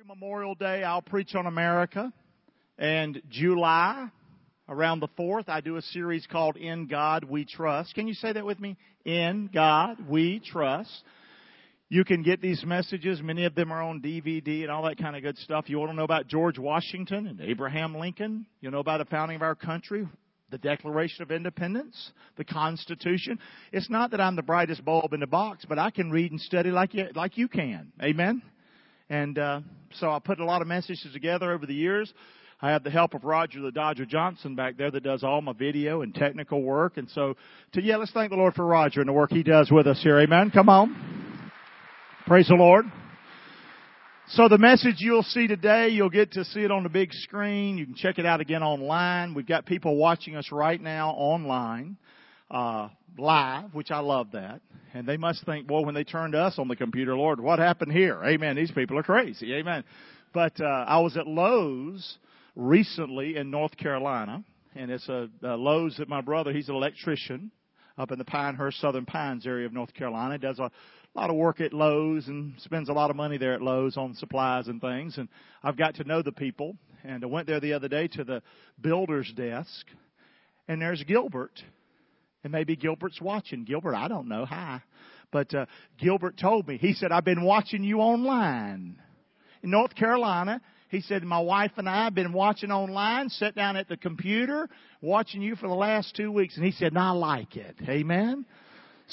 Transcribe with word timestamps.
Every 0.00 0.14
Memorial 0.14 0.54
Day, 0.54 0.82
I'll 0.82 1.02
preach 1.02 1.34
on 1.34 1.46
America. 1.46 2.10
And 2.78 3.20
July, 3.28 4.08
around 4.66 5.00
the 5.00 5.08
4th, 5.08 5.50
I 5.50 5.60
do 5.60 5.76
a 5.76 5.82
series 5.82 6.26
called 6.26 6.56
In 6.56 6.86
God 6.86 7.24
We 7.24 7.44
Trust. 7.44 7.94
Can 7.94 8.08
you 8.08 8.14
say 8.14 8.32
that 8.32 8.46
with 8.46 8.58
me? 8.58 8.78
In 9.04 9.50
God 9.52 10.08
We 10.08 10.40
Trust. 10.40 10.90
You 11.90 12.04
can 12.06 12.22
get 12.22 12.40
these 12.40 12.64
messages. 12.64 13.20
Many 13.20 13.44
of 13.44 13.54
them 13.54 13.70
are 13.70 13.82
on 13.82 14.00
DVD 14.00 14.62
and 14.62 14.70
all 14.70 14.84
that 14.84 14.96
kind 14.96 15.16
of 15.16 15.22
good 15.22 15.36
stuff. 15.36 15.68
You 15.68 15.78
want 15.78 15.90
to 15.90 15.96
know 15.96 16.04
about 16.04 16.28
George 16.28 16.58
Washington 16.58 17.26
and 17.26 17.38
Abraham 17.42 17.94
Lincoln. 17.94 18.46
You 18.62 18.70
know 18.70 18.80
about 18.80 18.98
the 18.98 19.04
founding 19.04 19.36
of 19.36 19.42
our 19.42 19.54
country, 19.54 20.08
the 20.50 20.58
Declaration 20.58 21.22
of 21.24 21.30
Independence, 21.30 22.12
the 22.38 22.44
Constitution. 22.44 23.38
It's 23.70 23.90
not 23.90 24.12
that 24.12 24.20
I'm 24.20 24.36
the 24.36 24.42
brightest 24.42 24.82
bulb 24.82 25.12
in 25.12 25.20
the 25.20 25.26
box, 25.26 25.66
but 25.68 25.78
I 25.78 25.90
can 25.90 26.10
read 26.10 26.30
and 26.30 26.40
study 26.40 26.70
like 26.70 26.94
you, 26.94 27.08
like 27.14 27.36
you 27.36 27.48
can. 27.48 27.92
Amen? 28.02 28.40
And 29.10 29.38
uh, 29.38 29.60
so 29.94 30.10
I 30.10 30.20
put 30.20 30.38
a 30.38 30.44
lot 30.44 30.62
of 30.62 30.68
messages 30.68 31.12
together 31.12 31.52
over 31.52 31.66
the 31.66 31.74
years. 31.74 32.12
I 32.62 32.70
have 32.70 32.84
the 32.84 32.90
help 32.90 33.14
of 33.14 33.24
Roger 33.24 33.60
the 33.60 33.72
Dodger 33.72 34.06
Johnson 34.06 34.54
back 34.54 34.76
there 34.76 34.90
that 34.90 35.02
does 35.02 35.24
all 35.24 35.42
my 35.42 35.52
video 35.52 36.02
and 36.02 36.14
technical 36.14 36.62
work. 36.62 36.96
And 36.96 37.08
so, 37.10 37.36
to, 37.72 37.82
yeah, 37.82 37.96
let's 37.96 38.12
thank 38.12 38.30
the 38.30 38.36
Lord 38.36 38.54
for 38.54 38.64
Roger 38.64 39.00
and 39.00 39.08
the 39.08 39.12
work 39.12 39.30
he 39.30 39.42
does 39.42 39.70
with 39.70 39.86
us 39.86 40.00
here. 40.02 40.20
Amen. 40.20 40.50
Come 40.50 40.68
on. 40.68 41.50
Praise 42.26 42.48
the 42.48 42.54
Lord. 42.54 42.84
So 44.28 44.46
the 44.46 44.58
message 44.58 44.96
you'll 44.98 45.24
see 45.24 45.48
today, 45.48 45.88
you'll 45.88 46.08
get 46.10 46.32
to 46.32 46.44
see 46.44 46.60
it 46.60 46.70
on 46.70 46.84
the 46.84 46.88
big 46.88 47.12
screen. 47.12 47.78
You 47.78 47.86
can 47.86 47.96
check 47.96 48.18
it 48.20 48.26
out 48.26 48.40
again 48.40 48.62
online. 48.62 49.34
We've 49.34 49.46
got 49.46 49.66
people 49.66 49.96
watching 49.96 50.36
us 50.36 50.52
right 50.52 50.80
now 50.80 51.10
online, 51.10 51.96
uh, 52.50 52.88
live, 53.18 53.74
which 53.74 53.90
I 53.90 54.00
love 54.00 54.32
that. 54.32 54.60
And 54.92 55.06
they 55.06 55.16
must 55.16 55.44
think, 55.46 55.66
boy, 55.66 55.82
when 55.82 55.94
they 55.94 56.04
turned 56.04 56.34
us 56.34 56.58
on 56.58 56.68
the 56.68 56.76
computer, 56.76 57.16
Lord, 57.16 57.40
what 57.40 57.58
happened 57.58 57.92
here? 57.92 58.20
Amen. 58.24 58.56
These 58.56 58.72
people 58.72 58.98
are 58.98 59.02
crazy. 59.02 59.54
Amen. 59.54 59.84
But 60.32 60.60
uh, 60.60 60.64
I 60.64 61.00
was 61.00 61.16
at 61.16 61.26
Lowe's 61.26 62.18
recently 62.56 63.36
in 63.36 63.50
North 63.50 63.76
Carolina, 63.76 64.44
and 64.74 64.90
it's 64.90 65.08
a, 65.08 65.28
a 65.42 65.56
Lowe's 65.56 65.96
that 65.98 66.08
my 66.08 66.20
brother, 66.20 66.52
he's 66.52 66.68
an 66.68 66.74
electrician 66.74 67.50
up 67.98 68.10
in 68.10 68.18
the 68.18 68.24
Pinehurst, 68.24 68.80
Southern 68.80 69.06
Pines 69.06 69.46
area 69.46 69.66
of 69.66 69.72
North 69.72 69.94
Carolina. 69.94 70.38
Does 70.38 70.58
a 70.58 70.70
lot 71.14 71.30
of 71.30 71.36
work 71.36 71.60
at 71.60 71.72
Lowe's 71.72 72.26
and 72.28 72.54
spends 72.60 72.88
a 72.88 72.92
lot 72.92 73.10
of 73.10 73.16
money 73.16 73.36
there 73.38 73.54
at 73.54 73.62
Lowe's 73.62 73.96
on 73.96 74.14
supplies 74.14 74.68
and 74.68 74.80
things. 74.80 75.18
And 75.18 75.28
I've 75.62 75.76
got 75.76 75.96
to 75.96 76.04
know 76.04 76.22
the 76.22 76.32
people. 76.32 76.76
And 77.04 77.22
I 77.24 77.26
went 77.26 77.46
there 77.46 77.60
the 77.60 77.72
other 77.72 77.88
day 77.88 78.08
to 78.08 78.24
the 78.24 78.42
builder's 78.80 79.32
desk, 79.34 79.86
and 80.68 80.82
there's 80.82 81.02
Gilbert 81.04 81.62
and 82.42 82.52
maybe 82.52 82.76
Gilbert's 82.76 83.20
watching. 83.20 83.64
Gilbert, 83.64 83.94
I 83.94 84.08
don't 84.08 84.28
know. 84.28 84.44
Hi. 84.44 84.82
But 85.30 85.54
uh, 85.54 85.66
Gilbert 85.98 86.36
told 86.38 86.66
me, 86.66 86.76
he 86.76 86.94
said, 86.94 87.12
I've 87.12 87.24
been 87.24 87.44
watching 87.44 87.84
you 87.84 87.98
online. 87.98 88.96
In 89.62 89.70
North 89.70 89.94
Carolina, 89.94 90.60
he 90.88 91.00
said, 91.02 91.22
my 91.22 91.38
wife 91.38 91.72
and 91.76 91.88
I 91.88 92.04
have 92.04 92.14
been 92.14 92.32
watching 92.32 92.72
online, 92.72 93.28
sat 93.28 93.54
down 93.54 93.76
at 93.76 93.88
the 93.88 93.96
computer, 93.96 94.68
watching 95.00 95.40
you 95.42 95.54
for 95.54 95.68
the 95.68 95.74
last 95.74 96.16
two 96.16 96.32
weeks. 96.32 96.56
And 96.56 96.64
he 96.64 96.72
said, 96.72 96.88
and 96.88 96.98
I 96.98 97.10
like 97.10 97.56
it. 97.56 97.76
Amen. 97.88 98.44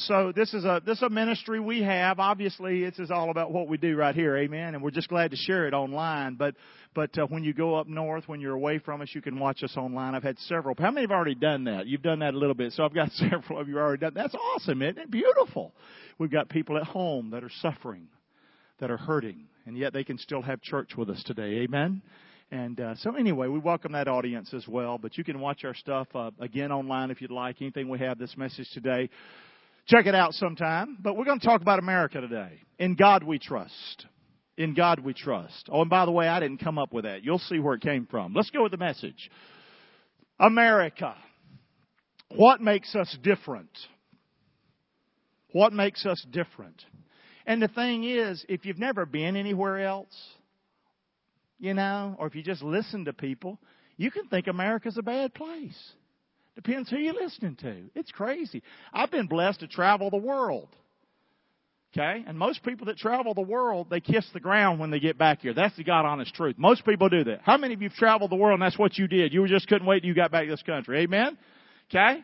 So 0.02 0.31
this 0.31 0.53
is 0.53 0.64
a 0.64 0.80
this 0.86 0.98
is 0.98 1.03
a 1.03 1.09
ministry 1.09 1.59
we 1.59 1.81
have. 1.81 2.20
Obviously, 2.20 2.84
this 2.84 3.00
is 3.00 3.09
all 3.09 3.31
about 3.31 3.52
what 3.52 3.67
we 3.67 3.78
do 3.78 3.95
right 3.95 4.14
here, 4.14 4.38
amen. 4.38 4.76
And 4.76 4.84
we're 4.84 4.92
just 4.92 5.09
glad 5.09 5.31
to 5.31 5.38
share 5.38 5.67
it 5.67 5.73
online. 5.73 6.36
But 6.36 6.54
but 6.94 7.17
uh, 7.17 7.26
when 7.26 7.44
you 7.44 7.52
go 7.52 7.73
up 7.73 7.88
north, 7.88 8.28
when 8.28 8.39
you're 8.39 8.54
away 8.54 8.78
from 8.78 9.02
us, 9.02 9.09
you 9.14 9.23
can 9.23 9.39
watch 9.39 9.64
us 9.64 9.76
online. 9.76 10.14
I've 10.14 10.22
had 10.22 10.38
several. 10.39 10.76
How 10.78 10.92
many 10.92 11.02
have 11.02 11.12
already 11.12 11.34
done 11.34 11.64
that? 11.64 11.88
You've 11.88 12.04
done 12.04 12.20
that 12.20 12.36
a 12.36 12.38
little 12.38 12.54
bit. 12.54 12.73
So 12.73 12.84
I've 12.84 12.94
got 12.94 13.12
several 13.14 13.59
of 13.59 13.67
you 13.67 13.80
already 13.80 14.02
done. 14.02 14.14
That's 14.14 14.36
awesome, 14.36 14.84
isn't 14.84 15.00
it? 15.00 15.09
Beautiful. 15.09 15.73
We've 16.20 16.32
got 16.32 16.48
people 16.48 16.78
at 16.78 16.84
home 16.84 17.32
that 17.32 17.44
are 17.44 17.52
suffering, 17.61 18.08
that 18.80 18.92
are 18.92 18.98
hurting, 18.98 19.45
and 19.66 19.76
yet 19.76 19.94
they 19.94 20.04
can 20.04 20.20
still 20.20 20.44
have 20.44 20.61
church 20.61 20.92
with 20.95 21.09
us 21.09 21.23
today, 21.26 21.64
amen. 21.64 22.04
And 22.52 22.80
uh, 22.80 22.95
so, 22.95 23.16
anyway, 23.16 23.48
we 23.48 23.59
welcome 23.59 23.92
that 23.94 24.08
audience 24.08 24.54
as 24.54 24.66
well. 24.67 24.98
But 24.98 25.17
you 25.17 25.23
can 25.23 25.39
watch 25.39 25.66
our 25.66 25.73
stuff 25.73 26.08
uh, 26.16 26.32
again 26.39 26.72
online 26.72 27.11
if 27.11 27.20
you'd 27.20 27.32
like. 27.32 27.61
Anything 27.61 27.89
we 27.89 28.00
have 28.00 28.20
this 28.20 28.38
message 28.38 28.70
today. 28.73 29.10
Check 29.87 30.05
it 30.05 30.15
out 30.15 30.33
sometime. 30.33 30.98
But 30.99 31.15
we're 31.15 31.25
going 31.25 31.39
to 31.39 31.45
talk 31.45 31.61
about 31.61 31.80
America 31.80 32.21
today. 32.21 32.59
In 32.77 32.95
God 32.95 33.23
we 33.23 33.39
trust. 33.39 34.05
In 34.58 34.73
God 34.73 34.99
we 34.99 35.14
trust. 35.14 35.70
Oh, 35.71 35.81
and 35.81 35.89
by 35.89 36.05
the 36.05 36.11
way, 36.11 36.27
I 36.27 36.39
didn't 36.39 36.58
come 36.58 36.77
up 36.77 36.93
with 36.93 37.05
that. 37.05 37.23
You'll 37.23 37.39
see 37.39 37.59
where 37.59 37.75
it 37.75 37.81
came 37.81 38.05
from. 38.05 38.33
Let's 38.33 38.49
go 38.49 38.64
with 38.64 38.71
the 38.71 38.77
message. 38.77 39.30
America. 40.39 41.15
What 42.36 42.59
makes 42.59 42.93
us 42.95 43.15
different? 43.23 43.70
What 45.52 45.71
makes 45.71 46.05
us 46.05 46.23
different? 46.30 46.83
And 47.45 47.61
the 47.61 47.70
thing 47.70 48.03
is, 48.03 48.45
if 48.49 48.65
you've 48.65 48.80
never 48.80 49.05
been 49.05 49.37
anywhere 49.37 49.80
else, 49.80 50.14
you 51.59 51.73
know, 51.73 52.15
or 52.20 52.27
if 52.27 52.36
you 52.36 52.43
just 52.43 52.61
listen 52.61 53.05
to 53.05 53.14
people, 53.14 53.58
you 53.95 54.11
can 54.11 54.27
think 54.27 54.47
America's 54.47 54.97
a 54.97 55.02
bad 55.02 55.33
place. 55.33 55.92
Depends 56.58 56.90
who 56.90 56.98
you're 56.98 57.14
listening 57.14 57.56
to. 57.58 57.84
It's 57.94 58.10
crazy. 58.10 58.64
I've 58.92 59.12
been 59.12 59.28
blessed 59.28 59.60
to 59.60 59.68
travel 59.68 60.10
the 60.10 60.18
world. 60.18 60.70
Okay? 61.95 62.23
And 62.26 62.36
most 62.36 62.64
people 62.64 62.88
that 62.88 62.98
travel 62.98 63.36
the 63.36 63.42
world, 63.42 63.92
they 63.92 64.00
kiss 64.00 64.26
the 64.34 64.40
ground 64.40 64.80
when 64.80 64.90
they 64.90 65.00
get 65.00 65.20
back 65.20 65.42
here. 65.42 65.54
That's 65.54 65.78
the 65.78 65.84
God 65.84 66.04
honest 66.06 66.34
truth. 66.34 66.56
Most 66.58 66.84
people 66.84 67.10
do 67.10 67.23
that. 67.26 67.42
How 67.44 67.58
many 67.58 67.76
of 67.76 67.82
you 67.84 67.90
have 67.90 67.98
traveled 67.98 68.32
the 68.32 68.36
world 68.36 68.60
and 68.60 68.64
that's 68.64 68.78
what 68.78 68.98
you 68.98 69.08
did? 69.08 69.34
You 69.34 69.48
just 69.48 69.68
couldn't 69.68 69.86
wait 69.86 70.00
till 70.00 70.08
you 70.08 70.16
got 70.16 70.32
back 70.32 70.45
to 70.45 70.50
this 70.50 70.64
country. 70.64 71.02
Amen? 71.02 71.38
Okay? 71.92 72.22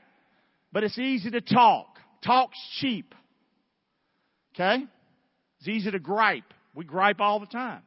But 0.71 0.83
it's 0.83 0.97
easy 0.97 1.29
to 1.29 1.41
talk. 1.41 1.99
Talk's 2.25 2.57
cheap. 2.79 3.13
Okay? 4.55 4.83
It's 5.59 5.67
easy 5.67 5.91
to 5.91 5.99
gripe. 5.99 6.51
We 6.73 6.85
gripe 6.85 7.21
all 7.21 7.39
the 7.39 7.45
time. 7.45 7.83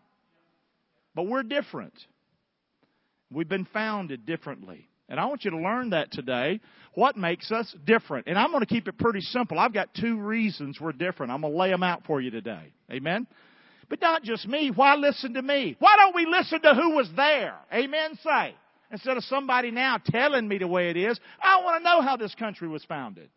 But 1.13 1.27
we're 1.27 1.43
different. 1.43 1.95
We've 3.33 3.49
been 3.49 3.67
founded 3.73 4.27
differently. 4.27 4.89
And 5.09 5.21
I 5.21 5.27
want 5.27 5.45
you 5.45 5.53
to 5.53 5.59
learn 5.59 5.91
that 5.91 6.11
today. 6.11 6.61
What 6.95 7.17
makes 7.17 7.53
us 7.53 7.73
different? 7.85 8.27
And 8.27 8.39
I'm 8.39 8.51
going 8.51 8.61
to 8.61 8.67
keep 8.67 8.89
it 8.89 8.99
pretty 8.99 9.21
simple. 9.21 9.59
I've 9.59 9.75
got 9.75 9.95
two 9.95 10.19
reasons 10.19 10.81
we're 10.81 10.93
different. 10.93 11.31
I'm 11.33 11.43
going 11.43 11.53
to 11.53 11.59
lay 11.59 11.71
them 11.71 11.83
out 11.83 12.05
for 12.07 12.21
you 12.21 12.31
today. 12.31 12.73
Amen? 12.91 13.27
But 13.89 14.01
not 14.01 14.23
just 14.23 14.49
me. 14.49 14.73
Why 14.75 14.97
listen 14.97 15.35
to 15.35 15.43
me? 15.43 15.77
Why 15.79 15.97
don't 15.97 16.15
we 16.15 16.27
listen 16.27 16.61
to 16.63 16.75
who 16.75 16.97
was 16.97 17.09
there? 17.15 17.55
Amen? 17.73 18.19
Say. 18.25 18.55
Instead 18.91 19.17
of 19.17 19.25
somebody 19.25 19.71
now 19.71 19.99
telling 20.05 20.49
me 20.49 20.59
the 20.59 20.67
way 20.67 20.91
it 20.91 20.97
is, 20.97 21.19
I 21.43 21.63
want 21.63 21.83
to 21.83 21.85
know 21.85 22.03
how 22.03 22.17
this 22.17 22.35
country 22.35 22.69
was 22.69 22.85
founded. 22.85 23.31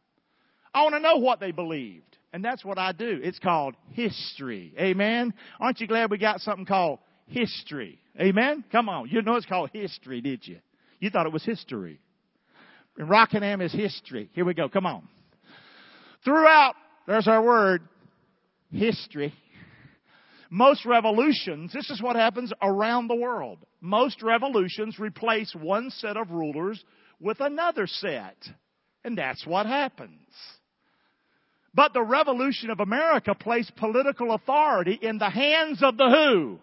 I 0.73 0.83
want 0.83 0.95
to 0.95 0.99
know 0.99 1.17
what 1.17 1.39
they 1.39 1.51
believed. 1.51 2.17
And 2.31 2.45
that's 2.45 2.63
what 2.63 2.77
I 2.77 2.91
do. 2.91 3.19
It's 3.23 3.39
called 3.39 3.75
history. 3.89 4.73
Amen? 4.79 5.33
Aren't 5.59 5.81
you 5.81 5.87
glad 5.87 6.11
we 6.11 6.19
got 6.19 6.41
something 6.41 6.65
called 6.65 6.99
history? 7.25 7.99
Amen? 8.19 8.63
Come 8.71 8.89
on. 8.89 9.09
You 9.09 9.21
know 9.23 9.35
it's 9.35 9.47
called 9.47 9.71
history, 9.73 10.21
did 10.21 10.47
you? 10.47 10.59
You 10.99 11.09
thought 11.09 11.25
it 11.25 11.33
was 11.33 11.43
history. 11.43 11.99
And 12.97 13.09
Rockingham 13.09 13.61
is 13.61 13.71
history. 13.71 14.29
Here 14.33 14.45
we 14.45 14.53
go. 14.53 14.67
Come 14.69 14.85
on. 14.85 15.07
Throughout, 16.25 16.75
there's 17.07 17.27
our 17.27 17.41
word, 17.41 17.81
history. 18.71 19.33
Most 20.49 20.85
revolutions, 20.85 21.71
this 21.73 21.89
is 21.89 22.01
what 22.01 22.15
happens 22.15 22.51
around 22.61 23.07
the 23.07 23.15
world. 23.15 23.59
Most 23.81 24.21
revolutions 24.21 24.99
replace 24.99 25.53
one 25.55 25.91
set 25.91 26.17
of 26.17 26.31
rulers 26.31 26.83
with 27.19 27.39
another 27.39 27.87
set. 27.87 28.35
And 29.03 29.17
that's 29.17 29.45
what 29.45 29.65
happens. 29.65 30.19
But 31.73 31.93
the 31.93 32.01
revolution 32.01 32.71
of 32.71 32.79
America 32.79 33.35
placed 33.35 33.75
political 33.75 34.33
authority 34.33 34.99
in 35.01 35.19
the 35.19 35.29
hands 35.29 35.81
of 35.83 35.97
the 35.97 36.09
who? 36.09 36.59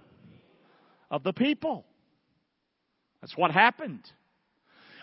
Of 1.11 1.23
the 1.23 1.33
people. 1.33 1.85
That's 3.21 3.37
what 3.37 3.53
happened. 3.53 4.03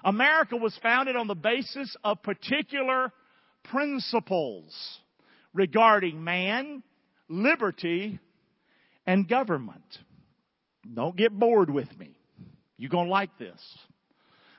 America 0.04 0.58
was 0.58 0.78
founded 0.82 1.16
on 1.16 1.28
the 1.28 1.36
basis 1.36 1.96
of 2.04 2.22
particular 2.24 3.12
principles 3.64 5.00
regarding 5.54 6.24
man, 6.24 6.84
liberty, 7.30 8.20
and 9.06 9.28
government. 9.28 9.84
Don't 10.94 11.16
get 11.16 11.38
bored 11.38 11.70
with 11.70 11.98
me. 11.98 12.18
You're 12.78 12.90
going 12.90 13.08
to 13.08 13.12
like 13.12 13.38
this. 13.38 13.62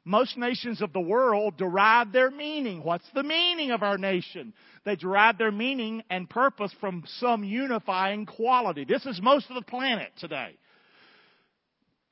Most 0.07 0.37
nations 0.37 0.83
of 0.83 0.93
the 0.93 1.01
world 1.01 1.57
derive 1.57 2.13
their 2.13 2.31
meaning. 2.31 2.83
What's 2.83 3.09
the 3.15 3.23
meaning 3.23 3.71
of 3.71 3.83
our 3.83 3.97
nation? 3.97 4.53
They 4.85 4.97
derive 4.97 5.39
their 5.39 5.51
meaning 5.51 6.03
and 6.11 6.29
purpose 6.29 6.75
from 6.79 7.05
some 7.19 7.43
unifying 7.43 8.27
quality. 8.27 8.85
This 8.85 9.07
is 9.07 9.21
most 9.23 9.49
of 9.49 9.57
the 9.57 9.63
planet 9.63 10.11
today. 10.19 10.57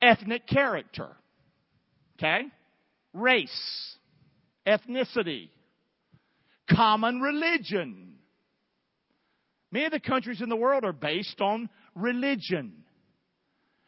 Ethnic 0.01 0.47
character. 0.47 1.09
Okay? 2.17 2.45
Race, 3.13 3.95
ethnicity, 4.67 5.49
common 6.69 7.21
religion. 7.21 8.13
Many 9.71 9.85
of 9.85 9.91
the 9.91 9.99
countries 9.99 10.41
in 10.41 10.49
the 10.49 10.55
world 10.55 10.83
are 10.83 10.93
based 10.93 11.41
on 11.41 11.69
religion. 11.95 12.73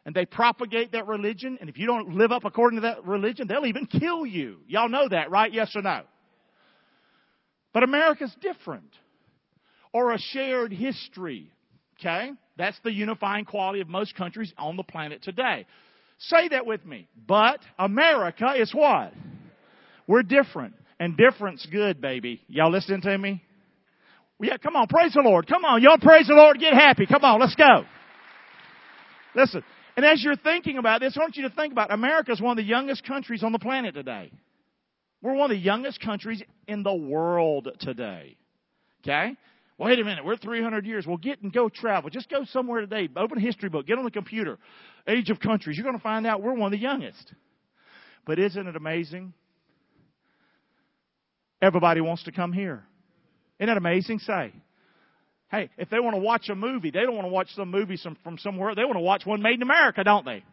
And 0.05 0.13
they 0.13 0.25
propagate 0.25 0.91
that 0.91 1.07
religion, 1.07 1.57
and 1.59 1.69
if 1.69 1.79
you 1.79 1.87
don't 1.87 2.15
live 2.15 2.31
up 2.31 2.45
according 2.45 2.77
to 2.77 2.81
that 2.81 3.05
religion, 3.05 3.47
they'll 3.47 3.65
even 3.65 3.87
kill 3.87 4.23
you. 4.23 4.57
Y'all 4.67 4.89
know 4.89 5.07
that, 5.09 5.31
right? 5.31 5.51
Yes 5.51 5.71
or 5.75 5.81
no? 5.81 6.01
But 7.73 7.83
America's 7.83 8.33
different. 8.39 8.91
Or 9.93 10.11
a 10.11 10.19
shared 10.19 10.71
history. 10.71 11.51
Okay? 11.99 12.31
That's 12.57 12.77
the 12.83 12.91
unifying 12.91 13.45
quality 13.45 13.81
of 13.81 13.89
most 13.89 14.15
countries 14.15 14.53
on 14.57 14.77
the 14.77 14.83
planet 14.83 15.23
today. 15.23 15.65
Say 16.17 16.49
that 16.49 16.65
with 16.65 16.85
me. 16.85 17.07
But 17.27 17.59
America 17.77 18.53
is 18.57 18.73
what? 18.73 19.13
We're 20.07 20.23
different. 20.23 20.75
And 20.99 21.17
different's 21.17 21.65
good, 21.65 21.99
baby. 21.99 22.41
Y'all 22.47 22.71
listening 22.71 23.01
to 23.01 23.17
me? 23.17 23.43
Yeah, 24.39 24.57
come 24.57 24.75
on, 24.75 24.87
praise 24.87 25.13
the 25.13 25.21
Lord. 25.21 25.47
Come 25.47 25.65
on, 25.65 25.81
y'all 25.81 25.97
praise 25.97 26.27
the 26.27 26.33
Lord, 26.33 26.59
get 26.59 26.73
happy. 26.73 27.05
Come 27.05 27.23
on, 27.23 27.39
let's 27.39 27.55
go. 27.55 27.85
Listen, 29.33 29.63
and 29.95 30.05
as 30.05 30.23
you're 30.23 30.35
thinking 30.35 30.77
about 30.77 31.01
this, 31.01 31.15
I 31.17 31.21
want 31.21 31.37
you 31.37 31.47
to 31.47 31.55
think 31.55 31.71
about 31.71 31.91
America 31.91 32.31
is 32.31 32.41
one 32.41 32.51
of 32.51 32.57
the 32.57 32.69
youngest 32.69 33.05
countries 33.05 33.43
on 33.43 33.51
the 33.51 33.59
planet 33.59 33.93
today. 33.93 34.31
We're 35.21 35.33
one 35.33 35.51
of 35.51 35.57
the 35.57 35.63
youngest 35.63 36.01
countries 36.01 36.43
in 36.67 36.83
the 36.83 36.93
world 36.93 37.69
today. 37.79 38.37
Okay? 39.01 39.35
Wait 39.77 39.99
a 39.99 40.03
minute, 40.03 40.23
we're 40.23 40.37
300 40.37 40.85
years. 40.85 41.05
Well, 41.05 41.17
get 41.17 41.41
and 41.41 41.51
go 41.51 41.69
travel. 41.69 42.09
Just 42.09 42.29
go 42.29 42.45
somewhere 42.45 42.81
today. 42.81 43.09
Open 43.15 43.37
a 43.37 43.41
history 43.41 43.69
book. 43.69 43.87
Get 43.87 43.97
on 43.97 44.05
the 44.05 44.11
computer. 44.11 44.57
Age 45.07 45.29
of 45.29 45.39
countries. 45.39 45.77
You're 45.77 45.83
going 45.83 45.97
to 45.97 46.03
find 46.03 46.25
out 46.25 46.41
we're 46.41 46.53
one 46.53 46.73
of 46.73 46.79
the 46.79 46.83
youngest. 46.83 47.33
But 48.25 48.39
isn't 48.39 48.67
it 48.67 48.75
amazing? 48.75 49.33
Everybody 51.61 52.01
wants 52.01 52.23
to 52.23 52.31
come 52.31 52.51
here. 52.51 52.83
Isn't 53.59 53.67
that 53.67 53.77
amazing? 53.77 54.19
Say. 54.19 54.51
Hey, 55.49 55.69
if 55.77 55.89
they 55.89 55.99
want 55.99 56.15
to 56.15 56.21
watch 56.21 56.49
a 56.49 56.55
movie, 56.55 56.91
they 56.91 57.01
don't 57.01 57.15
want 57.15 57.25
to 57.25 57.31
watch 57.31 57.49
some 57.55 57.69
movie 57.69 57.99
from 58.23 58.37
somewhere. 58.39 58.73
They 58.73 58.83
want 58.83 58.95
to 58.95 59.01
watch 59.01 59.25
one 59.25 59.41
made 59.41 59.55
in 59.55 59.61
America, 59.61 60.03
don't 60.03 60.25
they? 60.25 60.43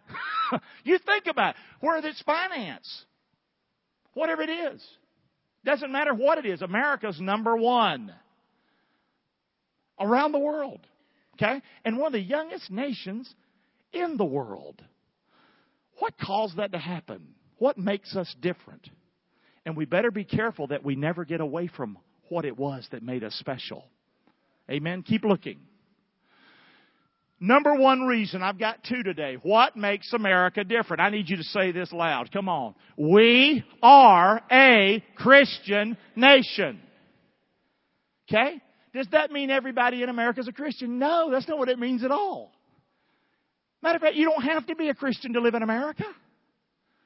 you 0.85 0.99
think 0.99 1.27
about 1.27 1.55
it. 1.55 1.61
where 1.81 1.99
it's 1.99 2.23
finance. 2.23 3.05
Whatever 4.15 4.43
it 4.43 4.51
is. 4.51 4.87
Doesn't 5.65 5.91
matter 5.91 6.13
what 6.15 6.39
it 6.39 6.47
is. 6.47 6.61
America's 6.61 7.21
number 7.21 7.57
one 7.57 8.13
around 9.99 10.33
the 10.33 10.39
world. 10.39 10.81
Okay? 11.35 11.63
And 11.85 11.97
one 11.97 12.09
of 12.09 12.13
the 12.13 12.21
youngest 12.21 12.71
nations 12.71 13.33
in 13.93 14.17
the 14.17 14.25
world. 14.25 14.83
What 15.99 16.15
caused 16.19 16.57
that 16.57 16.73
to 16.73 16.79
happen? 16.79 17.35
What 17.59 17.79
makes 17.79 18.17
us 18.17 18.35
different? 18.41 18.89
And 19.65 19.77
we 19.77 19.85
better 19.85 20.11
be 20.11 20.25
careful 20.25 20.69
that 20.69 20.85
we 20.85 20.97
never 20.97 21.25
get 21.25 21.41
away 21.41 21.69
from 21.69 21.99
what 22.29 22.45
it 22.45 22.57
was 22.57 22.87
that 22.91 23.03
made 23.03 23.23
us 23.23 23.35
special. 23.35 23.85
Amen. 24.71 25.03
Keep 25.03 25.25
looking. 25.25 25.61
Number 27.39 27.75
one 27.75 28.03
reason, 28.03 28.41
I've 28.41 28.59
got 28.59 28.85
two 28.85 29.03
today. 29.03 29.37
What 29.43 29.77
makes 29.77 30.13
America 30.13 30.63
different? 30.63 31.01
I 31.01 31.11
need 31.11 31.29
you 31.29 31.37
to 31.37 31.43
say 31.43 31.73
this 31.73 31.93
loud. 31.93 32.31
Come 32.33 32.49
on. 32.49 32.75
We 32.97 33.65
are 33.83 34.41
a 34.51 35.05
Christian 35.17 35.97
nation. 36.15 36.81
Okay? 38.31 38.61
Does 38.95 39.09
that 39.11 39.33
mean 39.33 39.51
everybody 39.51 40.03
in 40.05 40.09
America 40.09 40.41
is 40.41 40.49
a 40.49 40.53
Christian? 40.53 41.01
No, 41.01 41.31
that's 41.33 41.49
not 41.49 41.59
what 41.59 41.69
it 41.69 41.81
means 41.81 42.05
at 42.05 42.13
all. 42.13 42.53
Matter 43.83 43.97
of 43.97 44.03
fact, 44.03 44.17
you 44.17 44.31
don't 44.31 44.43
have 44.43 44.67
to 44.67 44.77
be 44.77 44.89
a 44.89 44.95
Christian 44.95 45.33
to 45.35 45.41
live 45.41 45.55
in 45.55 45.63
America. 45.63 46.05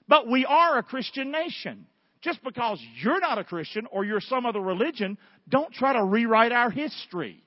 But 0.08 0.28
we 0.28 0.44
are 0.44 0.78
a 0.78 0.82
Christian 0.82 1.30
nation. 1.30 1.86
Just 2.22 2.42
because 2.42 2.80
you're 3.02 3.20
not 3.20 3.38
a 3.38 3.44
Christian 3.44 3.86
or 3.90 4.04
you're 4.04 4.20
some 4.20 4.46
other 4.46 4.60
religion, 4.60 5.18
don't 5.48 5.72
try 5.72 5.92
to 5.92 6.04
rewrite 6.04 6.52
our 6.52 6.70
history. 6.70 7.42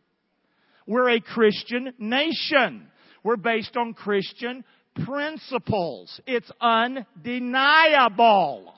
We're 0.88 1.10
a 1.10 1.22
Christian 1.22 1.94
nation. 2.00 2.88
We're 3.24 3.38
based 3.38 3.78
on 3.78 3.94
Christian 3.94 4.64
principles. 5.06 6.20
It's 6.25 6.50
undeniable. 6.60 8.74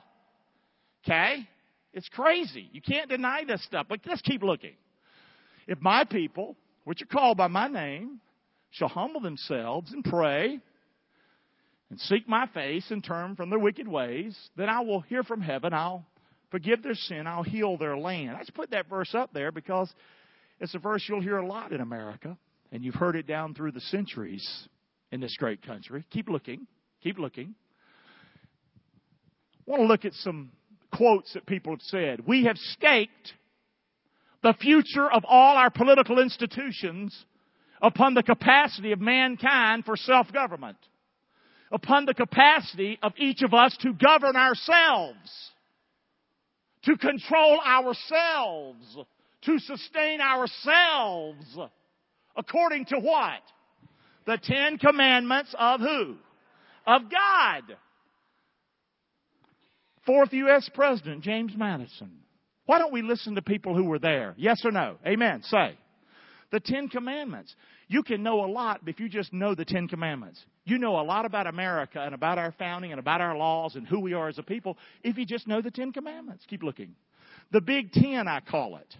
Okay? 1.05 1.47
It's 1.93 2.09
crazy. 2.09 2.69
You 2.71 2.81
can't 2.81 3.09
deny 3.09 3.43
this 3.45 3.63
stuff. 3.65 3.87
But 3.87 3.99
let's 4.05 4.21
keep 4.21 4.43
looking. 4.43 4.75
If 5.67 5.79
my 5.81 6.03
people, 6.03 6.55
which 6.83 7.01
are 7.01 7.05
called 7.05 7.37
by 7.37 7.47
my 7.47 7.67
name, 7.67 8.19
shall 8.71 8.87
humble 8.87 9.21
themselves 9.21 9.91
and 9.91 10.03
pray 10.03 10.59
and 11.89 11.99
seek 11.99 12.27
my 12.27 12.47
face 12.47 12.89
and 12.89 13.03
turn 13.03 13.35
from 13.35 13.49
their 13.49 13.59
wicked 13.59 13.87
ways, 13.87 14.37
then 14.55 14.69
I 14.69 14.79
will 14.79 15.01
hear 15.01 15.23
from 15.23 15.41
heaven. 15.41 15.73
I'll 15.73 16.05
forgive 16.49 16.81
their 16.81 16.95
sin. 16.95 17.27
I'll 17.27 17.43
heal 17.43 17.77
their 17.77 17.97
land. 17.97 18.31
I 18.31 18.39
just 18.39 18.53
put 18.53 18.71
that 18.71 18.89
verse 18.89 19.13
up 19.13 19.33
there 19.33 19.51
because 19.51 19.93
it's 20.59 20.73
a 20.73 20.79
verse 20.79 21.03
you'll 21.07 21.21
hear 21.21 21.37
a 21.37 21.45
lot 21.45 21.73
in 21.73 21.81
America, 21.81 22.37
and 22.71 22.83
you've 22.83 22.95
heard 22.95 23.17
it 23.17 23.27
down 23.27 23.53
through 23.53 23.73
the 23.73 23.81
centuries 23.81 24.67
in 25.11 25.19
this 25.19 25.35
great 25.37 25.65
country. 25.65 26.05
Keep 26.11 26.29
looking. 26.29 26.65
Keep 27.03 27.19
looking. 27.19 27.55
I 29.67 29.71
want 29.71 29.81
to 29.81 29.87
look 29.87 30.05
at 30.05 30.13
some 30.13 30.51
quotes 30.95 31.33
that 31.33 31.45
people 31.45 31.73
have 31.73 31.81
said. 31.81 32.21
We 32.25 32.45
have 32.45 32.57
staked 32.57 33.33
the 34.43 34.53
future 34.53 35.11
of 35.11 35.23
all 35.27 35.57
our 35.57 35.69
political 35.69 36.19
institutions 36.19 37.25
upon 37.81 38.13
the 38.13 38.23
capacity 38.23 38.91
of 38.91 39.01
mankind 39.01 39.85
for 39.85 39.95
self-government. 39.97 40.77
Upon 41.71 42.05
the 42.05 42.13
capacity 42.13 42.99
of 43.01 43.13
each 43.17 43.41
of 43.43 43.53
us 43.53 43.75
to 43.81 43.93
govern 43.93 44.35
ourselves. 44.35 45.51
To 46.83 46.97
control 46.97 47.61
ourselves. 47.61 48.97
To 49.43 49.59
sustain 49.59 50.19
ourselves. 50.19 51.57
According 52.35 52.85
to 52.85 52.99
what? 52.99 53.41
The 54.25 54.37
Ten 54.41 54.77
Commandments 54.77 55.55
of 55.57 55.79
who? 55.79 56.15
Of 56.85 57.03
God. 57.03 57.77
Fourth 60.05 60.33
U.S. 60.33 60.69
President, 60.73 61.23
James 61.23 61.53
Madison. 61.55 62.11
Why 62.65 62.79
don't 62.79 62.93
we 62.93 63.01
listen 63.01 63.35
to 63.35 63.41
people 63.41 63.75
who 63.75 63.85
were 63.85 63.99
there? 63.99 64.33
Yes 64.37 64.61
or 64.65 64.71
no? 64.71 64.97
Amen. 65.05 65.41
Say. 65.43 65.77
The 66.51 66.59
Ten 66.59 66.89
Commandments. 66.89 67.55
You 67.87 68.03
can 68.03 68.23
know 68.23 68.43
a 68.43 68.47
lot 68.47 68.81
if 68.85 68.99
you 68.99 69.07
just 69.07 69.31
know 69.31 69.55
the 69.55 69.65
Ten 69.65 69.87
Commandments. 69.87 70.43
You 70.65 70.77
know 70.77 70.99
a 70.99 71.03
lot 71.03 71.25
about 71.25 71.47
America 71.47 72.01
and 72.01 72.13
about 72.13 72.37
our 72.37 72.51
founding 72.59 72.91
and 72.91 72.99
about 72.99 73.21
our 73.21 73.35
laws 73.35 73.75
and 73.75 73.87
who 73.87 73.99
we 73.99 74.13
are 74.13 74.27
as 74.27 74.37
a 74.37 74.43
people 74.43 74.77
if 75.03 75.17
you 75.17 75.25
just 75.25 75.47
know 75.47 75.61
the 75.61 75.71
Ten 75.71 75.93
Commandments. 75.93 76.45
Keep 76.49 76.63
looking. 76.63 76.95
The 77.51 77.61
Big 77.61 77.93
Ten, 77.93 78.27
I 78.27 78.41
call 78.41 78.75
it. 78.77 78.95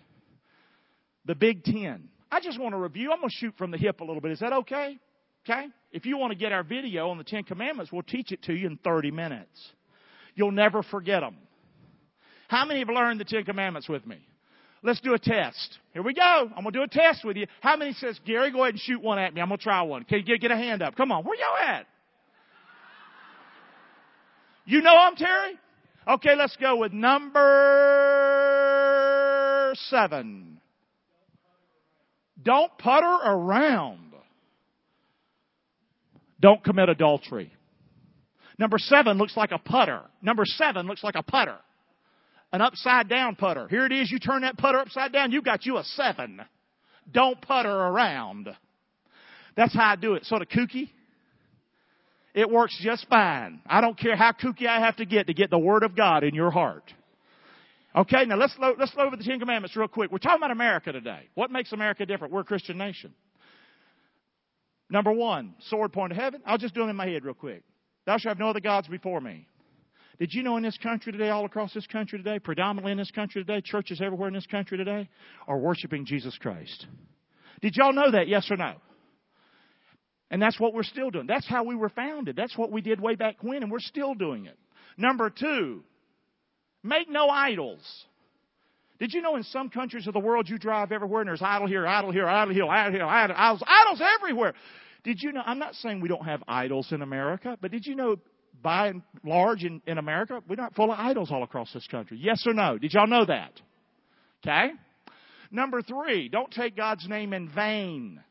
The 1.26 1.36
Big 1.36 1.64
Ten. 1.64 2.10
I 2.32 2.40
just 2.40 2.60
want 2.60 2.74
to 2.74 2.78
review. 2.78 3.12
I'm 3.12 3.20
going 3.20 3.30
to 3.30 3.36
shoot 3.36 3.54
from 3.58 3.72
the 3.72 3.78
hip 3.78 4.00
a 4.00 4.04
little 4.04 4.22
bit. 4.22 4.32
Is 4.32 4.40
that 4.40 4.54
okay? 4.54 4.98
Okay? 5.46 5.68
If 5.92 6.06
you 6.06 6.18
want 6.18 6.32
to 6.32 6.38
get 6.38 6.54
our 6.54 6.64
video 6.64 7.10
on 7.10 7.18
the 7.18 7.24
Ten 7.24 7.44
Commandments, 7.44 7.92
we'll 7.92 8.04
teach 8.04 8.32
it 8.32 8.44
to 8.44 8.54
you 8.54 8.68
in 8.68 8.78
30 8.78 9.12
minutes. 9.12 9.72
You'll 10.36 10.52
never 10.52 10.84
forget 10.84 11.22
them. 11.22 11.36
How 12.48 12.66
many 12.66 12.80
have 12.80 12.90
learned 12.90 13.20
the 13.20 13.26
Ten 13.26 13.44
Commandments 13.44 13.90
with 13.90 14.06
me? 14.08 14.26
Let's 14.84 15.00
do 15.00 15.14
a 15.14 15.20
test. 15.20 15.78
Here 15.94 16.02
we 16.02 16.14
go. 16.14 16.50
I'm 16.56 16.64
going 16.64 16.74
to 16.74 16.80
do 16.80 16.84
a 16.84 16.88
test 16.88 17.24
with 17.24 17.38
you. 17.38 17.46
How 17.60 17.78
many 17.78 17.94
says, 17.94 18.20
Gary, 18.26 18.52
go 18.52 18.64
ahead 18.64 18.74
and 18.74 18.82
shoot 18.82 19.00
one 19.02 19.20
at 19.20 19.32
me. 19.34 19.42
I'm 19.42 19.48
going 19.48 19.60
to 19.60 19.64
try 19.64 19.84
one. 19.84 20.04
Can 20.06 20.18
you 20.20 20.26
get, 20.26 20.42
get 20.42 20.50
a 20.52 20.56
hand 20.56 20.82
up? 20.82 20.96
Come 20.96 21.12
on. 21.12 21.24
Where 21.24 21.38
y'all 21.38 21.56
at? 21.68 21.86
You 24.66 24.82
know 24.82 24.96
I'm 24.96 25.16
Terry? 25.16 25.60
Okay, 26.08 26.36
let's 26.36 26.56
go 26.58 26.78
with 26.78 26.94
number 26.94 27.42
seven. 29.90 30.60
Don't 32.42 32.76
putter 32.80 33.18
around. 33.24 34.00
Don't 36.40 36.64
commit 36.64 36.90
adultery. 36.90 37.54
Number 38.58 38.80
seven 38.80 39.20
looks 39.20 39.38
like 39.38 39.52
a 39.52 39.60
putter. 39.60 40.02
Number 40.24 40.46
seven 40.46 40.88
looks 40.88 41.04
like 41.04 41.14
a 41.16 41.22
putter 41.22 41.58
an 42.52 42.62
upside 42.62 43.08
down 43.10 43.36
putter. 43.36 43.68
Here 43.68 43.86
it 43.86 43.92
is, 43.92 44.12
you 44.12 44.20
turn 44.20 44.42
that 44.42 44.58
putter 44.58 44.80
upside 44.80 45.14
down, 45.14 45.32
you've 45.32 45.46
got 45.46 45.66
you 45.66 45.78
a 45.78 45.84
seven. 45.84 46.42
Don't 47.12 47.42
putter 47.42 47.70
around. 47.70 48.50
That's 49.56 49.74
how 49.74 49.92
I 49.92 49.96
do 49.96 50.14
it. 50.14 50.26
Sort 50.26 50.42
of 50.42 50.50
kooky. 50.50 50.90
It 52.34 52.50
works 52.50 52.78
just 52.82 53.08
fine. 53.10 53.62
I 53.66 53.82
don't 53.82 54.00
care 54.00 54.16
how 54.16 54.32
kooky 54.32 54.66
I 54.66 54.80
have 54.80 54.96
to 54.98 55.06
get 55.06 55.28
to 55.28 55.34
get 55.34 55.50
the 55.50 55.60
Word 55.60 55.84
of 55.84 55.96
God 55.96 56.24
in 56.24 56.34
your 56.34 56.52
heart. 56.52 56.84
Okay, 57.94 58.24
now 58.26 58.38
let's 58.38 58.58
load, 58.58 58.78
let's 58.80 58.96
load 58.96 59.08
over 59.08 59.18
the 59.18 59.24
Ten 59.24 59.40
Commandments 59.40 59.76
real 59.76 59.90
quick. 59.90 60.12
We're 60.12 60.20
talking 60.20 60.38
about 60.38 60.52
America 60.52 60.94
today. 60.94 61.28
What 61.36 61.52
makes 61.52 61.74
America 61.74 62.06
different? 62.06 62.34
We're 62.34 62.42
a 62.42 62.46
Christian 62.46 62.78
nation. 62.78 63.14
Number 64.90 65.12
one, 65.12 65.56
sword 65.70 65.92
point 65.92 66.14
to 66.14 66.20
heaven. 66.20 66.42
I'll 66.46 66.58
just 66.58 66.74
do 66.74 66.82
them 66.82 66.90
in 66.90 66.96
my 66.96 67.08
head 67.08 67.26
real 67.26 67.34
quick. 67.34 67.64
Thou 68.06 68.14
shalt 68.18 68.32
have 68.32 68.40
no 68.40 68.50
other 68.50 68.62
gods 68.62 68.88
before 68.88 69.20
me. 69.20 69.46
Did 70.22 70.36
you 70.36 70.44
know 70.44 70.56
in 70.56 70.62
this 70.62 70.78
country 70.78 71.12
today, 71.12 71.30
all 71.30 71.46
across 71.46 71.74
this 71.74 71.88
country 71.88 72.20
today, 72.20 72.38
predominantly 72.38 72.92
in 72.92 72.98
this 73.00 73.10
country 73.10 73.44
today, 73.44 73.60
churches 73.60 74.00
everywhere 74.06 74.28
in 74.28 74.36
this 74.36 74.46
country 74.46 74.78
today 74.78 75.10
are 75.48 75.58
worshiping 75.58 76.06
Jesus 76.06 76.38
Christ? 76.38 76.86
Did 77.64 77.76
y'all 77.76 77.92
know 77.92 78.12
that? 78.12 78.28
Yes 78.28 78.46
or 78.52 78.56
no? 78.56 78.76
And 80.30 80.40
that's 80.40 80.60
what 80.60 80.76
we're 80.76 80.84
still 80.84 81.10
doing. 81.10 81.26
That's 81.26 81.48
how 81.48 81.64
we 81.64 81.76
were 81.76 81.90
founded. 81.90 82.36
That's 82.36 82.56
what 82.56 82.72
we 82.72 82.82
did 82.82 83.02
way 83.02 83.16
back 83.16 83.38
when, 83.42 83.64
and 83.64 83.72
we're 83.72 83.80
still 83.80 84.14
doing 84.14 84.46
it. 84.46 84.60
Number 84.96 85.32
two, 85.32 85.82
make 86.84 87.10
no 87.10 87.28
idols. 87.28 87.82
Did 89.00 89.14
you 89.14 89.24
know 89.24 89.38
in 89.38 89.44
some 89.46 89.72
countries 89.72 90.06
of 90.06 90.14
the 90.14 90.20
world 90.20 90.48
you 90.48 90.60
drive 90.60 90.92
everywhere 90.92 91.22
and 91.22 91.30
there's 91.30 91.42
idol 91.42 91.68
here, 91.68 91.88
idol 91.88 92.12
here, 92.12 92.28
idol 92.28 92.54
here, 92.54 92.68
idol 92.68 92.94
here, 92.94 93.06
idol, 93.06 93.36
idols, 93.36 93.64
idols 93.66 94.04
everywhere? 94.20 94.54
Did 95.04 95.18
you 95.20 95.32
know? 95.32 95.42
I'm 95.44 95.58
not 95.58 95.74
saying 95.74 96.00
we 96.00 96.10
don't 96.10 96.26
have 96.26 96.44
idols 96.48 96.92
in 96.92 97.02
America, 97.02 97.58
but 97.60 97.72
did 97.72 97.88
you 97.88 97.96
know 97.96 98.18
by 98.62 98.88
and 98.88 99.02
large 99.24 99.64
in, 99.64 99.82
in 99.88 99.98
America, 99.98 100.42
we're 100.48 100.56
not 100.56 100.76
full 100.76 100.92
of 100.92 101.00
idols 101.00 101.32
all 101.32 101.44
across 101.44 101.72
this 101.74 101.88
country. 101.88 102.18
Yes 102.22 102.44
or 102.46 102.54
no? 102.54 102.78
Did 102.78 102.94
y'all 102.94 103.08
know 103.08 103.26
that? 103.26 103.60
Okay? 104.44 104.72
Number 105.52 105.82
three, 105.82 106.30
don't 106.30 106.52
take 106.52 106.76
God's 106.76 107.08
name 107.08 107.34
in 107.34 107.50
vain. 107.50 108.22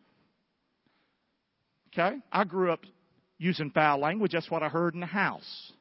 Okay? 1.92 2.16
I 2.32 2.44
grew 2.44 2.72
up 2.72 2.80
using 3.38 3.70
foul 3.70 4.00
language. 4.00 4.32
That's 4.32 4.50
what 4.50 4.62
I 4.62 4.68
heard 4.68 4.94
in 4.94 5.00
the 5.00 5.06
house. 5.06 5.72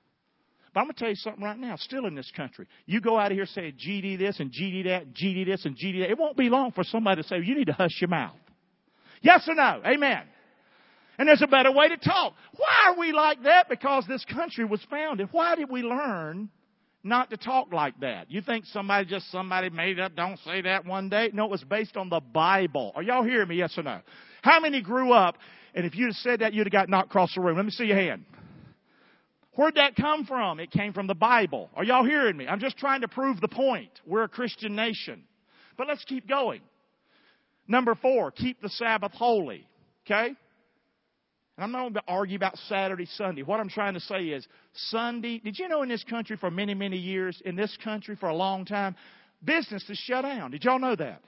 But 0.74 0.82
I'm 0.82 0.86
going 0.86 0.96
to 0.96 1.00
tell 1.00 1.10
you 1.10 1.16
something 1.16 1.44
right 1.44 1.58
now, 1.58 1.76
still 1.78 2.06
in 2.06 2.16
this 2.16 2.32
country. 2.36 2.68
You 2.86 3.02
go 3.02 3.18
out 3.18 3.32
of 3.32 3.38
here 3.38 3.46
saying 3.46 3.74
GD 3.74 4.20
this 4.20 4.40
and 4.40 4.52
GD 4.52 4.86
that, 4.86 5.14
GD 5.14 5.46
this 5.46 5.66
and 5.66 5.76
GD 5.76 6.02
that. 6.02 6.12
It 6.12 6.18
won't 6.18 6.38
be 6.38 6.50
long 6.50 6.72
for 6.72 6.84
somebody 6.84 7.22
to 7.22 7.28
say, 7.28 7.38
you 7.44 7.56
need 7.56 7.68
to 7.68 7.74
hush 7.74 8.00
your 8.00 8.10
mouth. 8.10 8.36
Yes 9.22 9.48
or 9.48 9.56
no? 9.56 9.82
Amen. 9.86 10.24
And 11.20 11.28
there's 11.28 11.42
a 11.42 11.48
better 11.48 11.72
way 11.72 11.90
to 11.90 11.98
talk. 11.98 12.34
Why 12.56 12.88
are 12.88 12.98
we 12.98 13.12
like 13.12 13.44
that? 13.44 13.68
Because 13.68 14.06
this 14.08 14.24
country 14.24 14.64
was 14.64 14.82
founded. 14.90 15.28
Why 15.32 15.56
did 15.56 15.70
we 15.70 15.82
learn 15.82 16.50
not 17.04 17.30
to 17.32 17.38
talk 17.38 17.74
like 17.74 18.00
that? 18.00 18.32
You 18.32 18.42
think 18.42 18.66
somebody 18.66 19.06
just 19.06 19.30
somebody 19.30 19.70
made 19.70 20.00
up, 20.00 20.16
don't 20.16 20.40
say 20.40 20.62
that 20.62 20.86
one 20.86 21.10
day? 21.10 21.30
No, 21.34 21.44
it 21.44 21.52
was 21.52 21.64
based 21.66 21.98
on 21.98 22.10
the 22.10 22.22
Bible. 22.22 22.94
Are 22.96 23.04
y'all 23.04 23.26
hearing 23.26 23.50
me? 23.50 23.58
Yes 23.58 23.78
or 23.78 23.84
no? 23.84 24.00
How 24.42 24.62
many 24.62 24.82
grew 24.82 25.12
up 25.12 25.38
and 25.76 25.86
if 25.86 25.94
you'd 25.94 26.16
said 26.16 26.40
that, 26.40 26.54
you'd 26.54 26.68
have 26.68 26.72
got 26.72 26.88
knocked 26.88 27.10
across 27.10 27.36
the 27.36 27.42
room? 27.42 27.58
Let 27.58 27.66
me 27.66 27.72
see 27.72 27.86
your 27.86 27.98
hand. 27.98 28.24
Where'd 29.56 29.76
that 29.76 29.98
come 29.98 30.26
from? 30.26 30.62
It 30.62 30.72
came 30.72 30.94
from 30.94 31.08
the 31.08 31.16
Bible. 31.16 31.70
Are 31.76 31.84
y'all 31.84 32.06
hearing 32.06 32.38
me? 32.38 32.48
I'm 32.48 32.62
just 32.62 32.78
trying 32.78 33.02
to 33.02 33.10
prove 33.10 33.42
the 33.42 33.50
point. 33.50 33.92
We're 34.06 34.24
a 34.24 34.30
Christian 34.30 34.74
nation. 34.74 35.24
But 35.78 35.90
let's 35.90 36.06
keep 36.06 36.30
going. 36.30 36.62
Number 37.68 37.94
four, 37.96 38.32
keep 38.32 38.62
the 38.62 38.70
Sabbath 38.70 39.12
holy. 39.12 39.68
Okay? 40.06 40.34
And 41.60 41.66
I'm 41.66 41.72
not 41.74 41.82
going 41.82 41.94
to 41.96 42.04
argue 42.08 42.38
about 42.38 42.58
Saturday, 42.70 43.06
Sunday. 43.18 43.44
What 43.44 43.60
I'm 43.60 43.68
trying 43.68 43.94
to 43.96 44.00
say 44.00 44.28
is 44.28 44.48
Sunday, 44.72 45.40
did 45.40 45.60
you 45.60 45.68
know 45.68 45.82
in 45.82 45.90
this 45.90 46.06
country 46.06 46.38
for 46.38 46.50
many, 46.50 46.74
many 46.74 46.96
years, 46.96 47.42
in 47.44 47.58
this 47.58 47.78
country 47.84 48.16
for 48.16 48.30
a 48.30 48.34
long 48.34 48.64
time, 48.64 48.96
businesses 49.44 50.02
shut 50.06 50.22
down. 50.22 50.52
Did 50.52 50.64
y'all 50.64 50.80
know 50.80 50.96
that? 50.96 51.22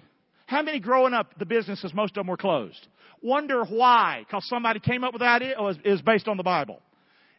How 0.45 0.61
many 0.61 0.79
growing 0.79 1.13
up, 1.13 1.37
the 1.37 1.45
businesses, 1.45 1.93
most 1.93 2.11
of 2.11 2.21
them 2.21 2.27
were 2.27 2.37
closed? 2.37 2.87
Wonder 3.21 3.65
why? 3.65 4.23
Because 4.25 4.47
somebody 4.47 4.79
came 4.79 5.03
up 5.03 5.11
with 5.11 5.19
the 5.19 5.27
idea 5.27 5.55
or 5.59 5.73
is 5.83 6.01
based 6.01 6.29
on 6.29 6.37
the 6.37 6.43
Bible? 6.43 6.81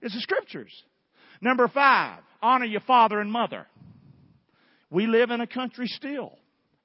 It's 0.02 0.12
the 0.12 0.20
scriptures. 0.20 0.84
Number 1.40 1.68
five, 1.68 2.20
honor 2.42 2.66
your 2.66 2.82
father 2.82 3.20
and 3.20 3.32
mother. 3.32 3.66
We 4.90 5.06
live 5.06 5.30
in 5.30 5.40
a 5.40 5.46
country 5.46 5.86
still. 5.86 6.36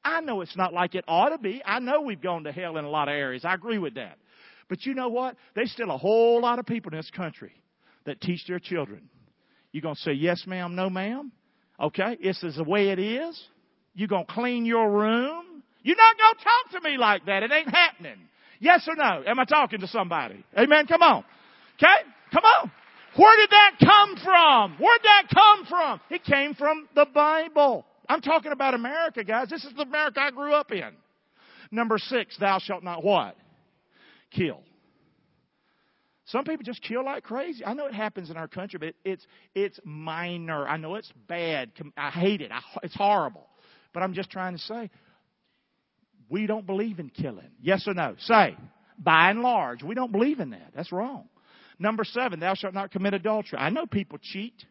I 0.05 0.21
know 0.21 0.39
it's 0.39 0.55
not 0.55 0.73
like 0.73 0.95
it 0.95 1.03
ought 1.05 1.31
to 1.31 1.37
be. 1.37 1.61
I 1.65 1.79
know 1.79 1.99
we've 1.99 2.21
gone 2.21 2.45
to 2.45 2.53
hell 2.53 2.77
in 2.77 2.85
a 2.85 2.89
lot 2.89 3.09
of 3.09 3.13
areas. 3.13 3.43
I 3.43 3.53
agree 3.53 3.77
with 3.77 3.95
that. 3.95 4.17
But 4.69 4.85
you 4.85 4.93
know 4.93 5.09
what? 5.09 5.35
There's 5.55 5.71
still 5.71 5.91
a 5.91 5.97
whole 5.97 6.41
lot 6.41 6.59
of 6.59 6.65
people 6.65 6.91
in 6.91 6.97
this 6.97 7.11
country 7.11 7.53
that 8.05 8.21
teach 8.21 8.45
their 8.47 8.59
children. 8.59 9.09
You're 9.71 9.81
going 9.81 9.95
to 9.95 10.01
say, 10.01 10.13
yes, 10.13 10.43
ma'am, 10.47 10.75
no, 10.75 10.89
ma'am? 10.89 11.31
Okay, 11.79 12.17
this 12.21 12.41
is 12.43 12.55
the 12.55 12.63
way 12.63 12.89
it 12.89 12.99
is. 12.99 13.39
You're 13.93 14.07
going 14.07 14.25
to 14.25 14.33
clean 14.33 14.65
your 14.65 14.91
room. 14.91 15.63
You're 15.83 15.97
not 15.97 16.17
going 16.17 16.35
to 16.37 16.43
talk 16.43 16.81
to 16.81 16.89
me 16.89 16.97
like 16.97 17.25
that. 17.25 17.43
It 17.43 17.51
ain't 17.51 17.69
happening. 17.69 18.17
Yes 18.59 18.87
or 18.87 18.95
no? 18.95 19.23
Am 19.25 19.39
I 19.39 19.45
talking 19.45 19.79
to 19.81 19.87
somebody? 19.87 20.43
Amen. 20.57 20.87
Come 20.87 21.01
on. 21.01 21.23
Okay? 21.75 22.09
Come 22.33 22.43
on. 22.59 22.71
Where 23.15 23.37
did 23.37 23.49
that 23.49 23.71
come 23.79 24.15
from? 24.23 24.77
Where'd 24.79 25.01
that 25.03 25.23
come 25.33 25.65
from? 25.65 26.01
It 26.09 26.23
came 26.23 26.53
from 26.53 26.87
the 26.95 27.05
Bible. 27.13 27.85
I'm 28.09 28.21
talking 28.21 28.51
about 28.51 28.73
America, 28.73 29.23
guys. 29.23 29.49
This 29.49 29.65
is 29.65 29.73
the 29.75 29.83
America 29.83 30.19
I 30.21 30.31
grew 30.31 30.53
up 30.53 30.71
in. 30.71 30.91
Number 31.71 31.97
six, 31.97 32.37
thou 32.37 32.59
shalt 32.59 32.83
not 32.83 33.03
what? 33.03 33.35
Kill. 34.31 34.61
Some 36.25 36.43
people 36.43 36.63
just 36.65 36.81
kill 36.81 37.05
like 37.05 37.23
crazy. 37.23 37.65
I 37.65 37.73
know 37.73 37.85
it 37.85 37.93
happens 37.93 38.29
in 38.29 38.35
our 38.35 38.49
country, 38.49 38.79
but 38.79 38.95
it's 39.05 39.25
it's 39.55 39.79
minor. 39.85 40.67
I 40.67 40.75
know 40.75 40.95
it's 40.95 41.11
bad. 41.27 41.71
I 41.95 42.09
hate 42.09 42.41
it. 42.41 42.51
I, 42.51 42.59
it's 42.83 42.95
horrible. 42.95 43.47
But 43.93 44.03
I'm 44.03 44.13
just 44.13 44.29
trying 44.29 44.53
to 44.53 44.59
say, 44.59 44.89
we 46.29 46.45
don't 46.45 46.65
believe 46.65 46.99
in 46.99 47.09
killing. 47.09 47.49
Yes 47.61 47.87
or 47.87 47.93
no? 47.93 48.15
Say, 48.19 48.57
by 48.99 49.29
and 49.29 49.41
large, 49.41 49.83
we 49.83 49.95
don't 49.95 50.11
believe 50.11 50.41
in 50.41 50.49
that. 50.49 50.71
That's 50.75 50.91
wrong. 50.91 51.29
Number 51.79 52.03
seven, 52.03 52.39
thou 52.39 52.55
shalt 52.55 52.73
not 52.73 52.91
commit 52.91 53.13
adultery. 53.13 53.59
I 53.59 53.69
know 53.69 53.85
people 53.85 54.17
cheat. 54.21 54.65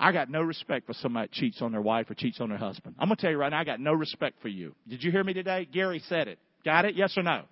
I 0.00 0.12
got 0.12 0.30
no 0.30 0.40
respect 0.40 0.86
for 0.86 0.94
somebody 0.94 1.28
that 1.28 1.32
cheats 1.32 1.60
on 1.60 1.72
their 1.72 1.82
wife 1.82 2.10
or 2.10 2.14
cheats 2.14 2.40
on 2.40 2.48
their 2.48 2.58
husband. 2.58 2.94
I'm 2.98 3.08
going 3.08 3.16
to 3.16 3.22
tell 3.22 3.30
you 3.30 3.36
right 3.36 3.50
now, 3.50 3.60
I 3.60 3.64
got 3.64 3.80
no 3.80 3.92
respect 3.92 4.40
for 4.40 4.48
you. 4.48 4.74
Did 4.88 5.04
you 5.04 5.12
hear 5.12 5.22
me 5.22 5.34
today? 5.34 5.68
Gary 5.70 6.02
said 6.08 6.26
it. 6.26 6.38
Got 6.64 6.86
it? 6.86 6.96
Yes 6.96 7.12
or 7.18 7.22
no? 7.22 7.42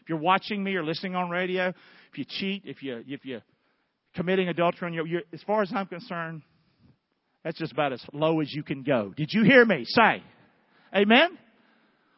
If 0.00 0.08
you're 0.08 0.18
watching 0.18 0.64
me 0.64 0.74
or 0.74 0.82
listening 0.82 1.14
on 1.14 1.28
radio, 1.28 1.68
if 1.68 2.18
you 2.18 2.24
cheat, 2.26 2.62
if 2.64 2.82
you 2.82 3.04
if 3.06 3.24
you're 3.24 3.42
committing 4.16 4.48
adultery, 4.48 4.88
on 4.88 4.94
your, 4.94 5.06
you're, 5.06 5.22
as 5.32 5.42
far 5.42 5.62
as 5.62 5.70
I'm 5.74 5.86
concerned, 5.86 6.42
that's 7.44 7.58
just 7.58 7.72
about 7.72 7.92
as 7.92 8.02
low 8.12 8.40
as 8.40 8.52
you 8.52 8.62
can 8.62 8.82
go. 8.82 9.12
Did 9.14 9.28
you 9.32 9.44
hear 9.44 9.64
me? 9.64 9.84
Say, 9.86 10.22
Amen. 10.94 11.38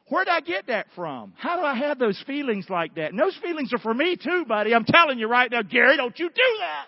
Where 0.08 0.24
did 0.24 0.32
I 0.32 0.40
get 0.40 0.68
that 0.68 0.86
from? 0.94 1.32
How 1.36 1.56
do 1.56 1.62
I 1.62 1.74
have 1.76 1.98
those 1.98 2.22
feelings 2.26 2.66
like 2.68 2.94
that? 2.96 3.10
And 3.10 3.18
those 3.18 3.36
feelings 3.42 3.72
are 3.72 3.78
for 3.78 3.94
me 3.94 4.16
too, 4.16 4.44
buddy. 4.46 4.74
I'm 4.74 4.84
telling 4.84 5.18
you 5.18 5.28
right 5.28 5.50
now, 5.50 5.62
Gary, 5.62 5.96
don't 5.96 6.18
you 6.18 6.28
do 6.28 6.58
that. 6.60 6.86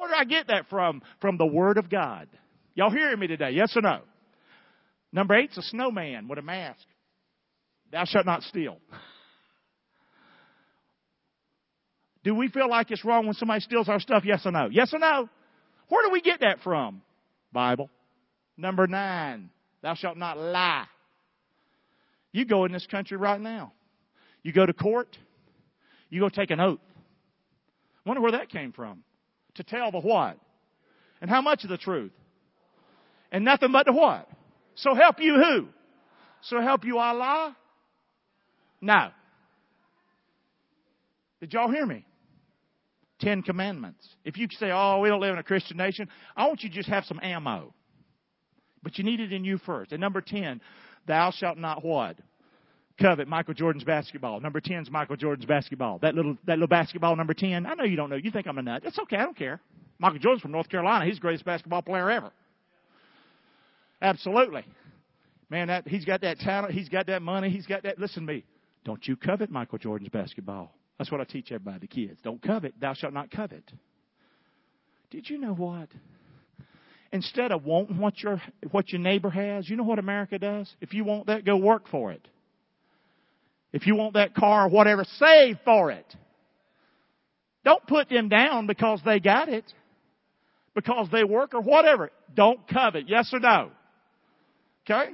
Where 0.00 0.08
did 0.08 0.16
I 0.18 0.24
get 0.24 0.46
that 0.46 0.66
from? 0.70 1.02
From 1.20 1.36
the 1.36 1.44
Word 1.44 1.76
of 1.76 1.90
God. 1.90 2.26
Y'all 2.74 2.90
hearing 2.90 3.20
me 3.20 3.26
today? 3.26 3.50
Yes 3.50 3.76
or 3.76 3.82
no? 3.82 4.00
Number 5.12 5.34
eight's 5.34 5.58
a 5.58 5.62
snowman 5.62 6.26
with 6.26 6.38
a 6.38 6.42
mask. 6.42 6.80
Thou 7.92 8.06
shalt 8.06 8.24
not 8.24 8.42
steal. 8.44 8.78
Do 12.24 12.34
we 12.34 12.48
feel 12.48 12.68
like 12.68 12.90
it's 12.90 13.04
wrong 13.04 13.26
when 13.26 13.34
somebody 13.34 13.60
steals 13.60 13.90
our 13.90 14.00
stuff? 14.00 14.22
Yes 14.24 14.40
or 14.46 14.52
no? 14.52 14.68
Yes 14.70 14.94
or 14.94 15.00
no? 15.00 15.28
Where 15.90 16.06
do 16.06 16.10
we 16.12 16.22
get 16.22 16.40
that 16.40 16.60
from? 16.64 17.02
Bible. 17.52 17.90
Number 18.56 18.86
nine, 18.86 19.50
thou 19.82 19.94
shalt 19.94 20.16
not 20.16 20.38
lie. 20.38 20.86
You 22.32 22.46
go 22.46 22.64
in 22.64 22.72
this 22.72 22.86
country 22.86 23.18
right 23.18 23.40
now. 23.40 23.72
You 24.42 24.54
go 24.54 24.64
to 24.64 24.72
court. 24.72 25.14
You 26.08 26.20
go 26.20 26.30
take 26.30 26.50
an 26.50 26.60
oath. 26.60 26.80
Wonder 28.06 28.22
where 28.22 28.32
that 28.32 28.48
came 28.48 28.72
from 28.72 29.02
to 29.54 29.62
tell 29.62 29.90
the 29.90 30.00
what? 30.00 30.38
And 31.20 31.30
how 31.30 31.40
much 31.42 31.64
of 31.64 31.70
the 31.70 31.78
truth? 31.78 32.12
And 33.32 33.44
nothing 33.44 33.72
but 33.72 33.86
the 33.86 33.92
what? 33.92 34.28
So 34.74 34.94
help 34.94 35.20
you 35.20 35.34
who? 35.34 35.68
So 36.42 36.60
help 36.60 36.84
you 36.84 36.98
Allah? 36.98 37.56
No. 38.80 39.10
Did 41.40 41.52
y'all 41.52 41.70
hear 41.70 41.86
me? 41.86 42.04
Ten 43.20 43.42
Commandments. 43.42 44.08
If 44.24 44.38
you 44.38 44.48
say, 44.50 44.70
oh, 44.72 45.00
we 45.00 45.08
don't 45.08 45.20
live 45.20 45.34
in 45.34 45.38
a 45.38 45.44
Christian 45.44 45.76
nation, 45.76 46.08
I 46.36 46.48
want 46.48 46.62
you 46.62 46.70
to 46.70 46.74
just 46.74 46.88
have 46.88 47.04
some 47.04 47.20
ammo. 47.22 47.74
But 48.82 48.96
you 48.96 49.04
need 49.04 49.20
it 49.20 49.32
in 49.32 49.44
you 49.44 49.58
first. 49.58 49.92
And 49.92 50.00
number 50.00 50.22
ten, 50.22 50.62
thou 51.06 51.30
shalt 51.30 51.58
not 51.58 51.84
what? 51.84 52.16
Covet 53.00 53.28
Michael 53.28 53.54
Jordan's 53.54 53.84
basketball. 53.84 54.40
Number 54.40 54.60
10 54.60 54.82
is 54.82 54.90
Michael 54.90 55.16
Jordan's 55.16 55.46
basketball. 55.46 55.98
That 55.98 56.14
little, 56.14 56.36
that 56.46 56.54
little 56.54 56.68
basketball, 56.68 57.16
number 57.16 57.34
10. 57.34 57.66
I 57.66 57.74
know 57.74 57.84
you 57.84 57.96
don't 57.96 58.10
know. 58.10 58.16
You 58.16 58.30
think 58.30 58.46
I'm 58.46 58.58
a 58.58 58.62
nut. 58.62 58.82
It's 58.84 58.98
okay. 58.98 59.16
I 59.16 59.24
don't 59.24 59.36
care. 59.36 59.60
Michael 59.98 60.18
Jordan's 60.18 60.42
from 60.42 60.52
North 60.52 60.68
Carolina. 60.68 61.04
He's 61.04 61.16
the 61.16 61.20
greatest 61.20 61.44
basketball 61.44 61.82
player 61.82 62.10
ever. 62.10 62.30
Absolutely. 64.00 64.64
Man, 65.50 65.68
that, 65.68 65.86
he's 65.86 66.04
got 66.04 66.22
that 66.22 66.38
talent. 66.38 66.72
He's 66.72 66.88
got 66.88 67.06
that 67.08 67.22
money. 67.22 67.50
He's 67.50 67.66
got 67.66 67.82
that. 67.82 67.98
Listen 67.98 68.26
to 68.26 68.32
me. 68.32 68.44
Don't 68.84 69.06
you 69.06 69.16
covet 69.16 69.50
Michael 69.50 69.78
Jordan's 69.78 70.10
basketball. 70.10 70.72
That's 70.98 71.10
what 71.10 71.20
I 71.20 71.24
teach 71.24 71.50
everybody, 71.52 71.80
the 71.80 71.86
kids. 71.86 72.20
Don't 72.22 72.40
covet. 72.42 72.74
Thou 72.80 72.94
shalt 72.94 73.12
not 73.12 73.30
covet. 73.30 73.64
Did 75.10 75.28
you 75.28 75.38
know 75.38 75.52
what? 75.52 75.88
Instead 77.12 77.50
of 77.50 77.64
wanting 77.64 77.98
what 77.98 78.22
your, 78.22 78.40
what 78.70 78.90
your 78.90 79.00
neighbor 79.00 79.30
has, 79.30 79.68
you 79.68 79.76
know 79.76 79.82
what 79.82 79.98
America 79.98 80.38
does? 80.38 80.72
If 80.80 80.94
you 80.94 81.04
want 81.04 81.26
that, 81.26 81.44
go 81.44 81.56
work 81.56 81.88
for 81.88 82.12
it. 82.12 82.26
If 83.72 83.86
you 83.86 83.94
want 83.94 84.14
that 84.14 84.34
car 84.34 84.66
or 84.66 84.68
whatever, 84.68 85.04
save 85.18 85.58
for 85.64 85.90
it. 85.90 86.06
Don't 87.64 87.86
put 87.86 88.08
them 88.08 88.28
down 88.28 88.66
because 88.66 89.00
they 89.04 89.20
got 89.20 89.48
it. 89.48 89.64
Because 90.74 91.08
they 91.12 91.24
work 91.24 91.54
or 91.54 91.60
whatever. 91.60 92.10
Don't 92.34 92.66
covet. 92.68 93.08
Yes 93.08 93.30
or 93.32 93.40
no? 93.40 93.70
Okay? 94.84 95.10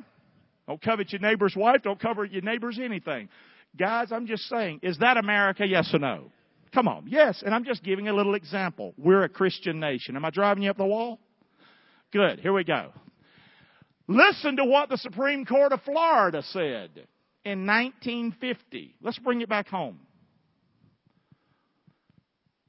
Don't 0.67 0.81
covet 0.81 1.13
your 1.13 1.21
neighbor's 1.21 1.55
wife. 1.57 1.83
Don't 1.83 2.01
covet 2.01 2.33
your 2.33 2.43
neighbor's 2.43 2.79
anything. 2.83 3.29
Guys, 3.77 4.13
I'm 4.13 4.27
just 4.27 4.45
saying, 4.45 4.81
is 4.83 4.99
that 4.99 5.17
America? 5.17 5.67
Yes 5.67 5.91
or 5.93 5.99
no? 5.99 6.31
Come 6.73 6.89
on. 6.89 7.05
Yes. 7.09 7.43
And 7.45 7.55
I'm 7.55 7.65
just 7.65 7.83
giving 7.83 8.09
a 8.09 8.13
little 8.13 8.35
example. 8.35 8.95
We're 8.97 9.25
a 9.25 9.29
Christian 9.29 9.81
nation. 9.81 10.17
Am 10.17 10.25
I 10.25 10.31
driving 10.31 10.63
you 10.63 10.71
up 10.71 10.77
the 10.77 10.85
wall? 10.85 11.19
Good. 12.13 12.41
Here 12.41 12.53
we 12.53 12.65
go. 12.65 12.93
Listen 14.09 14.57
to 14.57 14.65
what 14.65 14.89
the 14.89 14.99
Supreme 14.99 15.45
Court 15.45 15.73
of 15.73 15.83
Florida 15.83 16.43
said 16.51 17.07
in 17.47 17.65
1950. 17.65 18.97
Let's 19.01 19.21
bring 19.21 19.41
it 19.41 19.49
back 19.49 19.69
home. 19.69 20.01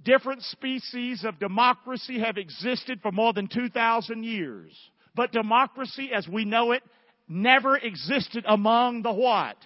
Different 0.04 0.44
species 0.44 1.26
of 1.26 1.40
democracy 1.40 2.20
have 2.20 2.38
existed 2.38 3.00
for 3.02 3.12
more 3.12 3.34
than 3.34 3.48
2,000 3.48 4.24
years. 4.24 4.72
But 5.16 5.32
democracy 5.32 6.12
as 6.16 6.28
we 6.28 6.46
know 6.46 6.74
it 6.74 6.84
never 7.28 7.76
existed 7.76 8.46
among 8.48 9.02
the 9.02 9.12
what? 9.12 9.58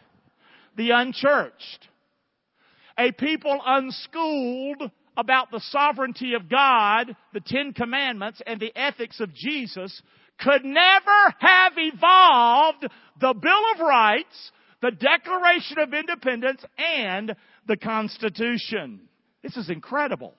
The 0.78 0.92
unchurched. 0.92 1.90
A 2.98 3.12
people 3.12 3.60
unschooled 3.66 4.90
about 5.18 5.52
the 5.52 5.60
sovereignty 5.60 6.36
of 6.36 6.50
God, 6.50 7.18
the 7.34 7.42
Ten 7.42 7.74
Commandments, 7.74 8.42
and 8.48 8.62
the 8.62 8.72
ethics 8.78 9.20
of 9.20 9.34
Jesus 9.34 10.02
could 10.40 10.64
never 10.64 11.36
have 11.40 11.74
evolved 11.76 12.88
the 13.20 13.34
Bill 13.34 13.64
of 13.76 13.80
Rights, 13.82 14.52
the 14.82 14.92
Declaration 14.92 15.80
of 15.80 15.94
Independence, 15.94 16.64
and 16.78 17.36
the 17.68 17.78
Constitution. 17.78 19.02
This 19.44 19.56
is 19.58 19.70
incredible. 19.70 20.34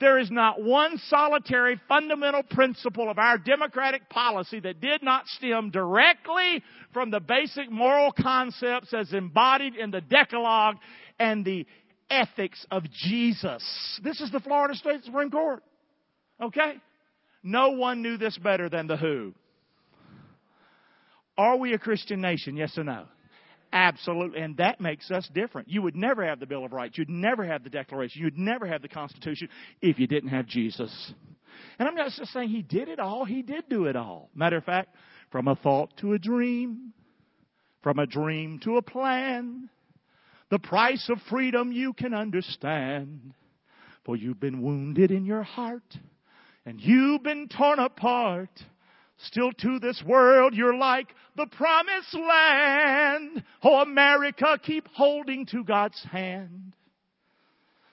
There 0.00 0.18
is 0.18 0.30
not 0.30 0.60
one 0.60 0.98
solitary 1.08 1.80
fundamental 1.86 2.42
principle 2.42 3.08
of 3.08 3.18
our 3.18 3.38
democratic 3.38 4.08
policy 4.08 4.58
that 4.60 4.80
did 4.80 5.02
not 5.02 5.28
stem 5.28 5.70
directly 5.70 6.62
from 6.92 7.10
the 7.10 7.20
basic 7.20 7.70
moral 7.70 8.10
concepts 8.10 8.92
as 8.92 9.12
embodied 9.12 9.76
in 9.76 9.92
the 9.92 10.00
Decalogue 10.00 10.76
and 11.20 11.44
the 11.44 11.66
ethics 12.10 12.66
of 12.70 12.82
Jesus. 12.90 13.62
This 14.02 14.20
is 14.20 14.32
the 14.32 14.40
Florida 14.40 14.74
State 14.74 15.04
Supreme 15.04 15.30
Court. 15.30 15.62
Okay? 16.42 16.74
No 17.42 17.70
one 17.70 18.02
knew 18.02 18.16
this 18.16 18.36
better 18.38 18.68
than 18.68 18.86
the 18.86 18.96
WHO. 18.96 19.34
Are 21.38 21.56
we 21.56 21.74
a 21.74 21.78
Christian 21.78 22.20
nation? 22.20 22.56
Yes 22.56 22.76
or 22.76 22.84
no? 22.84 23.04
Absolutely. 23.72 24.40
And 24.40 24.56
that 24.58 24.80
makes 24.80 25.10
us 25.10 25.28
different. 25.34 25.68
You 25.68 25.82
would 25.82 25.96
never 25.96 26.24
have 26.24 26.40
the 26.40 26.46
Bill 26.46 26.64
of 26.64 26.72
Rights. 26.72 26.98
You'd 26.98 27.08
never 27.08 27.44
have 27.44 27.64
the 27.64 27.70
Declaration. 27.70 28.22
You'd 28.22 28.38
never 28.38 28.66
have 28.66 28.82
the 28.82 28.88
Constitution 28.88 29.48
if 29.80 29.98
you 29.98 30.06
didn't 30.06 30.28
have 30.28 30.46
Jesus. 30.46 31.14
And 31.78 31.88
I'm 31.88 31.94
not 31.94 32.10
just 32.10 32.32
saying 32.32 32.50
he 32.50 32.62
did 32.62 32.88
it 32.88 32.98
all. 32.98 33.24
He 33.24 33.42
did 33.42 33.64
do 33.70 33.86
it 33.86 33.96
all. 33.96 34.30
Matter 34.34 34.58
of 34.58 34.64
fact, 34.64 34.94
from 35.30 35.48
a 35.48 35.56
thought 35.56 35.96
to 35.98 36.12
a 36.12 36.18
dream, 36.18 36.92
from 37.82 37.98
a 37.98 38.06
dream 38.06 38.60
to 38.64 38.76
a 38.76 38.82
plan, 38.82 39.70
the 40.50 40.58
price 40.58 41.08
of 41.08 41.18
freedom 41.30 41.72
you 41.72 41.94
can 41.94 42.12
understand. 42.12 43.32
For 44.04 44.16
you've 44.16 44.40
been 44.40 44.60
wounded 44.60 45.10
in 45.10 45.24
your 45.24 45.44
heart 45.44 45.96
and 46.66 46.80
you've 46.80 47.22
been 47.22 47.48
torn 47.48 47.78
apart. 47.78 48.50
Still 49.26 49.52
to 49.52 49.78
this 49.78 50.02
world, 50.04 50.54
you're 50.54 50.76
like 50.76 51.08
the 51.36 51.46
promised 51.46 52.14
land. 52.14 53.44
Oh, 53.62 53.80
America, 53.80 54.58
keep 54.62 54.88
holding 54.94 55.46
to 55.46 55.62
God's 55.62 56.02
hand. 56.10 56.74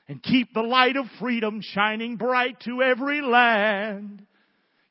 And 0.07 0.23
keep 0.23 0.53
the 0.53 0.63
light 0.63 0.97
of 0.97 1.05
freedom 1.19 1.61
shining 1.61 2.15
bright 2.15 2.59
to 2.61 2.81
every 2.81 3.21
land. 3.21 4.25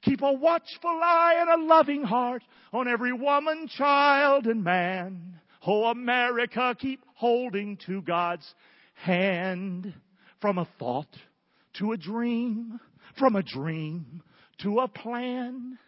Keep 0.03 0.23
a 0.23 0.33
watchful 0.33 1.01
eye 1.03 1.39
and 1.41 1.51
a 1.51 1.67
loving 1.67 2.05
heart 2.05 2.45
on 2.73 2.87
every 2.87 3.13
woman, 3.13 3.67
child, 3.67 4.47
and 4.47 4.63
man. 4.63 5.41
Oh, 5.67 5.87
America, 5.87 6.77
keep 6.79 7.01
holding 7.15 7.79
to 7.87 8.01
God's 8.03 8.55
hand. 8.95 9.93
From 10.41 10.59
a 10.59 10.69
thought 10.79 11.17
to 11.79 11.91
a 11.91 11.97
dream, 11.97 12.79
from 13.19 13.35
a 13.35 13.43
dream 13.43 14.23
to 14.63 14.79
a 14.79 14.87
plan. 14.87 15.79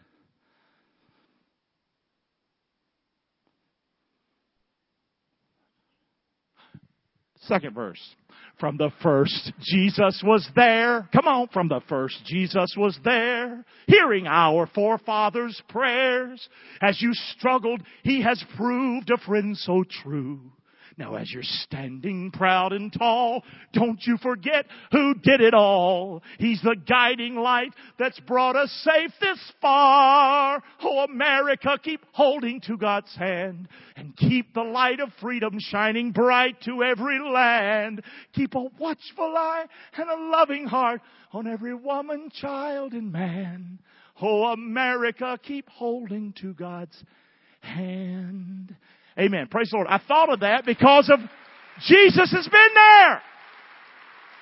Second 7.50 7.74
verse. 7.74 8.14
From 8.60 8.76
the 8.76 8.90
first, 9.02 9.52
Jesus 9.60 10.22
was 10.24 10.48
there. 10.54 11.08
Come 11.12 11.26
on, 11.26 11.48
from 11.48 11.66
the 11.66 11.80
first, 11.88 12.16
Jesus 12.26 12.74
was 12.76 12.96
there, 13.02 13.64
hearing 13.88 14.28
our 14.28 14.68
forefathers' 14.72 15.60
prayers. 15.68 16.48
As 16.80 17.02
you 17.02 17.12
struggled, 17.12 17.82
He 18.04 18.22
has 18.22 18.40
proved 18.56 19.10
a 19.10 19.16
friend 19.16 19.56
so 19.56 19.82
true. 20.04 20.40
Now 21.00 21.14
as 21.14 21.32
you're 21.32 21.42
standing 21.42 22.30
proud 22.30 22.74
and 22.74 22.92
tall, 22.92 23.42
don't 23.72 23.98
you 24.02 24.18
forget 24.18 24.66
who 24.92 25.14
did 25.14 25.40
it 25.40 25.54
all. 25.54 26.22
He's 26.38 26.60
the 26.60 26.76
guiding 26.76 27.36
light 27.36 27.72
that's 27.98 28.20
brought 28.20 28.54
us 28.54 28.70
safe 28.84 29.10
this 29.18 29.38
far. 29.62 30.62
Oh 30.82 30.98
America, 31.04 31.78
keep 31.82 32.04
holding 32.12 32.60
to 32.66 32.76
God's 32.76 33.16
hand 33.16 33.66
and 33.96 34.14
keep 34.14 34.52
the 34.52 34.62
light 34.62 35.00
of 35.00 35.08
freedom 35.22 35.56
shining 35.58 36.12
bright 36.12 36.60
to 36.66 36.82
every 36.82 37.18
land. 37.18 38.02
Keep 38.34 38.54
a 38.54 38.66
watchful 38.78 39.34
eye 39.38 39.64
and 39.96 40.10
a 40.10 40.36
loving 40.36 40.66
heart 40.66 41.00
on 41.32 41.46
every 41.46 41.74
woman, 41.74 42.30
child, 42.30 42.92
and 42.92 43.10
man. 43.10 43.78
Oh 44.20 44.52
America, 44.52 45.38
keep 45.42 45.66
holding 45.70 46.34
to 46.42 46.52
God's 46.52 47.02
hand. 47.60 48.76
Amen. 49.20 49.48
Praise 49.48 49.70
the 49.70 49.76
Lord. 49.76 49.88
I 49.88 50.00
thought 50.08 50.32
of 50.32 50.40
that 50.40 50.64
because 50.64 51.10
of 51.10 51.18
Jesus 51.86 52.32
has 52.32 52.48
been 52.48 52.74
there. 52.74 53.22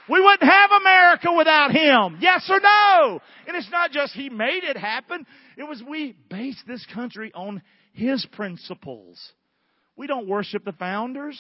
We 0.09 0.21
wouldn't 0.21 0.51
have 0.51 0.71
America 0.81 1.33
without 1.37 1.71
Him. 1.73 2.19
Yes 2.21 2.49
or 2.49 2.61
no? 2.61 3.21
And 3.47 3.57
it's 3.57 3.71
not 3.71 3.91
just 3.91 4.15
He 4.15 4.31
made 4.31 4.65
it 4.65 4.77
happen. 4.77 5.27
It 5.57 5.65
was 5.65 5.83
we 5.87 6.17
based 6.31 6.63
this 6.67 6.87
country 6.95 7.33
on 7.35 7.61
His 7.93 8.25
principles. 8.33 9.21
We 9.97 10.07
don't 10.07 10.29
worship 10.29 10.65
the 10.65 10.73
founders. 10.73 11.39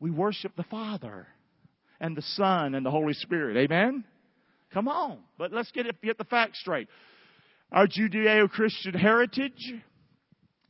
We 0.00 0.10
worship 0.10 0.56
the 0.56 0.64
Father 0.64 1.26
and 2.00 2.16
the 2.16 2.22
Son 2.22 2.74
and 2.74 2.84
the 2.84 2.90
Holy 2.90 3.14
Spirit. 3.14 3.56
Amen? 3.58 4.04
Come 4.72 4.88
on. 4.88 5.18
But 5.38 5.52
let's 5.52 5.70
get, 5.70 5.86
it, 5.86 6.00
get 6.02 6.18
the 6.18 6.24
facts 6.24 6.60
straight. 6.60 6.88
Our 7.70 7.86
Judeo-Christian 7.86 8.94
heritage 8.94 9.74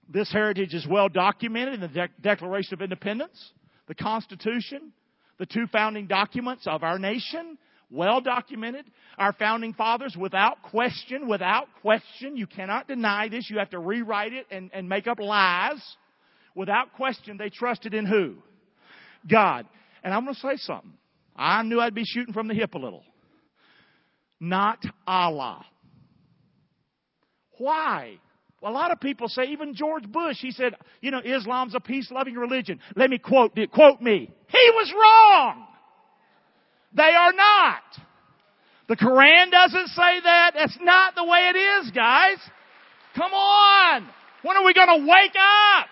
this 0.09 0.31
heritage 0.33 0.75
is 0.75 0.87
well 0.89 1.09
documented 1.09 1.75
in 1.75 1.81
the 1.81 1.89
De- 1.89 2.09
Declaration 2.21 2.75
of 2.75 2.83
Independence, 2.83 3.53
the 3.87 3.95
Constitution, 3.95 4.93
the 5.39 5.47
two 5.47 5.67
founding 5.73 6.07
documents 6.07 6.67
of 6.67 6.83
our 6.83 6.99
nation, 6.99 7.59
well 7.91 8.21
documented. 8.21 8.87
Our 9.19 9.33
founding 9.33 9.75
fathers, 9.75 10.17
without 10.19 10.63
question, 10.63 11.29
without 11.29 11.69
question, 11.81 12.37
you 12.37 12.47
cannot 12.47 12.89
deny 12.89 13.29
this. 13.29 13.49
You 13.49 13.59
have 13.59 13.71
to 13.71 13.79
rewrite 13.79 14.33
it 14.33 14.47
and, 14.51 14.71
and 14.73 14.89
make 14.89 15.07
up 15.07 15.21
lies. 15.21 15.83
Without 16.55 16.93
question, 16.95 17.37
they 17.37 17.51
trusted 17.51 17.95
in 17.95 18.07
who? 18.07 18.37
God. 19.29 19.67
And 20.03 20.13
I'm 20.13 20.25
going 20.25 20.35
to 20.35 20.41
say 20.41 20.57
something. 20.57 20.93
I 21.37 21.63
knew 21.63 21.81
I'd 21.81 21.95
be 21.95 22.05
shooting 22.05 22.33
from 22.33 22.49
the 22.49 22.55
hip 22.55 22.75
a 22.75 22.79
little. 22.79 23.05
Not 24.39 24.79
Allah. 25.07 25.65
Why? 27.59 28.19
A 28.65 28.71
lot 28.71 28.91
of 28.91 29.01
people 29.01 29.29
say, 29.29 29.45
even 29.45 29.75
George 29.75 30.11
Bush, 30.11 30.39
he 30.41 30.51
said, 30.51 30.75
you 31.01 31.11
know, 31.11 31.21
Islam's 31.25 31.75
a 31.75 31.81
peace 31.81 32.11
loving 32.11 32.35
religion. 32.35 32.81
Let 32.97 33.11
me 33.11 33.19
quote, 33.19 33.59
quote 33.73 34.01
me. 34.01 34.31
He 34.49 34.71
was 34.73 34.93
wrong. 34.93 35.67
They 36.95 37.03
are 37.03 37.33
not. 37.33 37.83
The 38.89 38.97
Quran 38.97 39.51
doesn't 39.51 39.89
say 39.89 40.21
that. 40.25 40.53
That's 40.57 40.79
not 40.81 41.15
the 41.15 41.25
way 41.25 41.51
it 41.55 41.57
is, 41.57 41.91
guys. 41.91 42.39
Come 43.17 43.33
on. 43.33 44.09
When 44.43 44.57
are 44.57 44.65
we 44.65 44.75
going 44.75 45.01
to 45.01 45.07
wake 45.07 45.35
up? 45.39 45.87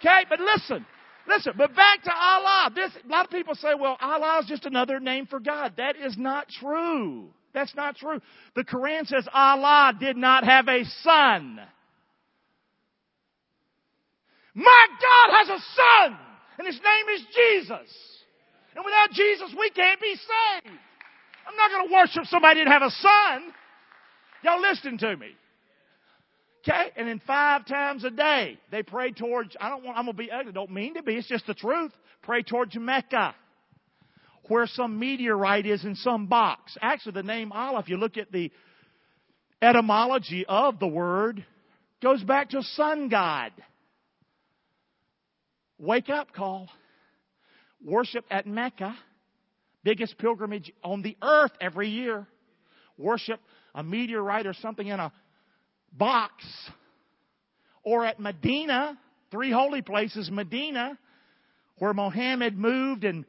Okay, 0.00 0.24
but 0.28 0.40
listen. 0.40 0.86
Listen, 1.28 1.52
but 1.56 1.74
back 1.74 2.02
to 2.04 2.12
Allah. 2.14 2.70
This, 2.74 2.92
a 3.04 3.08
lot 3.08 3.24
of 3.24 3.30
people 3.30 3.54
say, 3.54 3.70
well, 3.78 3.96
Allah 4.00 4.40
is 4.40 4.46
just 4.46 4.64
another 4.64 5.00
name 5.00 5.26
for 5.26 5.40
God. 5.40 5.74
That 5.76 5.96
is 5.96 6.16
not 6.16 6.48
true. 6.48 7.30
That's 7.56 7.74
not 7.74 7.96
true. 7.96 8.20
The 8.54 8.64
Quran 8.64 9.06
says 9.06 9.26
Allah 9.32 9.94
did 9.98 10.18
not 10.18 10.44
have 10.44 10.68
a 10.68 10.84
son. 11.02 11.58
My 14.54 14.86
God 14.90 15.36
has 15.38 15.48
a 15.48 15.58
son, 15.74 16.18
and 16.58 16.66
his 16.66 16.76
name 16.76 17.16
is 17.16 17.24
Jesus. 17.34 17.88
And 18.74 18.84
without 18.84 19.10
Jesus, 19.10 19.54
we 19.58 19.70
can't 19.70 19.98
be 19.98 20.14
saved. 20.14 20.78
I'm 21.48 21.56
not 21.56 21.70
going 21.70 21.88
to 21.88 21.94
worship 21.94 22.26
somebody 22.26 22.60
that 22.60 22.64
didn't 22.64 22.72
have 22.74 22.82
a 22.82 22.90
son. 22.90 23.52
Y'all 24.44 24.60
listen 24.60 24.98
to 24.98 25.16
me. 25.16 25.28
Okay? 26.60 26.90
And 26.94 27.08
then 27.08 27.22
five 27.26 27.64
times 27.66 28.04
a 28.04 28.10
day, 28.10 28.58
they 28.70 28.82
pray 28.82 29.12
towards, 29.12 29.56
I 29.58 29.70
don't 29.70 29.82
want, 29.82 29.96
I'm 29.96 30.04
going 30.04 30.16
to 30.16 30.22
be 30.22 30.30
ugly. 30.30 30.52
Don't 30.52 30.72
mean 30.72 30.92
to 30.94 31.02
be. 31.02 31.14
It's 31.14 31.28
just 31.28 31.46
the 31.46 31.54
truth. 31.54 31.92
Pray 32.22 32.42
towards 32.42 32.76
Mecca 32.76 33.34
where 34.48 34.66
some 34.66 34.98
meteorite 34.98 35.66
is 35.66 35.84
in 35.84 35.94
some 35.96 36.26
box. 36.26 36.76
Actually, 36.80 37.12
the 37.12 37.22
name 37.22 37.52
Allah, 37.52 37.80
if 37.80 37.88
you 37.88 37.96
look 37.96 38.16
at 38.16 38.32
the 38.32 38.50
etymology 39.60 40.44
of 40.48 40.78
the 40.78 40.86
word, 40.86 41.44
goes 42.02 42.22
back 42.22 42.50
to 42.50 42.62
sun 42.62 43.08
god. 43.08 43.52
Wake 45.78 46.08
up 46.08 46.32
call. 46.32 46.68
Worship 47.84 48.24
at 48.30 48.46
Mecca, 48.46 48.96
biggest 49.84 50.18
pilgrimage 50.18 50.72
on 50.82 51.02
the 51.02 51.16
earth 51.22 51.52
every 51.60 51.88
year. 51.88 52.26
Worship 52.98 53.38
a 53.74 53.82
meteorite 53.82 54.46
or 54.46 54.54
something 54.54 54.86
in 54.86 54.98
a 54.98 55.12
box. 55.92 56.44
Or 57.82 58.04
at 58.04 58.18
Medina, 58.18 58.98
three 59.30 59.52
holy 59.52 59.82
places, 59.82 60.30
Medina, 60.30 60.98
where 61.78 61.92
Mohammed 61.92 62.56
moved 62.56 63.04
and 63.04 63.24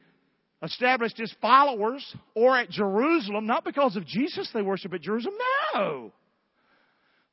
established 0.62 1.16
his 1.16 1.34
followers 1.40 2.04
or 2.34 2.56
at 2.56 2.70
Jerusalem, 2.70 3.46
not 3.46 3.64
because 3.64 3.96
of 3.96 4.06
Jesus 4.06 4.50
they 4.52 4.62
worship 4.62 4.92
at 4.94 5.02
Jerusalem, 5.02 5.34
no. 5.74 6.12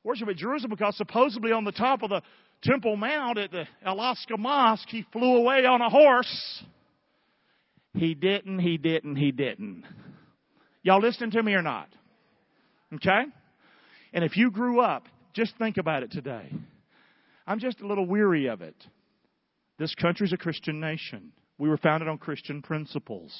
Worship 0.04 0.28
at 0.28 0.36
Jerusalem 0.36 0.70
because 0.70 0.96
supposedly 0.96 1.52
on 1.52 1.64
the 1.64 1.72
top 1.72 2.02
of 2.02 2.10
the 2.10 2.22
Temple 2.62 2.96
Mount 2.96 3.38
at 3.38 3.50
the 3.50 3.66
Al-Aqsa 3.84 4.38
Mosque, 4.38 4.88
he 4.88 5.04
flew 5.12 5.36
away 5.36 5.64
on 5.66 5.80
a 5.80 5.90
horse. 5.90 6.62
He 7.94 8.14
didn't, 8.14 8.60
he 8.60 8.78
didn't, 8.78 9.16
he 9.16 9.32
didn't. 9.32 9.84
Y'all 10.82 11.00
listening 11.00 11.32
to 11.32 11.42
me 11.42 11.54
or 11.54 11.62
not? 11.62 11.88
Okay? 12.94 13.24
And 14.12 14.24
if 14.24 14.36
you 14.36 14.50
grew 14.50 14.80
up, 14.80 15.06
just 15.34 15.56
think 15.58 15.76
about 15.76 16.02
it 16.02 16.12
today. 16.12 16.52
I'm 17.46 17.58
just 17.58 17.80
a 17.80 17.86
little 17.86 18.06
weary 18.06 18.46
of 18.46 18.62
it. 18.62 18.76
This 19.78 19.94
country's 19.94 20.32
a 20.32 20.36
Christian 20.36 20.80
nation. 20.80 21.32
We 21.58 21.68
were 21.68 21.78
founded 21.78 22.08
on 22.08 22.18
Christian 22.18 22.62
principles. 22.62 23.32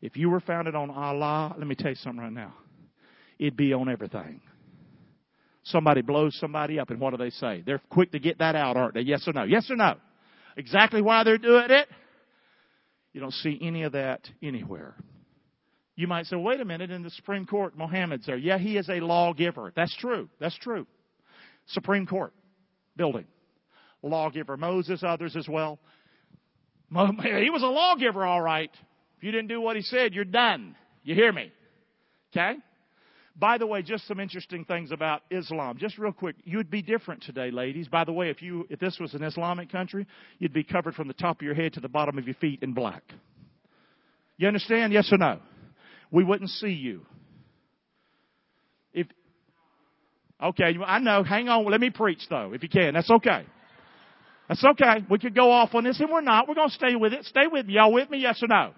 If 0.00 0.16
you 0.16 0.30
were 0.30 0.40
founded 0.40 0.74
on 0.74 0.90
Allah, 0.90 1.54
let 1.56 1.66
me 1.66 1.74
tell 1.74 1.90
you 1.90 1.96
something 1.96 2.22
right 2.22 2.32
now. 2.32 2.54
It'd 3.38 3.56
be 3.56 3.72
on 3.72 3.88
everything. 3.88 4.40
Somebody 5.64 6.02
blows 6.02 6.36
somebody 6.40 6.78
up, 6.80 6.90
and 6.90 7.00
what 7.00 7.10
do 7.10 7.16
they 7.16 7.30
say? 7.30 7.62
They're 7.64 7.80
quick 7.88 8.12
to 8.12 8.18
get 8.18 8.38
that 8.38 8.56
out, 8.56 8.76
aren't 8.76 8.94
they? 8.94 9.02
Yes 9.02 9.26
or 9.28 9.32
no? 9.32 9.44
Yes 9.44 9.70
or 9.70 9.76
no? 9.76 9.94
Exactly 10.56 11.00
why 11.00 11.24
they're 11.24 11.38
doing 11.38 11.70
it? 11.70 11.88
You 13.12 13.20
don't 13.20 13.32
see 13.32 13.58
any 13.62 13.84
of 13.84 13.92
that 13.92 14.28
anywhere. 14.42 14.96
You 15.94 16.08
might 16.08 16.26
say, 16.26 16.36
wait 16.36 16.60
a 16.60 16.64
minute, 16.64 16.90
in 16.90 17.02
the 17.02 17.10
Supreme 17.10 17.46
Court, 17.46 17.76
Mohammed's 17.76 18.26
there. 18.26 18.36
Yeah, 18.36 18.58
he 18.58 18.76
is 18.76 18.88
a 18.88 19.00
lawgiver. 19.00 19.72
That's 19.76 19.94
true. 19.96 20.28
That's 20.40 20.56
true. 20.58 20.86
Supreme 21.66 22.06
Court 22.06 22.32
building. 22.96 23.26
Lawgiver. 24.02 24.56
Moses, 24.56 25.02
others 25.04 25.36
as 25.36 25.46
well. 25.48 25.78
He 27.42 27.50
was 27.50 27.62
a 27.62 27.66
lawgiver, 27.66 28.24
all 28.24 28.42
right. 28.42 28.70
If 29.16 29.24
you 29.24 29.30
didn't 29.30 29.48
do 29.48 29.60
what 29.60 29.76
he 29.76 29.82
said, 29.82 30.14
you're 30.14 30.24
done. 30.24 30.76
You 31.04 31.14
hear 31.14 31.32
me? 31.32 31.52
Okay? 32.30 32.58
By 33.34 33.56
the 33.56 33.66
way, 33.66 33.82
just 33.82 34.06
some 34.06 34.20
interesting 34.20 34.64
things 34.66 34.92
about 34.92 35.22
Islam. 35.30 35.78
Just 35.78 35.96
real 35.96 36.12
quick, 36.12 36.36
you'd 36.44 36.70
be 36.70 36.82
different 36.82 37.22
today, 37.22 37.50
ladies. 37.50 37.88
By 37.88 38.04
the 38.04 38.12
way, 38.12 38.28
if 38.28 38.42
you 38.42 38.66
if 38.68 38.78
this 38.78 38.98
was 39.00 39.14
an 39.14 39.22
Islamic 39.22 39.72
country, 39.72 40.06
you'd 40.38 40.52
be 40.52 40.64
covered 40.64 40.94
from 40.94 41.08
the 41.08 41.14
top 41.14 41.40
of 41.40 41.42
your 41.42 41.54
head 41.54 41.72
to 41.74 41.80
the 41.80 41.88
bottom 41.88 42.18
of 42.18 42.26
your 42.26 42.34
feet 42.34 42.62
in 42.62 42.74
black. 42.74 43.02
You 44.36 44.48
understand? 44.48 44.92
Yes 44.92 45.08
or 45.10 45.18
no? 45.18 45.38
We 46.10 46.24
wouldn't 46.24 46.50
see 46.50 46.72
you. 46.72 47.06
If 48.92 49.06
Okay, 50.42 50.76
I 50.84 50.98
know. 50.98 51.22
Hang 51.24 51.48
on. 51.48 51.64
Let 51.70 51.80
me 51.80 51.88
preach 51.88 52.26
though, 52.28 52.52
if 52.52 52.62
you 52.62 52.68
can. 52.68 52.92
That's 52.94 53.10
okay. 53.10 53.46
That's 54.48 54.64
okay. 54.64 55.04
We 55.08 55.18
could 55.18 55.34
go 55.34 55.50
off 55.50 55.74
on 55.74 55.84
this 55.84 56.00
and 56.00 56.10
we're 56.10 56.20
not. 56.20 56.48
We're 56.48 56.54
going 56.54 56.68
to 56.68 56.74
stay 56.74 56.94
with 56.96 57.12
it. 57.12 57.24
Stay 57.26 57.46
with 57.50 57.66
me. 57.66 57.74
Y'all 57.74 57.92
with 57.92 58.10
me? 58.10 58.18
Yes 58.18 58.42
or 58.42 58.48
no? 58.48 58.72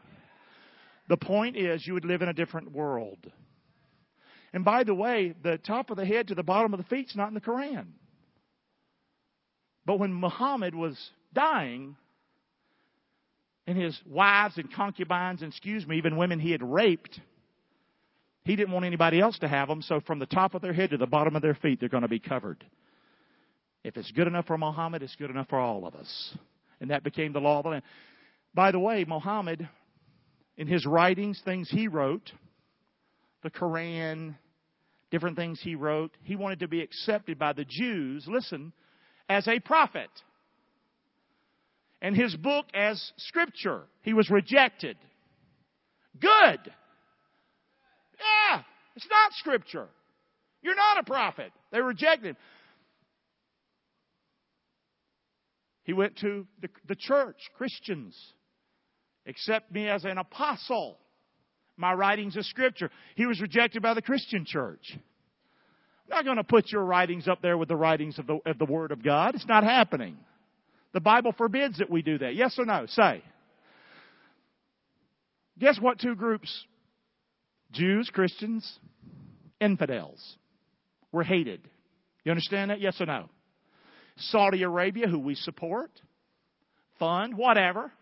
The 1.09 1.17
point 1.17 1.57
is 1.57 1.87
you 1.87 1.95
would 1.95 2.05
live 2.05 2.23
in 2.23 2.29
a 2.29 2.33
different 2.33 2.73
world. 2.73 3.19
And 4.53 4.65
by 4.65 4.85
the 4.85 4.95
way, 4.95 5.35
the 5.43 5.59
top 5.59 5.91
of 5.91 5.97
the 5.97 6.07
head 6.07 6.29
to 6.29 6.35
the 6.35 6.43
bottom 6.43 6.73
of 6.73 6.79
the 6.79 6.85
feet 6.85 7.09
is 7.09 7.17
not 7.17 7.29
in 7.29 7.35
the 7.35 7.41
Quran. 7.41 7.87
But 9.85 9.99
when 9.99 10.15
Muhammad 10.15 10.75
was 10.75 10.97
dying, 11.35 11.97
and 13.67 13.79
his 13.79 13.99
wives 14.07 14.59
and 14.59 14.73
concubines, 14.73 15.43
and 15.43 15.51
excuse 15.51 15.87
me, 15.87 15.97
even 15.97 16.17
women 16.17 16.39
he 16.39 16.53
had 16.53 16.63
raped, 16.63 17.21
he 18.45 18.57
didn't 18.57 18.73
want 18.73 18.85
anybody 18.85 19.21
else 19.21 19.39
to 19.39 19.49
have 19.49 19.69
them, 19.69 19.83
so 19.83 20.01
from 20.01 20.19
the 20.19 20.27
top 20.27 20.55
of 20.55 20.63
their 20.63 20.73
head 20.73 20.91
to 20.91 20.99
the 20.99 21.07
bottom 21.07 21.35
of 21.35 21.43
their 21.43 21.55
feet, 21.55 21.81
they're 21.81 21.89
going 21.89 22.03
to 22.03 22.09
be 22.09 22.19
covered. 22.19 22.65
If 23.85 23.99
it's 23.99 24.11
good 24.13 24.27
enough 24.27 24.47
for 24.47 24.57
Muhammad, 24.57 25.03
it's 25.03 25.15
good 25.17 25.31
enough 25.31 25.49
for 25.49 25.59
all 25.59 25.87
of 25.87 25.95
us. 25.95 26.37
And 26.81 26.91
that 26.91 27.05
became 27.05 27.33
the 27.33 27.41
law 27.41 27.59
of 27.59 27.65
the 27.65 27.71
land. 27.71 27.83
By 28.55 28.73
the 28.73 28.79
way, 28.79 29.05
Muhammad, 29.07 29.69
in 30.57 30.67
his 30.67 30.87
writings, 30.87 31.41
things 31.45 31.69
he 31.71 31.87
wrote, 31.87 32.33
the 33.43 33.51
Quran, 33.51 34.37
different 35.11 35.37
things 35.37 35.61
he 35.63 35.75
wrote. 35.75 36.17
He 36.23 36.35
wanted 36.35 36.61
to 36.61 36.69
be 36.69 36.81
accepted 36.81 37.39
by 37.39 37.53
the 37.53 37.65
Jews, 37.69 38.25
listen, 38.27 38.73
as 39.29 39.47
a 39.47 39.61
prophet. 39.61 40.11
And 42.01 42.17
his 42.17 42.35
book 42.35 42.67
as 42.75 43.13
scripture. 43.19 43.83
He 44.03 44.13
was 44.13 44.31
rejected. 44.31 44.97
Good. 46.21 46.61
Yeah, 48.19 48.63
it's 48.97 49.07
not 49.11 49.33
scripture. 49.35 49.89
You're 50.63 50.75
not 50.77 50.99
a 51.01 51.05
prophet. 51.05 51.53
They 51.71 51.81
rejected 51.81 52.31
him. 52.31 52.37
He 55.85 55.93
went 55.93 56.17
to 56.19 56.47
the, 56.61 56.69
the 56.89 56.97
church, 56.97 57.37
Christians. 57.57 58.19
Accept 59.27 59.73
me 59.73 59.89
as 59.89 60.05
an 60.05 60.19
apostle 60.19 60.99
my 61.77 61.93
writings 61.93 62.37
of 62.37 62.45
Scripture. 62.47 62.91
He 63.17 63.27
was 63.27 63.41
rejected 63.41 63.83
by 63.83 63.95
the 63.95 64.03
Christian 64.03 64.45
church. 64.47 64.93
I'm 64.93 66.11
not 66.11 66.25
going 66.25 66.37
to 66.37 66.45
put 66.45 66.71
your 66.71 66.85
writings 66.85 67.27
up 67.27 67.43
there 67.43 67.57
with 67.57 67.69
the 67.69 67.77
writings 67.77 68.19
of 68.19 68.27
the, 68.27 68.39
of 68.47 68.59
the 68.59 68.65
Word 68.65 68.93
of 68.93 69.03
God. 69.03 69.35
It's 69.35 69.47
not 69.47 69.65
happening. 69.65 70.17
The 70.93 71.01
Bible 71.01 71.33
forbids 71.37 71.79
that 71.79 71.91
we 71.91 72.03
do 72.03 72.19
that. 72.19 72.35
Yes 72.35 72.55
or 72.59 72.65
no? 72.65 72.87
Say. 72.87 73.23
Guess 75.59 75.81
what 75.81 75.99
two 75.99 76.15
groups? 76.15 76.65
Jews, 77.73 78.11
Christians, 78.13 78.79
infidels 79.61 80.37
were 81.11 81.25
hated. 81.25 81.61
You 82.25 82.31
understand 82.31 82.71
that? 82.71 82.81
Yes 82.81 83.01
or 83.01 83.07
no? 83.07 83.29
Saudi 84.17 84.63
Arabia, 84.63 85.09
who 85.09 85.19
we 85.19 85.35
support, 85.35 85.91
fund, 86.99 87.37
whatever, 87.37 87.93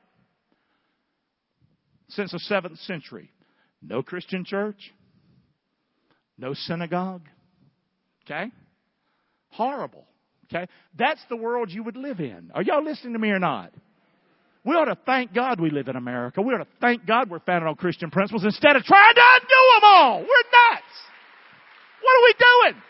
since 2.09 2.33
the 2.33 2.41
7th 2.51 2.79
century. 2.87 3.31
No 3.81 4.03
Christian 4.03 4.45
church. 4.45 4.93
No 6.39 6.55
synagogue. 6.55 7.23
Okay? 8.25 8.51
Horrible. 9.51 10.05
Okay? 10.47 10.67
That's 10.97 11.21
the 11.29 11.37
world 11.37 11.71
you 11.71 11.83
would 11.83 11.97
live 11.97 12.21
in. 12.21 12.51
Are 12.55 12.63
y'all 12.63 12.85
listening 12.85 13.15
to 13.15 13.19
me 13.19 13.31
or 13.31 13.39
not? 13.39 13.73
We 14.65 14.77
ought 14.77 14.85
to 14.85 14.99
thank 15.07 15.35
God 15.35 15.61
we 15.61 15.71
live 15.71 15.89
in 15.89 15.97
America. 15.97 16.41
We 16.41 16.55
ought 16.55 16.59
to 16.59 16.69
thank 16.81 17.05
God 17.05 17.29
we're 17.29 17.41
founded 17.41 17.69
on 17.69 17.75
Christian 17.75 18.11
principles 18.11 18.45
instead 18.45 18.77
of 18.77 18.85
trying 18.85 19.15
to 19.15 19.23
undo 19.37 19.49
them 19.75 19.83
all. 19.85 20.19
We're 20.21 20.27
nuts. 20.27 20.93
What 22.01 22.13
are 22.13 22.25
we 22.25 22.35
doing? 22.39 22.83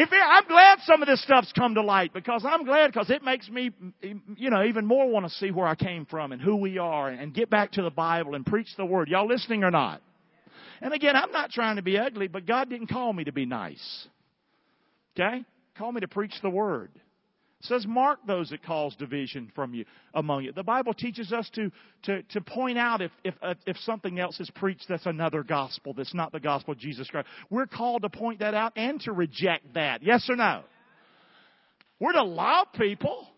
If 0.00 0.10
it, 0.10 0.18
I'm 0.18 0.46
glad 0.48 0.78
some 0.86 1.02
of 1.02 1.08
this 1.08 1.22
stuff's 1.22 1.52
come 1.52 1.74
to 1.74 1.82
light 1.82 2.14
because 2.14 2.42
I'm 2.48 2.64
glad 2.64 2.86
because 2.86 3.10
it 3.10 3.22
makes 3.22 3.50
me, 3.50 3.70
you 4.34 4.48
know, 4.48 4.64
even 4.64 4.86
more 4.86 5.06
want 5.10 5.26
to 5.26 5.32
see 5.32 5.50
where 5.50 5.66
I 5.66 5.74
came 5.74 6.06
from 6.06 6.32
and 6.32 6.40
who 6.40 6.56
we 6.56 6.78
are 6.78 7.10
and 7.10 7.34
get 7.34 7.50
back 7.50 7.72
to 7.72 7.82
the 7.82 7.90
Bible 7.90 8.34
and 8.34 8.46
preach 8.46 8.68
the 8.78 8.86
Word. 8.86 9.08
Y'all 9.08 9.28
listening 9.28 9.62
or 9.62 9.70
not? 9.70 10.00
And 10.80 10.94
again, 10.94 11.16
I'm 11.16 11.30
not 11.32 11.50
trying 11.50 11.76
to 11.76 11.82
be 11.82 11.98
ugly, 11.98 12.28
but 12.28 12.46
God 12.46 12.70
didn't 12.70 12.86
call 12.86 13.12
me 13.12 13.24
to 13.24 13.32
be 13.32 13.44
nice. 13.44 14.08
Okay? 15.14 15.44
Call 15.76 15.92
me 15.92 16.00
to 16.00 16.08
preach 16.08 16.32
the 16.40 16.48
Word. 16.48 16.90
Says, 17.62 17.86
mark 17.86 18.20
those 18.26 18.48
that 18.50 18.62
cause 18.62 18.96
division 18.96 19.52
from 19.54 19.74
you 19.74 19.84
among 20.14 20.44
you. 20.44 20.52
The 20.52 20.62
Bible 20.62 20.94
teaches 20.94 21.30
us 21.30 21.48
to, 21.54 21.70
to, 22.04 22.22
to 22.22 22.40
point 22.40 22.78
out 22.78 23.02
if, 23.02 23.10
if, 23.22 23.34
uh, 23.42 23.54
if 23.66 23.76
something 23.78 24.18
else 24.18 24.40
is 24.40 24.50
preached 24.54 24.86
that's 24.88 25.04
another 25.04 25.42
gospel, 25.42 25.92
that's 25.92 26.14
not 26.14 26.32
the 26.32 26.40
gospel 26.40 26.72
of 26.72 26.78
Jesus 26.78 27.08
Christ. 27.08 27.28
We're 27.50 27.66
called 27.66 28.02
to 28.02 28.08
point 28.08 28.38
that 28.38 28.54
out 28.54 28.72
and 28.76 28.98
to 29.02 29.12
reject 29.12 29.74
that. 29.74 30.02
Yes 30.02 30.26
or 30.30 30.36
no? 30.36 30.62
We're 31.98 32.12
to 32.12 32.24
love 32.24 32.68
people 32.78 33.28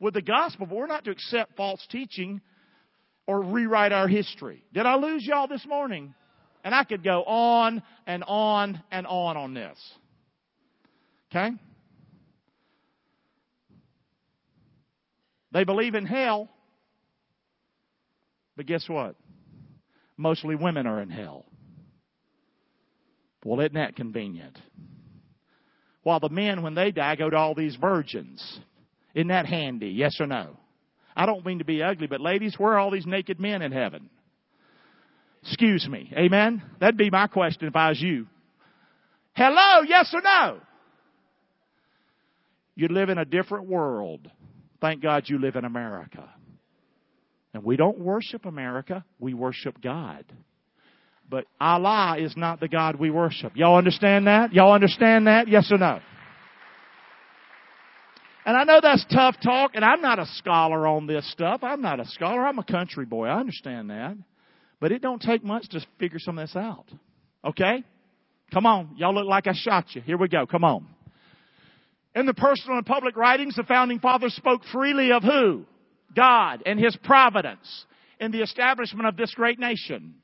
with 0.00 0.14
the 0.14 0.22
gospel, 0.22 0.64
but 0.64 0.74
we're 0.74 0.86
not 0.86 1.04
to 1.04 1.10
accept 1.10 1.54
false 1.54 1.86
teaching 1.90 2.40
or 3.26 3.42
rewrite 3.42 3.92
our 3.92 4.08
history. 4.08 4.64
Did 4.72 4.86
I 4.86 4.96
lose 4.96 5.24
y'all 5.26 5.48
this 5.48 5.66
morning? 5.66 6.14
And 6.64 6.74
I 6.74 6.84
could 6.84 7.04
go 7.04 7.24
on 7.24 7.82
and 8.06 8.24
on 8.26 8.82
and 8.90 9.06
on 9.06 9.36
on 9.36 9.52
this. 9.52 9.78
Okay? 11.30 11.50
They 15.52 15.64
believe 15.64 15.94
in 15.94 16.06
hell. 16.06 16.48
But 18.56 18.66
guess 18.66 18.88
what? 18.88 19.16
Mostly 20.16 20.54
women 20.54 20.86
are 20.86 21.00
in 21.00 21.10
hell. 21.10 21.46
Well, 23.44 23.60
isn't 23.60 23.74
that 23.74 23.96
convenient? 23.96 24.58
While 26.02 26.20
the 26.20 26.28
men, 26.28 26.62
when 26.62 26.74
they 26.74 26.90
die, 26.90 27.16
go 27.16 27.30
to 27.30 27.36
all 27.36 27.54
these 27.54 27.76
virgins. 27.76 28.60
Isn't 29.14 29.28
that 29.28 29.46
handy? 29.46 29.88
Yes 29.88 30.16
or 30.20 30.26
no? 30.26 30.56
I 31.16 31.26
don't 31.26 31.44
mean 31.44 31.58
to 31.58 31.64
be 31.64 31.82
ugly, 31.82 32.06
but 32.06 32.20
ladies, 32.20 32.54
where 32.58 32.74
are 32.74 32.78
all 32.78 32.90
these 32.90 33.06
naked 33.06 33.40
men 33.40 33.62
in 33.62 33.72
heaven? 33.72 34.10
Excuse 35.42 35.88
me. 35.88 36.12
Amen? 36.16 36.62
That'd 36.80 36.96
be 36.96 37.10
my 37.10 37.26
question 37.26 37.66
if 37.66 37.76
I 37.76 37.88
was 37.88 38.00
you. 38.00 38.26
Hello, 39.32 39.82
yes 39.86 40.10
or 40.12 40.20
no? 40.20 40.60
You 42.74 42.88
live 42.88 43.08
in 43.08 43.18
a 43.18 43.24
different 43.24 43.68
world 43.68 44.30
Thank 44.80 45.02
God 45.02 45.24
you 45.26 45.38
live 45.38 45.56
in 45.56 45.64
America. 45.64 46.28
And 47.52 47.64
we 47.64 47.76
don't 47.76 47.98
worship 47.98 48.46
America, 48.46 49.04
we 49.18 49.34
worship 49.34 49.80
God. 49.82 50.24
But 51.28 51.44
Allah 51.60 52.16
is 52.18 52.36
not 52.36 52.58
the 52.60 52.68
God 52.68 52.96
we 52.96 53.10
worship. 53.10 53.52
Y'all 53.56 53.78
understand 53.78 54.26
that? 54.26 54.52
Y'all 54.52 54.72
understand 54.72 55.26
that? 55.26 55.46
Yes 55.48 55.70
or 55.70 55.78
no? 55.78 56.00
And 58.44 58.56
I 58.56 58.64
know 58.64 58.80
that's 58.82 59.04
tough 59.12 59.36
talk, 59.42 59.72
and 59.74 59.84
I'm 59.84 60.00
not 60.00 60.18
a 60.18 60.26
scholar 60.36 60.86
on 60.86 61.06
this 61.06 61.30
stuff. 61.30 61.60
I'm 61.62 61.82
not 61.82 62.00
a 62.00 62.06
scholar. 62.06 62.44
I'm 62.46 62.58
a 62.58 62.64
country 62.64 63.04
boy. 63.04 63.26
I 63.26 63.38
understand 63.38 63.90
that. 63.90 64.16
But 64.80 64.92
it 64.92 65.02
don't 65.02 65.20
take 65.20 65.44
much 65.44 65.68
to 65.68 65.80
figure 65.98 66.18
some 66.18 66.38
of 66.38 66.48
this 66.48 66.56
out. 66.56 66.86
Okay? 67.44 67.84
Come 68.52 68.66
on. 68.66 68.96
Y'all 68.96 69.14
look 69.14 69.26
like 69.26 69.46
I 69.46 69.52
shot 69.54 69.84
you. 69.94 70.00
Here 70.00 70.16
we 70.16 70.26
go. 70.26 70.46
Come 70.46 70.64
on. 70.64 70.86
In 72.14 72.26
the 72.26 72.34
personal 72.34 72.78
and 72.78 72.86
public 72.86 73.16
writings, 73.16 73.56
the 73.56 73.62
founding 73.62 74.00
fathers 74.00 74.34
spoke 74.34 74.62
freely 74.72 75.12
of 75.12 75.22
who? 75.22 75.64
God 76.14 76.62
and 76.66 76.78
His 76.78 76.96
providence 77.04 77.86
in 78.18 78.32
the 78.32 78.42
establishment 78.42 79.06
of 79.06 79.16
this 79.16 79.32
great 79.34 79.58
nation. 79.58 80.14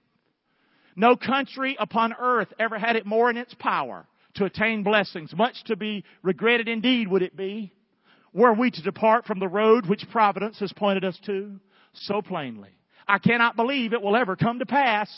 No 0.96 1.14
country 1.14 1.76
upon 1.78 2.14
earth 2.18 2.52
ever 2.58 2.78
had 2.78 2.96
it 2.96 3.06
more 3.06 3.30
in 3.30 3.36
its 3.36 3.54
power 3.54 4.06
to 4.34 4.46
attain 4.46 4.82
blessings. 4.82 5.34
Much 5.36 5.62
to 5.64 5.76
be 5.76 6.04
regretted 6.22 6.68
indeed 6.68 7.08
would 7.08 7.22
it 7.22 7.36
be 7.36 7.72
Were 8.32 8.52
we 8.52 8.70
to 8.70 8.82
depart 8.82 9.24
from 9.24 9.38
the 9.38 9.48
road 9.48 9.86
which 9.86 10.08
providence 10.10 10.58
has 10.60 10.72
pointed 10.72 11.04
us 11.04 11.18
to? 11.26 11.60
So 11.92 12.20
plainly. 12.20 12.70
I 13.06 13.18
cannot 13.18 13.56
believe 13.56 13.92
it 13.92 14.02
will 14.02 14.16
ever 14.16 14.36
come 14.36 14.58
to 14.58 14.66
pass. 14.66 15.08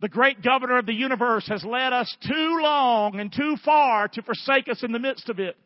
The 0.00 0.08
great 0.08 0.42
governor 0.42 0.78
of 0.78 0.86
the 0.86 0.92
universe 0.92 1.46
has 1.48 1.64
led 1.64 1.92
us 1.92 2.14
too 2.26 2.58
long 2.60 3.18
and 3.20 3.32
too 3.32 3.56
far 3.64 4.08
to 4.08 4.22
forsake 4.22 4.68
us 4.68 4.82
in 4.82 4.92
the 4.92 4.98
midst 4.98 5.28
of 5.28 5.38
it. 5.38 5.56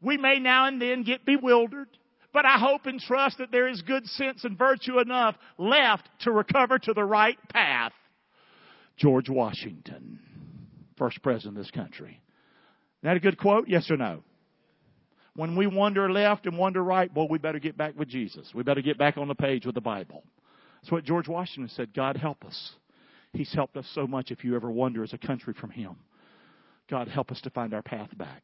We 0.00 0.16
may 0.16 0.38
now 0.38 0.66
and 0.66 0.80
then 0.80 1.02
get 1.02 1.24
bewildered, 1.24 1.88
but 2.32 2.44
I 2.44 2.58
hope 2.58 2.86
and 2.86 3.00
trust 3.00 3.38
that 3.38 3.52
there 3.52 3.68
is 3.68 3.82
good 3.82 4.06
sense 4.06 4.44
and 4.44 4.58
virtue 4.58 4.98
enough 4.98 5.36
left 5.58 6.08
to 6.20 6.32
recover 6.32 6.78
to 6.78 6.92
the 6.92 7.04
right 7.04 7.38
path. 7.50 7.92
George 8.96 9.28
Washington, 9.28 10.18
first 10.96 11.22
president 11.22 11.58
of 11.58 11.64
this 11.64 11.70
country. 11.70 12.20
Is 13.04 13.04
that 13.04 13.16
a 13.16 13.20
good 13.20 13.38
quote? 13.38 13.68
Yes 13.68 13.90
or 13.90 13.96
no? 13.96 14.22
When 15.36 15.56
we 15.56 15.66
wander 15.66 16.10
left 16.10 16.46
and 16.46 16.56
wander 16.56 16.82
right, 16.82 17.12
boy, 17.12 17.26
we 17.28 17.38
better 17.38 17.58
get 17.58 17.76
back 17.76 17.98
with 17.98 18.08
Jesus. 18.08 18.50
We 18.54 18.62
better 18.62 18.82
get 18.82 18.98
back 18.98 19.18
on 19.18 19.28
the 19.28 19.34
page 19.34 19.66
with 19.66 19.74
the 19.74 19.80
Bible. 19.80 20.22
That's 20.80 20.92
what 20.92 21.04
George 21.04 21.28
Washington 21.28 21.68
said. 21.74 21.92
God 21.92 22.16
help 22.16 22.44
us. 22.44 22.72
He's 23.34 23.52
helped 23.52 23.76
us 23.76 23.86
so 23.94 24.06
much 24.06 24.30
if 24.30 24.44
you 24.44 24.54
ever 24.56 24.70
wander 24.70 25.02
as 25.02 25.12
a 25.12 25.18
country 25.18 25.54
from 25.60 25.70
Him. 25.70 25.96
God 26.88 27.08
help 27.08 27.30
us 27.30 27.40
to 27.42 27.50
find 27.50 27.74
our 27.74 27.82
path 27.82 28.16
back. 28.16 28.42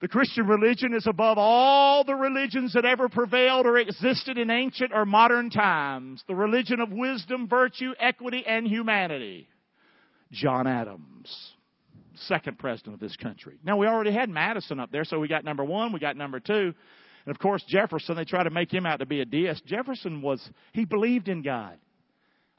The 0.00 0.08
Christian 0.08 0.46
religion 0.46 0.92
is 0.92 1.06
above 1.06 1.38
all 1.38 2.04
the 2.04 2.14
religions 2.14 2.74
that 2.74 2.84
ever 2.84 3.08
prevailed 3.08 3.64
or 3.64 3.78
existed 3.78 4.36
in 4.36 4.50
ancient 4.50 4.92
or 4.92 5.06
modern 5.06 5.48
times. 5.48 6.22
The 6.28 6.34
religion 6.34 6.80
of 6.80 6.90
wisdom, 6.92 7.48
virtue, 7.48 7.92
equity, 7.98 8.44
and 8.46 8.66
humanity. 8.66 9.48
John 10.30 10.66
Adams, 10.66 11.54
second 12.16 12.58
president 12.58 12.94
of 12.94 13.00
this 13.00 13.16
country. 13.16 13.54
Now, 13.64 13.78
we 13.78 13.86
already 13.86 14.12
had 14.12 14.28
Madison 14.28 14.78
up 14.78 14.92
there, 14.92 15.04
so 15.04 15.20
we 15.20 15.28
got 15.28 15.44
number 15.44 15.64
one, 15.64 15.92
we 15.92 16.00
got 16.00 16.16
number 16.16 16.40
two. 16.40 16.74
And 17.24 17.34
of 17.34 17.38
course, 17.38 17.64
Jefferson, 17.66 18.16
they 18.16 18.24
try 18.24 18.42
to 18.42 18.50
make 18.50 18.70
him 18.70 18.84
out 18.84 18.98
to 18.98 19.06
be 19.06 19.20
a 19.20 19.24
deist. 19.24 19.64
Jefferson 19.64 20.20
was, 20.20 20.46
he 20.72 20.84
believed 20.84 21.28
in 21.28 21.40
God. 21.40 21.78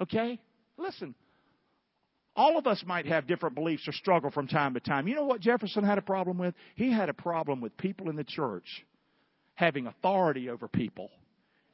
Okay? 0.02 0.40
Listen, 0.78 1.16
all 2.36 2.58
of 2.58 2.68
us 2.68 2.84
might 2.86 3.06
have 3.06 3.28
different 3.28 3.56
beliefs 3.56 3.88
or 3.88 3.94
struggle 3.94 4.30
from 4.30 4.48
time 4.48 4.74
to 4.74 4.80
time. 4.80 5.08
You 5.08 5.16
know 5.16 5.26
what 5.26 5.40
Jefferson 5.40 5.84
had 5.84 5.98
a 5.98 6.02
problem 6.02 6.38
with? 6.38 6.54
He 6.76 6.92
had 6.92 7.10
a 7.10 7.14
problem 7.14 7.62
with 7.62 7.78
people 7.78 8.10
in 8.10 8.16
the 8.16 8.26
church 8.26 8.86
having 9.54 9.88
authority 9.88 10.50
over 10.50 10.68
people 10.68 11.10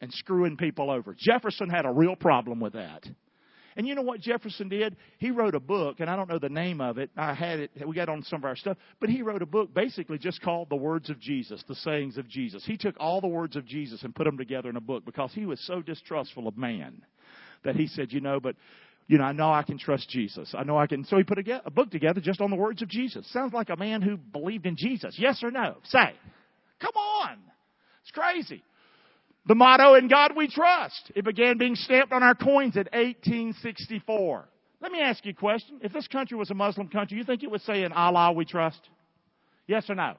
and 0.01 0.13
screwing 0.13 0.57
people 0.57 0.91
over. 0.91 1.15
Jefferson 1.17 1.69
had 1.69 1.85
a 1.85 1.91
real 1.91 2.15
problem 2.15 2.59
with 2.59 2.73
that. 2.73 3.07
And 3.75 3.87
you 3.87 3.95
know 3.95 4.01
what 4.01 4.19
Jefferson 4.19 4.67
did? 4.69 4.97
He 5.17 5.31
wrote 5.31 5.55
a 5.55 5.59
book, 5.59 6.01
and 6.01 6.09
I 6.09 6.15
don't 6.15 6.29
know 6.29 6.39
the 6.39 6.49
name 6.49 6.81
of 6.81 6.97
it. 6.97 7.09
I 7.15 7.33
had 7.33 7.59
it, 7.59 7.71
we 7.87 7.95
got 7.95 8.09
on 8.09 8.21
some 8.23 8.41
of 8.41 8.45
our 8.45 8.55
stuff, 8.55 8.77
but 8.99 9.09
he 9.09 9.21
wrote 9.21 9.41
a 9.41 9.45
book 9.45 9.73
basically 9.73 10.17
just 10.17 10.41
called 10.41 10.69
The 10.69 10.75
Words 10.75 11.09
of 11.09 11.19
Jesus, 11.19 11.63
The 11.67 11.75
Sayings 11.75 12.17
of 12.17 12.27
Jesus. 12.27 12.65
He 12.65 12.77
took 12.77 12.95
all 12.99 13.21
the 13.21 13.27
words 13.27 13.55
of 13.55 13.65
Jesus 13.65 14.03
and 14.03 14.13
put 14.13 14.25
them 14.25 14.37
together 14.37 14.69
in 14.69 14.75
a 14.75 14.81
book 14.81 15.05
because 15.05 15.31
he 15.33 15.45
was 15.45 15.65
so 15.65 15.81
distrustful 15.81 16.47
of 16.47 16.57
man 16.57 17.01
that 17.63 17.75
he 17.75 17.87
said, 17.87 18.11
you 18.11 18.21
know, 18.21 18.39
but 18.39 18.55
you 19.07 19.17
know, 19.17 19.25
I 19.25 19.33
know 19.33 19.51
I 19.51 19.63
can 19.63 19.77
trust 19.77 20.09
Jesus. 20.09 20.53
I 20.57 20.63
know 20.63 20.77
I 20.77 20.87
can. 20.87 21.03
So 21.03 21.17
he 21.17 21.23
put 21.23 21.37
a, 21.37 21.61
a 21.65 21.71
book 21.71 21.91
together 21.91 22.21
just 22.21 22.39
on 22.39 22.49
the 22.49 22.55
words 22.55 22.81
of 22.81 22.87
Jesus. 22.87 23.29
Sounds 23.31 23.53
like 23.53 23.69
a 23.69 23.75
man 23.75 24.01
who 24.01 24.15
believed 24.15 24.65
in 24.65 24.75
Jesus. 24.77 25.15
Yes 25.17 25.43
or 25.43 25.51
no? 25.51 25.75
Say. 25.83 26.13
Come 26.79 26.95
on. 26.95 27.37
It's 28.03 28.11
crazy. 28.11 28.63
The 29.47 29.55
motto, 29.55 29.95
in 29.95 30.07
God 30.07 30.33
we 30.35 30.47
trust. 30.47 31.11
It 31.15 31.25
began 31.25 31.57
being 31.57 31.75
stamped 31.75 32.13
on 32.13 32.23
our 32.23 32.35
coins 32.35 32.75
in 32.75 32.87
1864. 32.93 34.47
Let 34.81 34.91
me 34.91 35.01
ask 35.01 35.25
you 35.25 35.31
a 35.31 35.35
question. 35.35 35.79
If 35.81 35.93
this 35.93 36.07
country 36.07 36.37
was 36.37 36.49
a 36.49 36.53
Muslim 36.55 36.87
country, 36.87 37.17
you 37.17 37.23
think 37.23 37.43
it 37.43 37.51
would 37.51 37.61
say 37.61 37.83
in 37.83 37.91
Allah 37.91 38.31
we 38.31 38.45
trust? 38.45 38.79
Yes 39.67 39.89
or 39.89 39.95
no? 39.95 40.15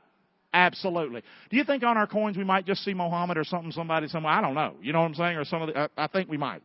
Absolutely. 0.55 1.23
Do 1.51 1.57
you 1.57 1.65
think 1.65 1.83
on 1.83 1.97
our 1.97 2.07
coins 2.07 2.37
we 2.37 2.45
might 2.45 2.67
just 2.67 2.85
see 2.85 2.95
Muhammad 2.95 3.39
or 3.39 3.45
something, 3.45 3.73
somebody 3.73 4.09
somewhere? 4.09 4.35
I 4.35 4.41
don't 4.41 4.55
know. 4.55 4.75
You 4.83 4.93
know 4.93 5.01
what 5.01 5.07
I'm 5.07 5.15
saying? 5.15 5.37
Or 5.37 5.45
some 5.45 5.63
of 5.63 5.69
the, 5.69 5.79
I, 5.79 5.89
I 5.97 6.07
think 6.09 6.29
we 6.29 6.37
might. 6.37 6.63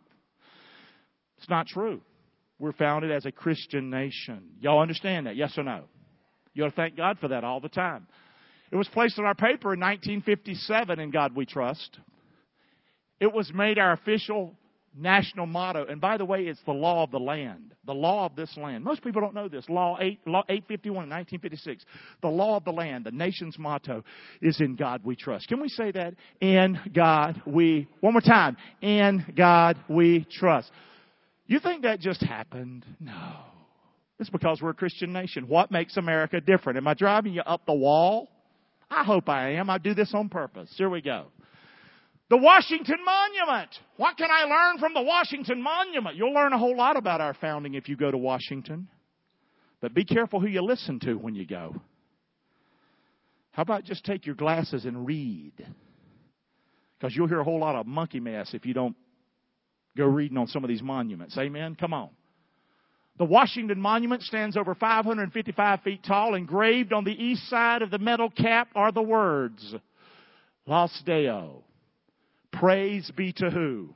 It's 1.38 1.50
not 1.50 1.68
true. 1.68 2.02
We're 2.60 2.74
founded 2.74 3.12
as 3.12 3.26
a 3.26 3.32
Christian 3.32 3.90
nation. 3.90 4.44
Y'all 4.60 4.82
understand 4.82 5.28
that? 5.28 5.36
Yes 5.36 5.58
or 5.58 5.64
no? 5.64 5.84
You 6.54 6.64
ought 6.64 6.70
to 6.70 6.76
thank 6.76 6.98
God 6.98 7.20
for 7.20 7.28
that 7.30 7.44
all 7.44 7.60
the 7.60 7.70
time. 7.70 8.08
It 8.72 8.76
was 8.76 8.88
placed 8.88 9.20
on 9.20 9.26
our 9.26 9.36
paper 9.36 9.74
in 9.74 9.80
1957, 9.80 11.00
In 11.00 11.12
God 11.12 11.36
We 11.36 11.46
Trust. 11.46 12.00
It 13.20 13.32
was 13.32 13.52
made 13.54 13.78
our 13.78 13.94
official 13.94 14.56
national 14.96 15.46
motto. 15.46 15.86
And 15.86 16.02
by 16.02 16.18
the 16.18 16.26
way, 16.26 16.44
it's 16.44 16.62
the 16.66 16.72
law 16.72 17.04
of 17.04 17.12
the 17.12 17.20
land. 17.20 17.74
The 17.86 17.94
law 17.94 18.26
of 18.26 18.36
this 18.36 18.56
land. 18.58 18.84
Most 18.84 19.04
people 19.04 19.22
don't 19.22 19.34
know 19.34 19.48
this. 19.48 19.68
Law, 19.70 19.98
8, 20.00 20.20
law 20.26 20.44
851 20.50 21.10
1956. 21.10 21.86
The 22.22 22.28
law 22.28 22.58
of 22.58 22.66
the 22.66 22.72
land, 22.72 23.06
the 23.06 23.12
nation's 23.12 23.58
motto 23.58 24.04
is 24.42 24.60
in 24.60 24.76
God 24.76 25.02
we 25.04 25.16
trust. 25.16 25.48
Can 25.48 25.62
we 25.62 25.70
say 25.70 25.92
that? 25.92 26.16
In 26.42 26.80
God 26.94 27.42
we, 27.46 27.88
one 28.02 28.14
more 28.14 28.22
time. 28.22 28.58
In 28.82 29.26
God 29.36 29.78
we 29.88 30.26
trust. 30.32 30.72
You 31.48 31.60
think 31.60 31.84
that 31.84 32.00
just 32.00 32.22
happened? 32.22 32.86
No. 33.00 33.38
It's 34.20 34.30
because 34.30 34.62
we're 34.62 34.72
a 34.72 34.76
Christian 34.76 35.14
nation. 35.14 35.48
What 35.48 35.72
makes 35.72 35.96
America 35.96 36.42
different? 36.42 36.78
Am 36.78 36.88
I 36.88 36.94
driving 36.94 37.34
you 37.34 37.42
up 37.42 37.66
the 37.66 37.74
wall? 37.74 38.30
I 38.90 39.04
hope 39.04 39.30
I 39.30 39.54
am. 39.54 39.70
I 39.70 39.78
do 39.78 39.94
this 39.94 40.14
on 40.14 40.30
purpose. 40.30 40.74
Here 40.78 40.90
we 40.90 41.02
go. 41.02 41.28
The 42.30 42.38
Washington 42.38 42.98
Monument. 43.06 43.70
What 43.96 44.18
can 44.18 44.30
I 44.30 44.44
learn 44.44 44.80
from 44.80 44.94
the 44.94 45.02
Washington 45.02 45.62
Monument? 45.62 46.16
You'll 46.16 46.34
learn 46.34 46.52
a 46.52 46.58
whole 46.58 46.76
lot 46.76 46.98
about 46.98 47.22
our 47.22 47.34
founding 47.34 47.76
if 47.76 47.88
you 47.88 47.96
go 47.96 48.12
to 48.12 48.18
Washington. 48.18 48.90
But 49.80 49.94
be 49.94 50.04
careful 50.04 50.40
who 50.42 50.48
you 50.48 50.62
listen 50.62 51.00
to 51.02 51.14
when 51.14 51.36
you 51.36 51.46
go. 51.46 51.76
How 53.52 53.62
about 53.62 53.86
just 53.86 54.04
take 54.04 54.26
your 54.26 54.36
glasses 54.36 54.86
and 54.86 55.06
read? 55.06 55.54
Because 57.00 57.16
you'll 57.16 57.28
hear 57.28 57.40
a 57.40 57.44
whole 57.44 57.60
lot 57.60 57.76
of 57.76 57.86
monkey 57.86 58.20
mess 58.20 58.54
if 58.54 58.66
you 58.66 58.74
don't 58.74 58.96
go 59.98 60.06
reading 60.06 60.38
on 60.38 60.48
some 60.48 60.64
of 60.64 60.70
these 60.70 60.82
monuments. 60.82 61.38
Amen? 61.38 61.76
Come 61.76 61.94
on. 61.94 62.10
The 63.18 63.26
Washington 63.26 63.82
Monument 63.82 64.22
stands 64.22 64.56
over 64.56 64.76
555 64.76 65.82
feet 65.82 66.04
tall. 66.04 66.36
Engraved 66.36 66.94
on 66.94 67.04
the 67.04 67.12
east 67.12 67.50
side 67.50 67.82
of 67.82 67.90
the 67.90 67.98
metal 67.98 68.30
cap 68.30 68.70
are 68.76 68.92
the 68.92 69.02
words, 69.02 69.76
Laus 70.68 71.02
Deo. 71.06 71.64
Praise 72.52 73.12
be 73.16 73.34
to 73.34 73.50
who? 73.50 73.94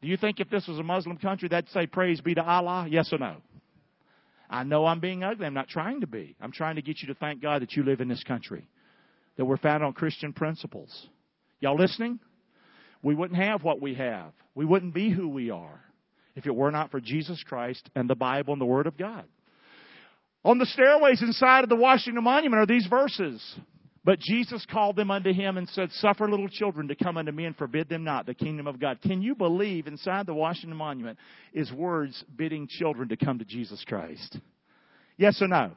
Do 0.00 0.08
you 0.08 0.16
think 0.16 0.40
if 0.40 0.50
this 0.50 0.66
was 0.66 0.78
a 0.78 0.82
Muslim 0.82 1.16
country, 1.16 1.48
they'd 1.48 1.68
say 1.68 1.86
praise 1.86 2.20
be 2.20 2.34
to 2.34 2.42
Allah? 2.42 2.86
Yes 2.88 3.12
or 3.12 3.18
no? 3.18 3.36
I 4.50 4.64
know 4.64 4.84
I'm 4.84 5.00
being 5.00 5.24
ugly. 5.24 5.46
I'm 5.46 5.54
not 5.54 5.68
trying 5.68 6.02
to 6.02 6.06
be. 6.06 6.36
I'm 6.40 6.52
trying 6.52 6.76
to 6.76 6.82
get 6.82 7.00
you 7.00 7.08
to 7.08 7.14
thank 7.14 7.40
God 7.40 7.62
that 7.62 7.72
you 7.72 7.84
live 7.84 8.00
in 8.00 8.08
this 8.08 8.22
country, 8.22 8.68
that 9.36 9.44
we're 9.44 9.56
founded 9.56 9.86
on 9.86 9.92
Christian 9.92 10.32
principles. 10.32 11.08
Y'all 11.60 11.78
listening? 11.78 12.18
We 13.02 13.14
wouldn't 13.14 13.40
have 13.40 13.62
what 13.62 13.80
we 13.80 13.94
have. 13.94 14.32
We 14.54 14.64
wouldn't 14.64 14.94
be 14.94 15.10
who 15.10 15.28
we 15.28 15.50
are 15.50 15.80
if 16.34 16.46
it 16.46 16.54
were 16.54 16.70
not 16.70 16.90
for 16.90 17.00
Jesus 17.00 17.42
Christ 17.46 17.90
and 17.94 18.08
the 18.08 18.14
Bible 18.14 18.52
and 18.52 18.60
the 18.60 18.66
Word 18.66 18.86
of 18.86 18.96
God. 18.96 19.24
On 20.44 20.58
the 20.58 20.66
stairways 20.66 21.22
inside 21.22 21.62
of 21.62 21.70
the 21.70 21.76
Washington 21.76 22.22
Monument 22.24 22.62
are 22.62 22.66
these 22.66 22.86
verses. 22.86 23.42
But 24.04 24.18
Jesus 24.18 24.66
called 24.68 24.96
them 24.96 25.12
unto 25.12 25.32
him 25.32 25.56
and 25.56 25.68
said, 25.68 25.90
Suffer 25.92 26.28
little 26.28 26.48
children 26.48 26.88
to 26.88 26.96
come 26.96 27.16
unto 27.16 27.30
me 27.30 27.44
and 27.44 27.56
forbid 27.56 27.88
them 27.88 28.02
not 28.02 28.26
the 28.26 28.34
kingdom 28.34 28.66
of 28.66 28.80
God. 28.80 29.00
Can 29.00 29.22
you 29.22 29.36
believe 29.36 29.86
inside 29.86 30.26
the 30.26 30.34
Washington 30.34 30.76
Monument 30.76 31.18
is 31.52 31.70
words 31.72 32.24
bidding 32.36 32.66
children 32.66 33.08
to 33.10 33.16
come 33.16 33.38
to 33.38 33.44
Jesus 33.44 33.84
Christ? 33.86 34.38
Yes 35.16 35.40
or 35.40 35.46
no? 35.46 35.72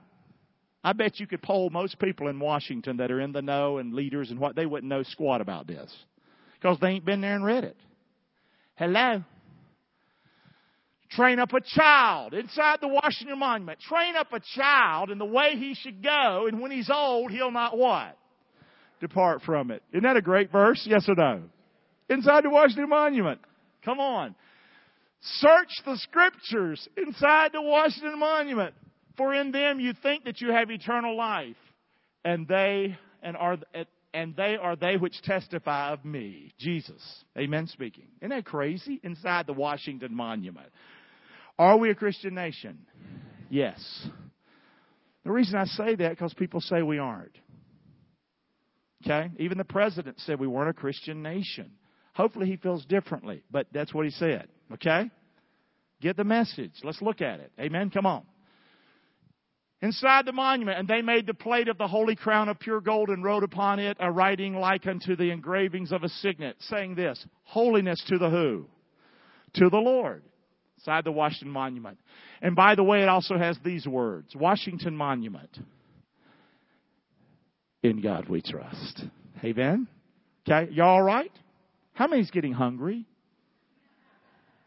I 0.83 0.93
bet 0.93 1.19
you 1.19 1.27
could 1.27 1.43
poll 1.43 1.69
most 1.69 1.99
people 1.99 2.27
in 2.27 2.39
Washington 2.39 2.97
that 2.97 3.11
are 3.11 3.21
in 3.21 3.31
the 3.31 3.43
know 3.43 3.77
and 3.77 3.93
leaders 3.93 4.31
and 4.31 4.39
what 4.39 4.55
they 4.55 4.65
wouldn't 4.65 4.89
know 4.89 5.03
squat 5.03 5.41
about 5.41 5.67
this 5.67 5.95
because 6.59 6.77
they 6.79 6.89
ain't 6.89 7.05
been 7.05 7.21
there 7.21 7.35
and 7.35 7.45
read 7.45 7.63
it. 7.63 7.77
Hello? 8.75 9.23
Train 11.11 11.39
up 11.39 11.53
a 11.53 11.61
child 11.61 12.33
inside 12.33 12.79
the 12.81 12.87
Washington 12.87 13.39
Monument. 13.39 13.79
Train 13.79 14.15
up 14.15 14.33
a 14.33 14.41
child 14.55 15.11
in 15.11 15.17
the 15.17 15.25
way 15.25 15.55
he 15.55 15.73
should 15.75 16.03
go, 16.03 16.47
and 16.47 16.59
when 16.59 16.71
he's 16.71 16.89
old, 16.93 17.31
he'll 17.31 17.51
not 17.51 17.77
what? 17.77 18.17
Depart 18.99 19.41
from 19.43 19.71
it. 19.71 19.81
Isn't 19.91 20.03
that 20.03 20.17
a 20.17 20.21
great 20.21 20.51
verse? 20.51 20.85
Yes 20.85 21.07
or 21.07 21.15
no? 21.15 21.43
Inside 22.09 22.43
the 22.43 22.49
Washington 22.49 22.89
Monument. 22.89 23.39
Come 23.83 23.99
on. 23.99 24.35
Search 25.21 25.69
the 25.85 25.97
scriptures 25.97 26.87
inside 26.97 27.51
the 27.53 27.61
Washington 27.61 28.19
Monument, 28.19 28.73
for 29.15 29.33
in 29.33 29.51
them 29.51 29.79
you 29.79 29.93
think 30.03 30.25
that 30.25 30.41
you 30.41 30.51
have 30.51 30.69
eternal 30.69 31.15
life, 31.15 31.55
and 32.23 32.47
they 32.47 32.97
and 33.23 33.37
are 33.37 33.57
and 34.15 34.35
they 34.35 34.55
are 34.55 34.75
they 34.75 34.95
which 34.95 35.21
testify 35.23 35.91
of 35.91 36.05
me. 36.05 36.53
Jesus. 36.57 37.01
Amen 37.37 37.67
speaking. 37.67 38.07
Isn't 38.21 38.29
that 38.29 38.45
crazy? 38.45 38.99
Inside 39.03 39.45
the 39.45 39.53
Washington 39.53 40.15
Monument. 40.15 40.69
Are 41.59 41.77
we 41.77 41.89
a 41.89 41.95
Christian 41.95 42.33
nation? 42.33 42.79
Yes. 43.49 44.07
The 45.25 45.31
reason 45.31 45.59
I 45.59 45.65
say 45.65 45.95
that 45.95 46.09
because 46.11 46.33
people 46.33 46.61
say 46.61 46.81
we 46.81 46.97
aren't. 46.97 47.37
Okay? 49.05 49.31
Even 49.37 49.57
the 49.57 49.65
president 49.65 50.19
said 50.21 50.39
we 50.39 50.47
weren't 50.47 50.69
a 50.69 50.73
Christian 50.73 51.21
nation. 51.21 51.71
Hopefully 52.13 52.47
he 52.47 52.55
feels 52.55 52.85
differently, 52.85 53.43
but 53.51 53.67
that's 53.73 53.93
what 53.93 54.05
he 54.05 54.11
said. 54.11 54.47
Okay? 54.73 55.11
Get 56.01 56.15
the 56.15 56.23
message. 56.23 56.71
Let's 56.83 57.01
look 57.01 57.21
at 57.21 57.41
it. 57.41 57.51
Amen. 57.59 57.89
Come 57.89 58.05
on. 58.05 58.23
Inside 59.85 60.25
the 60.25 60.33
monument, 60.33 60.79
and 60.79 60.87
they 60.87 61.01
made 61.01 61.27
the 61.27 61.33
plate 61.33 61.67
of 61.67 61.77
the 61.77 61.87
holy 61.87 62.15
crown 62.15 62.49
of 62.49 62.59
pure 62.59 62.81
gold 62.81 63.09
and 63.09 63.23
wrote 63.23 63.43
upon 63.43 63.79
it 63.79 63.95
a 63.99 64.11
writing 64.11 64.55
like 64.55 64.85
unto 64.87 65.15
the 65.15 65.31
engravings 65.31 65.91
of 65.91 66.03
a 66.03 66.09
signet, 66.09 66.55
saying 66.59 66.95
this, 66.95 67.25
Holiness 67.43 68.03
to 68.09 68.17
the 68.17 68.29
who? 68.29 68.65
To 69.55 69.69
the 69.69 69.77
Lord. 69.77 70.23
Inside 70.77 71.05
the 71.05 71.11
Washington 71.11 71.51
Monument. 71.51 71.97
And 72.41 72.55
by 72.55 72.75
the 72.75 72.83
way, 72.83 73.01
it 73.01 73.09
also 73.09 73.37
has 73.37 73.57
these 73.63 73.87
words, 73.87 74.35
Washington 74.35 74.95
Monument. 74.95 75.57
In 77.81 78.01
God 78.01 78.27
we 78.27 78.41
trust. 78.41 79.03
Amen? 79.43 79.87
Okay, 80.47 80.71
y'all 80.71 80.95
alright? 80.95 81.31
How 81.93 82.07
many's 82.07 82.31
getting 82.31 82.53
hungry? 82.53 83.05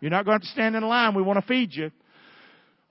You're 0.01 0.11
not 0.13 0.25
going 0.25 0.41
to 0.41 0.47
stand 0.47 0.77
in 0.77 0.83
line. 0.83 1.15
We 1.15 1.23
want 1.23 1.41
to 1.41 1.47
feed 1.47 1.75
you. 1.75 1.91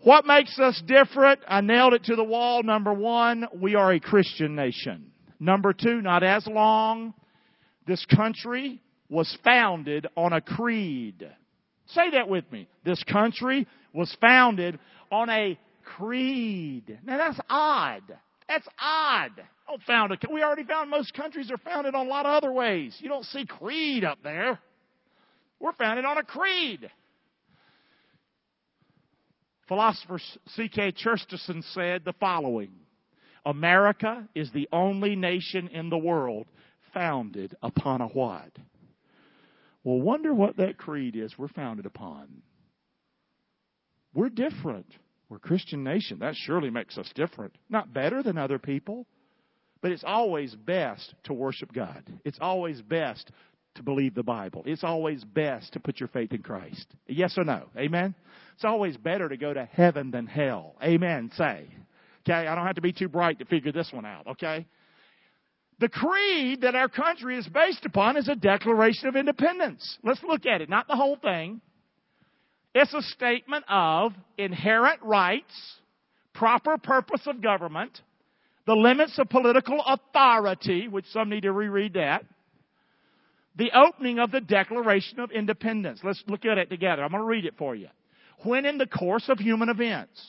What 0.04 0.26
makes 0.26 0.58
us 0.60 0.82
different? 0.86 1.40
I 1.48 1.62
nailed 1.62 1.94
it 1.94 2.06
to 2.06 2.16
the 2.16 2.24
wall. 2.24 2.64
Number 2.64 2.94
one, 2.94 3.48
we 3.60 3.76
are 3.76 3.94
a 3.94 4.00
Christian 4.00 4.56
nation. 4.56 5.12
Number 5.40 5.74
two, 5.74 6.02
not 6.02 6.24
as 6.24 6.46
long. 6.48 7.14
This 7.86 8.06
country 8.06 8.82
was 9.10 9.38
founded 9.44 10.08
on 10.16 10.34
a 10.34 10.42
creed. 10.42 11.28
Say 11.88 12.12
that 12.12 12.28
with 12.28 12.50
me. 12.52 12.68
This 12.84 13.04
country 13.04 13.68
was 13.94 14.16
founded 14.20 14.80
on 15.12 15.30
a 15.30 15.58
creed. 15.84 17.00
Now 17.04 17.18
that's 17.18 17.40
odd. 17.50 18.04
That's 18.48 18.68
odd. 18.80 19.32
Don't 19.68 19.84
found 19.84 20.12
a, 20.12 20.18
we 20.32 20.44
already 20.44 20.64
found 20.64 20.90
most 20.90 21.14
countries 21.14 21.52
are 21.52 21.58
founded 21.58 21.96
on 21.96 22.08
a 22.08 22.10
lot 22.10 22.26
of 22.26 22.32
other 22.32 22.52
ways. 22.52 22.96
You 23.00 23.10
don't 23.10 23.26
see 23.26 23.46
creed 23.46 24.04
up 24.04 24.20
there. 24.24 24.60
We're 25.60 25.74
founded 25.74 26.06
on 26.06 26.18
a 26.18 26.24
creed. 26.24 26.90
Philosopher 29.68 30.20
G.K. 30.56 30.94
Chesterton 30.94 31.64
said 31.74 32.04
the 32.06 32.14
following 32.14 32.72
America 33.46 34.28
is 34.36 34.52
the 34.52 34.68
only 34.72 35.16
nation 35.16 35.68
in 35.70 35.90
the 35.90 35.98
world 35.98 36.48
founded 36.94 37.56
upon 37.62 38.02
a 38.02 38.08
what? 38.08 38.52
Well, 39.84 40.02
wonder 40.02 40.34
what 40.34 40.58
that 40.58 40.78
creed 40.78 41.16
is 41.16 41.38
we're 41.38 41.48
founded 41.48 41.86
upon. 41.86 42.28
We're 44.14 44.30
different. 44.30 44.88
We're 45.30 45.38
a 45.38 45.42
Christian 45.42 45.84
nation. 45.84 46.20
That 46.20 46.36
surely 46.36 46.70
makes 46.70 46.98
us 46.98 47.10
different. 47.16 47.56
Not 47.70 47.94
better 47.94 48.24
than 48.24 48.38
other 48.38 48.60
people, 48.60 49.06
but 49.82 49.92
it's 49.92 50.04
always 50.06 50.56
best 50.56 51.14
to 51.26 51.34
worship 51.34 51.72
God. 51.74 52.04
It's 52.26 52.40
always 52.42 52.82
best 52.82 53.32
to 53.78 53.84
believe 53.84 54.14
the 54.14 54.24
Bible. 54.24 54.64
It's 54.66 54.84
always 54.84 55.24
best 55.24 55.74
to 55.74 55.80
put 55.80 56.00
your 56.00 56.10
faith 56.10 56.34
in 56.34 56.44
Christ. 56.44 56.86
Yes 57.08 57.38
or 57.38 57.44
no? 57.44 57.64
Amen? 57.78 58.14
It's 58.56 58.66
always 58.66 58.98
better 58.98 59.30
to 59.30 59.38
go 59.38 59.54
to 59.54 59.66
heaven 59.66 60.12
than 60.12 60.28
hell. 60.28 60.76
Amen. 60.84 61.32
Say. 61.36 61.68
Okay? 62.22 62.48
I 62.48 62.56
don't 62.56 62.66
have 62.66 62.76
to 62.76 62.82
be 62.82 62.94
too 62.94 63.08
bright 63.08 63.40
to 63.40 63.46
figure 63.46 63.72
this 63.72 63.90
one 63.92 64.06
out. 64.06 64.28
Okay? 64.28 64.66
The 65.80 65.90
creed 65.90 66.62
that 66.62 66.76
our 66.76 66.90
country 66.90 67.38
is 67.38 67.48
based 67.48 67.86
upon 67.86 68.18
is 68.18 68.28
a 68.28 68.36
Declaration 68.36 69.08
of 69.08 69.16
Independence. 69.16 69.98
Let's 70.04 70.24
look 70.24 70.46
at 70.46 70.62
it. 70.62 70.70
Not 70.70 70.88
the 70.88 70.96
whole 70.96 71.18
thing. 71.18 71.62
It's 72.74 72.94
a 72.94 73.02
statement 73.02 73.66
of 73.70 74.14
inherent 74.38 75.02
rights, 75.04 75.54
proper 76.34 76.78
purpose 76.78 77.22
of 77.26 77.42
government, 77.42 78.02
the 78.66 78.76
limits 78.76 79.18
of 79.18 79.30
political 79.30 79.82
authority, 79.86 80.88
which 80.88 81.06
some 81.08 81.30
need 81.30 81.44
to 81.44 81.52
reread 81.52 81.94
that, 81.94 82.26
the 83.58 83.72
opening 83.74 84.20
of 84.20 84.32
the 84.32 84.42
Declaration 84.42 85.20
of 85.20 85.32
Independence. 85.32 86.02
Let's 86.04 86.24
look 86.28 86.46
at 86.46 86.58
it 86.58 86.70
together. 86.70 87.04
I'm 87.04 87.12
going 87.12 87.24
to 87.24 87.28
read 87.28 87.46
it 87.46 87.56
for 87.58 87.76
you. 87.76 87.88
When 88.44 88.66
in 88.66 88.78
the 88.78 88.86
course 88.86 89.30
of 89.30 89.40
human 89.40 89.70
events, 89.70 90.24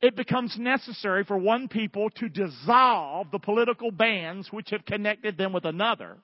it 0.00 0.16
becomes 0.16 0.56
necessary 0.58 1.24
for 1.24 1.36
one 1.36 1.68
people 1.68 2.08
to 2.10 2.28
dissolve 2.28 3.30
the 3.30 3.38
political 3.38 3.90
bands 3.90 4.48
which 4.50 4.70
have 4.70 4.86
connected 4.86 5.36
them 5.36 5.52
with 5.52 5.66
another, 5.66 6.16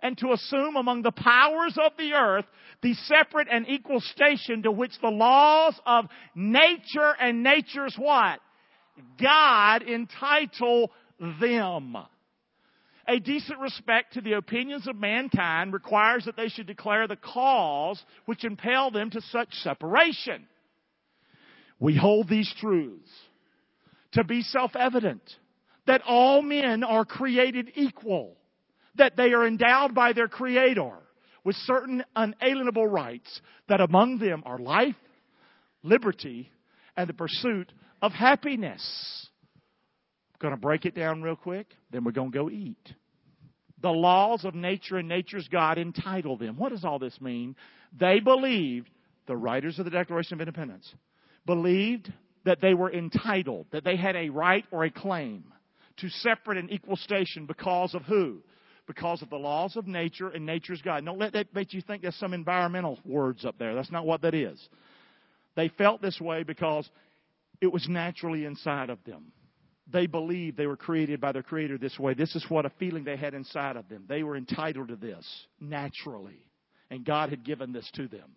and 0.00 0.16
to 0.18 0.32
assume 0.32 0.76
among 0.76 1.02
the 1.02 1.12
powers 1.12 1.76
of 1.76 1.92
the 1.98 2.14
earth 2.14 2.46
the 2.82 2.94
separate 2.94 3.48
and 3.50 3.68
equal 3.68 4.00
station 4.00 4.62
to 4.62 4.72
which 4.72 4.92
the 5.02 5.10
laws 5.10 5.78
of 5.84 6.06
nature 6.34 7.14
and 7.20 7.42
nature's 7.42 7.94
what? 7.98 8.40
God 9.20 9.82
entitle 9.82 10.90
them. 11.18 11.96
A 13.08 13.18
decent 13.18 13.58
respect 13.58 14.12
to 14.14 14.20
the 14.20 14.34
opinions 14.34 14.86
of 14.86 14.96
mankind 14.96 15.72
requires 15.72 16.26
that 16.26 16.36
they 16.36 16.48
should 16.48 16.66
declare 16.66 17.08
the 17.08 17.16
cause 17.16 18.02
which 18.26 18.44
impel 18.44 18.90
them 18.90 19.08
to 19.10 19.22
such 19.22 19.48
separation. 19.62 20.46
We 21.80 21.96
hold 21.96 22.28
these 22.28 22.52
truths 22.60 23.10
to 24.12 24.24
be 24.24 24.42
self-evident 24.42 25.22
that 25.86 26.02
all 26.06 26.42
men 26.42 26.84
are 26.84 27.06
created 27.06 27.72
equal, 27.76 28.36
that 28.96 29.16
they 29.16 29.32
are 29.32 29.46
endowed 29.46 29.94
by 29.94 30.12
their 30.12 30.28
Creator 30.28 30.92
with 31.44 31.56
certain 31.56 32.04
unalienable 32.14 32.86
rights, 32.86 33.40
that 33.68 33.80
among 33.80 34.18
them 34.18 34.42
are 34.44 34.58
life, 34.58 34.96
liberty, 35.82 36.50
and 36.94 37.08
the 37.08 37.14
pursuit 37.14 37.72
of 38.02 38.12
happiness. 38.12 39.28
Going 40.40 40.54
to 40.54 40.60
break 40.60 40.84
it 40.84 40.94
down 40.94 41.22
real 41.22 41.36
quick, 41.36 41.66
then 41.90 42.04
we're 42.04 42.12
going 42.12 42.30
to 42.30 42.38
go 42.38 42.50
eat. 42.50 42.94
The 43.80 43.90
laws 43.90 44.44
of 44.44 44.54
nature 44.54 44.96
and 44.96 45.08
nature's 45.08 45.48
God 45.48 45.78
entitle 45.78 46.36
them. 46.36 46.56
What 46.56 46.70
does 46.70 46.84
all 46.84 46.98
this 46.98 47.20
mean? 47.20 47.56
They 47.98 48.20
believed, 48.20 48.90
the 49.26 49.36
writers 49.36 49.78
of 49.78 49.84
the 49.84 49.90
Declaration 49.90 50.34
of 50.34 50.40
Independence, 50.40 50.92
believed 51.46 52.12
that 52.44 52.60
they 52.60 52.74
were 52.74 52.92
entitled, 52.92 53.66
that 53.72 53.84
they 53.84 53.96
had 53.96 54.16
a 54.16 54.30
right 54.30 54.64
or 54.70 54.84
a 54.84 54.90
claim 54.90 55.44
to 55.98 56.08
separate 56.08 56.58
and 56.58 56.70
equal 56.70 56.96
station 56.96 57.46
because 57.46 57.94
of 57.94 58.02
who? 58.02 58.38
Because 58.86 59.22
of 59.22 59.30
the 59.30 59.36
laws 59.36 59.76
of 59.76 59.86
nature 59.86 60.28
and 60.28 60.46
nature's 60.46 60.80
God. 60.80 61.04
Don't 61.04 61.18
let 61.18 61.32
that 61.34 61.54
make 61.54 61.72
you 61.72 61.82
think 61.82 62.02
there's 62.02 62.14
some 62.16 62.32
environmental 62.32 62.98
words 63.04 63.44
up 63.44 63.58
there. 63.58 63.74
That's 63.74 63.90
not 63.90 64.06
what 64.06 64.22
that 64.22 64.34
is. 64.34 64.68
They 65.56 65.68
felt 65.68 66.00
this 66.00 66.20
way 66.20 66.42
because 66.42 66.88
it 67.60 67.72
was 67.72 67.86
naturally 67.88 68.44
inside 68.44 68.90
of 68.90 68.98
them. 69.04 69.32
They 69.90 70.06
believed 70.06 70.56
they 70.56 70.66
were 70.66 70.76
created 70.76 71.20
by 71.20 71.32
their 71.32 71.42
Creator 71.42 71.78
this 71.78 71.98
way. 71.98 72.14
This 72.14 72.34
is 72.36 72.44
what 72.48 72.66
a 72.66 72.70
feeling 72.78 73.04
they 73.04 73.16
had 73.16 73.34
inside 73.34 73.76
of 73.76 73.88
them. 73.88 74.04
They 74.06 74.22
were 74.22 74.36
entitled 74.36 74.88
to 74.88 74.96
this 74.96 75.26
naturally. 75.60 76.44
And 76.90 77.04
God 77.04 77.30
had 77.30 77.44
given 77.44 77.72
this 77.72 77.90
to 77.94 78.06
them. 78.08 78.30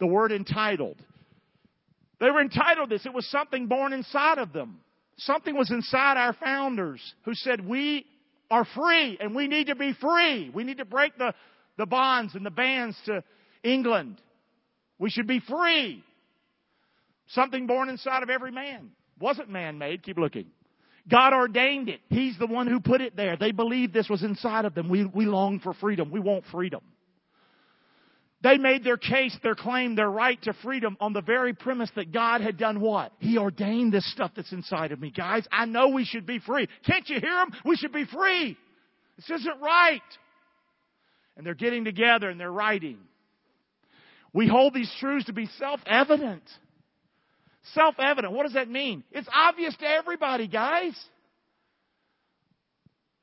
The 0.00 0.06
word 0.06 0.32
entitled. 0.32 0.96
They 2.20 2.30
were 2.30 2.40
entitled 2.40 2.90
to 2.90 2.96
this. 2.96 3.06
It 3.06 3.14
was 3.14 3.28
something 3.30 3.66
born 3.66 3.92
inside 3.92 4.38
of 4.38 4.52
them. 4.52 4.80
Something 5.18 5.56
was 5.56 5.70
inside 5.70 6.16
our 6.16 6.32
founders 6.32 7.00
who 7.24 7.34
said, 7.34 7.66
We 7.66 8.06
are 8.50 8.64
free 8.64 9.18
and 9.20 9.34
we 9.34 9.46
need 9.46 9.68
to 9.68 9.76
be 9.76 9.92
free. 10.00 10.50
We 10.50 10.64
need 10.64 10.78
to 10.78 10.84
break 10.84 11.16
the, 11.16 11.34
the 11.76 11.86
bonds 11.86 12.34
and 12.34 12.46
the 12.46 12.50
bands 12.50 12.96
to 13.06 13.22
England. 13.62 14.20
We 14.98 15.10
should 15.10 15.26
be 15.26 15.40
free. 15.40 16.02
Something 17.28 17.66
born 17.66 17.88
inside 17.88 18.22
of 18.22 18.30
every 18.30 18.50
man. 18.50 18.90
Wasn't 19.20 19.48
man 19.48 19.78
made. 19.78 20.02
Keep 20.02 20.18
looking. 20.18 20.46
God 21.08 21.32
ordained 21.32 21.88
it. 21.88 22.00
He's 22.10 22.38
the 22.38 22.46
one 22.46 22.66
who 22.66 22.80
put 22.80 23.00
it 23.00 23.16
there. 23.16 23.36
They 23.36 23.52
believed 23.52 23.94
this 23.94 24.08
was 24.08 24.22
inside 24.22 24.64
of 24.64 24.74
them. 24.74 24.88
We, 24.88 25.04
we 25.06 25.26
long 25.26 25.60
for 25.60 25.72
freedom. 25.74 26.10
We 26.10 26.20
want 26.20 26.44
freedom. 26.52 26.82
They 28.40 28.56
made 28.56 28.84
their 28.84 28.96
case, 28.96 29.36
their 29.42 29.56
claim, 29.56 29.96
their 29.96 30.10
right 30.10 30.40
to 30.42 30.52
freedom 30.62 30.96
on 31.00 31.12
the 31.12 31.22
very 31.22 31.54
premise 31.54 31.90
that 31.96 32.12
God 32.12 32.40
had 32.40 32.56
done 32.56 32.80
what? 32.80 33.12
He 33.18 33.36
ordained 33.36 33.92
this 33.92 34.10
stuff 34.12 34.30
that's 34.36 34.52
inside 34.52 34.92
of 34.92 35.00
me. 35.00 35.10
Guys, 35.10 35.44
I 35.50 35.64
know 35.64 35.88
we 35.88 36.04
should 36.04 36.24
be 36.24 36.38
free. 36.38 36.68
Can't 36.86 37.08
you 37.08 37.18
hear 37.18 37.30
them? 37.30 37.50
We 37.64 37.76
should 37.76 37.92
be 37.92 38.04
free. 38.04 38.56
This 39.16 39.40
isn't 39.40 39.60
right. 39.60 40.00
And 41.36 41.44
they're 41.44 41.54
getting 41.54 41.84
together 41.84 42.28
and 42.28 42.38
they're 42.38 42.52
writing. 42.52 42.98
We 44.32 44.46
hold 44.46 44.72
these 44.72 44.92
truths 45.00 45.26
to 45.26 45.32
be 45.32 45.48
self-evident. 47.74 47.96
Self-evident. 47.98 48.32
What 48.34 48.44
does 48.44 48.54
that 48.54 48.68
mean? 48.70 49.04
It's 49.12 49.28
obvious 49.32 49.76
to 49.76 49.86
everybody, 49.86 50.48
guys. 50.48 50.98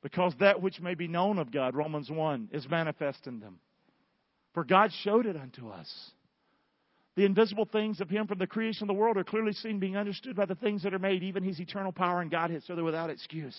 Because 0.02 0.34
that 0.40 0.62
which 0.62 0.80
may 0.80 0.94
be 0.94 1.08
known 1.08 1.38
of 1.38 1.50
God, 1.50 1.74
Romans 1.74 2.10
1, 2.10 2.50
is 2.52 2.68
manifest 2.68 3.26
in 3.26 3.40
them. 3.40 3.58
For 4.54 4.64
God 4.64 4.90
showed 5.02 5.26
it 5.26 5.36
unto 5.36 5.68
us. 5.68 5.92
The 7.16 7.24
invisible 7.24 7.64
things 7.64 8.00
of 8.00 8.08
Him 8.08 8.26
from 8.26 8.38
the 8.38 8.46
creation 8.46 8.84
of 8.84 8.88
the 8.88 9.00
world 9.00 9.16
are 9.16 9.24
clearly 9.24 9.52
seen, 9.52 9.78
being 9.78 9.96
understood 9.96 10.36
by 10.36 10.44
the 10.44 10.54
things 10.54 10.82
that 10.82 10.94
are 10.94 10.98
made, 10.98 11.22
even 11.22 11.42
His 11.42 11.58
eternal 11.58 11.92
power 11.92 12.20
and 12.20 12.30
Godhead, 12.30 12.62
so 12.64 12.74
they're 12.74 12.84
without 12.84 13.10
excuse. 13.10 13.56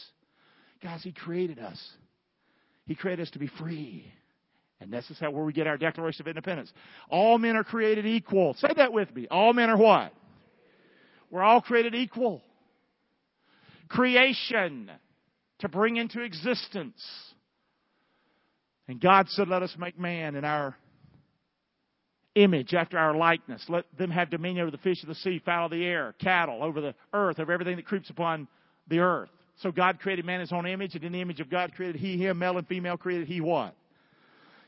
Guys, 0.81 1.01
He 1.03 1.11
created 1.11 1.59
us. 1.59 1.77
He 2.85 2.95
created 2.95 3.23
us 3.23 3.31
to 3.31 3.39
be 3.39 3.47
free. 3.47 4.11
And 4.79 4.93
this 4.93 5.09
is 5.09 5.19
how 5.19 5.31
where 5.31 5.43
we 5.43 5.53
get 5.53 5.65
our 5.65 5.77
Declaration 5.77 6.21
of 6.21 6.27
Independence. 6.27 6.71
All 7.09 7.39
men 7.39 7.55
are 7.57 7.63
created 7.63 8.05
equal. 8.05 8.53
Say 8.53 8.69
that 8.77 8.93
with 8.93 9.13
me. 9.13 9.27
All 9.29 9.53
men 9.53 9.69
are 9.69 9.77
what? 9.77 10.13
We're 11.29 11.43
all 11.43 11.61
created 11.61 11.95
equal. 11.95 12.41
Creation 13.89 14.91
to 15.59 15.69
bring 15.69 15.97
into 15.97 16.21
existence. 16.21 17.01
And 18.87 19.01
God 19.01 19.27
said, 19.29 19.47
let 19.47 19.63
us 19.63 19.75
make 19.77 19.99
man 19.99 20.35
in 20.35 20.45
our 20.45 20.75
image 22.35 22.73
after 22.73 22.97
our 22.97 23.15
likeness. 23.15 23.65
Let 23.67 23.85
them 23.97 24.11
have 24.11 24.29
dominion 24.29 24.61
over 24.61 24.71
the 24.71 24.77
fish 24.77 25.01
of 25.01 25.09
the 25.09 25.15
sea, 25.15 25.41
fowl 25.43 25.65
of 25.65 25.71
the 25.71 25.83
air, 25.85 26.13
cattle, 26.21 26.63
over 26.63 26.79
the 26.79 26.95
earth, 27.13 27.39
over 27.39 27.51
everything 27.51 27.75
that 27.77 27.85
creeps 27.85 28.09
upon 28.09 28.47
the 28.87 28.99
earth. 28.99 29.29
So 29.61 29.71
God 29.71 29.99
created 29.99 30.23
man 30.23 30.35
in 30.35 30.41
his 30.41 30.53
own 30.53 30.67
image, 30.67 30.93
and 30.93 31.03
in 31.03 31.11
the 31.11 31.21
image 31.21 31.39
of 31.39 31.49
God 31.49 31.73
created 31.73 31.99
he 31.99 32.17
him, 32.17 32.37
male 32.37 32.57
and 32.57 32.67
female 32.67 32.95
created 32.95 33.27
he 33.27 33.41
what? 33.41 33.73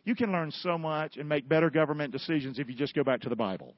You 0.03 0.15
can 0.15 0.31
learn 0.31 0.51
so 0.51 0.77
much 0.77 1.17
and 1.17 1.29
make 1.29 1.47
better 1.47 1.69
government 1.69 2.11
decisions 2.11 2.57
if 2.57 2.67
you 2.67 2.75
just 2.75 2.95
go 2.95 3.03
back 3.03 3.21
to 3.21 3.29
the 3.29 3.35
Bible. 3.35 3.75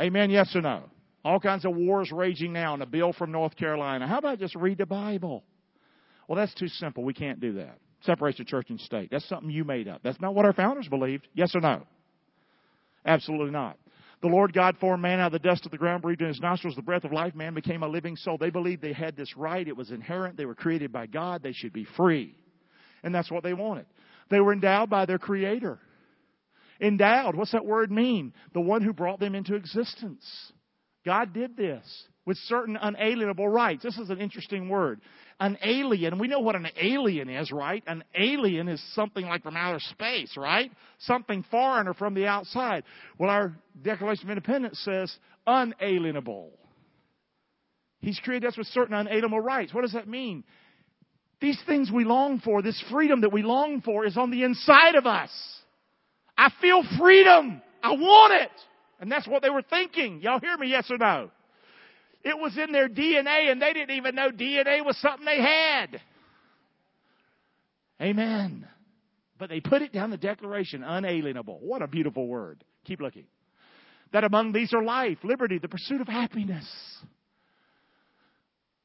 Amen, 0.00 0.30
yes 0.30 0.54
or 0.56 0.60
no? 0.60 0.82
All 1.24 1.38
kinds 1.38 1.64
of 1.64 1.76
wars 1.76 2.10
raging 2.12 2.52
now, 2.52 2.74
and 2.74 2.82
a 2.82 2.86
bill 2.86 3.12
from 3.12 3.32
North 3.32 3.56
Carolina. 3.56 4.06
How 4.06 4.18
about 4.18 4.38
just 4.38 4.54
read 4.54 4.78
the 4.78 4.86
Bible? 4.86 5.44
Well, 6.26 6.36
that's 6.36 6.54
too 6.54 6.68
simple. 6.68 7.04
We 7.04 7.12
can't 7.12 7.40
do 7.40 7.54
that. 7.54 7.78
Separation 8.02 8.42
of 8.42 8.46
church 8.46 8.70
and 8.70 8.80
state. 8.80 9.10
That's 9.10 9.28
something 9.28 9.50
you 9.50 9.64
made 9.64 9.88
up. 9.88 10.00
That's 10.02 10.20
not 10.20 10.34
what 10.34 10.46
our 10.46 10.54
founders 10.54 10.88
believed. 10.88 11.28
Yes 11.34 11.54
or 11.54 11.60
no? 11.60 11.82
Absolutely 13.04 13.50
not. 13.50 13.76
The 14.22 14.28
Lord 14.28 14.52
God 14.52 14.76
formed 14.78 15.02
man 15.02 15.18
out 15.18 15.34
of 15.34 15.42
the 15.42 15.48
dust 15.48 15.64
of 15.64 15.72
the 15.72 15.78
ground, 15.78 16.02
breathed 16.02 16.20
in 16.20 16.28
his 16.28 16.40
nostrils 16.40 16.76
the 16.76 16.82
breath 16.82 17.04
of 17.04 17.12
life. 17.12 17.34
Man 17.34 17.54
became 17.54 17.82
a 17.82 17.88
living 17.88 18.16
soul. 18.16 18.36
They 18.38 18.50
believed 18.50 18.82
they 18.82 18.92
had 18.92 19.16
this 19.16 19.34
right. 19.36 19.66
It 19.66 19.76
was 19.76 19.90
inherent. 19.90 20.36
They 20.36 20.46
were 20.46 20.54
created 20.54 20.92
by 20.92 21.06
God. 21.06 21.42
They 21.42 21.52
should 21.52 21.72
be 21.72 21.86
free. 21.96 22.34
And 23.02 23.14
that's 23.14 23.30
what 23.30 23.42
they 23.42 23.54
wanted. 23.54 23.86
They 24.30 24.40
were 24.40 24.52
endowed 24.52 24.90
by 24.90 25.06
their 25.06 25.18
Creator. 25.18 25.78
Endowed. 26.80 27.34
What's 27.34 27.52
that 27.52 27.64
word 27.64 27.90
mean? 27.90 28.32
The 28.52 28.60
one 28.60 28.82
who 28.82 28.92
brought 28.92 29.20
them 29.20 29.34
into 29.34 29.54
existence. 29.54 30.52
God 31.04 31.32
did 31.32 31.56
this 31.56 31.82
with 32.26 32.36
certain 32.36 32.76
unalienable 32.80 33.48
rights. 33.48 33.82
This 33.82 33.98
is 33.98 34.10
an 34.10 34.20
interesting 34.20 34.68
word. 34.68 35.00
An 35.40 35.56
alien, 35.64 36.18
we 36.18 36.28
know 36.28 36.40
what 36.40 36.54
an 36.54 36.68
alien 36.80 37.30
is, 37.30 37.50
right? 37.50 37.82
An 37.86 38.04
alien 38.14 38.68
is 38.68 38.82
something 38.94 39.24
like 39.26 39.42
from 39.42 39.56
outer 39.56 39.80
space, 39.80 40.36
right? 40.36 40.70
Something 40.98 41.44
foreign 41.50 41.88
or 41.88 41.94
from 41.94 42.12
the 42.12 42.26
outside. 42.26 42.84
Well, 43.18 43.30
our 43.30 43.56
Declaration 43.82 44.24
of 44.24 44.30
Independence 44.30 44.78
says 44.84 45.14
unalienable. 45.46 46.50
He's 48.00 48.20
created 48.20 48.48
us 48.48 48.58
with 48.58 48.66
certain 48.68 48.94
unalienable 48.94 49.40
rights. 49.40 49.72
What 49.72 49.82
does 49.82 49.94
that 49.94 50.06
mean? 50.06 50.44
These 51.40 51.60
things 51.66 51.90
we 51.90 52.04
long 52.04 52.40
for, 52.40 52.60
this 52.60 52.82
freedom 52.90 53.22
that 53.22 53.32
we 53.32 53.42
long 53.42 53.80
for, 53.80 54.04
is 54.04 54.18
on 54.18 54.30
the 54.30 54.42
inside 54.42 54.94
of 54.94 55.06
us. 55.06 55.30
I 56.36 56.50
feel 56.60 56.82
freedom. 56.98 57.62
I 57.82 57.92
want 57.92 58.34
it. 58.42 58.50
And 59.00 59.10
that's 59.10 59.26
what 59.26 59.42
they 59.42 59.50
were 59.50 59.62
thinking. 59.62 60.20
Y'all 60.20 60.38
hear 60.38 60.56
me, 60.58 60.68
yes 60.68 60.90
or 60.90 60.98
no? 60.98 61.30
It 62.22 62.38
was 62.38 62.56
in 62.58 62.70
their 62.70 62.88
DNA 62.88 63.50
and 63.50 63.60
they 63.60 63.72
didn't 63.72 63.96
even 63.96 64.14
know 64.14 64.30
DNA 64.30 64.84
was 64.84 64.96
something 64.98 65.24
they 65.24 65.40
had. 65.40 66.00
Amen. 68.00 68.68
But 69.38 69.48
they 69.48 69.60
put 69.60 69.80
it 69.80 69.92
down 69.92 70.10
the 70.10 70.18
declaration, 70.18 70.84
unalienable. 70.84 71.60
What 71.62 71.80
a 71.80 71.86
beautiful 71.86 72.26
word. 72.26 72.62
Keep 72.84 73.00
looking. 73.00 73.24
That 74.12 74.24
among 74.24 74.52
these 74.52 74.74
are 74.74 74.82
life, 74.82 75.18
liberty, 75.22 75.58
the 75.58 75.68
pursuit 75.68 76.02
of 76.02 76.08
happiness. 76.08 76.66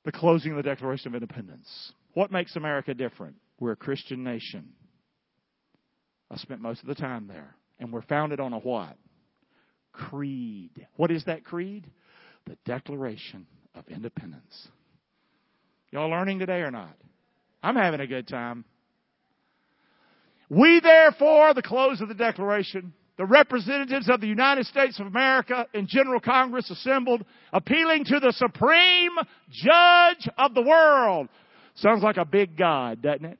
The 0.05 0.13
closing 0.13 0.51
of 0.51 0.57
the 0.57 0.63
Declaration 0.63 1.07
of 1.07 1.15
Independence. 1.15 1.91
What 2.13 2.31
makes 2.31 2.55
America 2.55 2.93
different? 2.93 3.35
We're 3.59 3.71
a 3.73 3.77
Christian 3.77 4.23
nation. 4.23 4.69
I 6.31 6.37
spent 6.37 6.61
most 6.61 6.81
of 6.81 6.87
the 6.87 6.95
time 6.95 7.27
there. 7.27 7.55
And 7.79 7.91
we're 7.91 8.03
founded 8.03 8.39
on 8.39 8.53
a 8.53 8.59
what? 8.59 8.95
Creed. 9.95 10.87
What 10.95 11.11
is 11.11 11.25
that 11.25 11.43
creed? 11.43 11.85
the 12.45 12.57
Declaration 12.65 13.45
of 13.73 13.87
Independence. 13.87 14.67
Y'all 15.91 16.09
learning 16.09 16.39
today 16.39 16.59
or 16.59 16.71
not? 16.71 16.95
I'm 17.63 17.75
having 17.75 17.99
a 17.99 18.07
good 18.07 18.27
time. 18.27 18.65
We 20.49 20.79
therefore, 20.79 21.53
the 21.53 21.63
close 21.63 22.01
of 22.01 22.07
the 22.07 22.13
Declaration, 22.13 22.93
the 23.17 23.25
representatives 23.25 24.09
of 24.09 24.21
the 24.21 24.27
United 24.27 24.67
States 24.67 24.99
of 24.99 25.07
America 25.07 25.65
in 25.73 25.87
General 25.87 26.19
Congress 26.19 26.69
assembled, 26.69 27.25
appealing 27.51 28.05
to 28.05 28.19
the 28.19 28.33
supreme 28.33 29.13
judge 29.49 30.29
of 30.37 30.53
the 30.53 30.61
world. 30.61 31.29
Sounds 31.75 32.03
like 32.03 32.17
a 32.17 32.25
big 32.25 32.55
God, 32.55 33.01
doesn't 33.01 33.25
it? 33.25 33.39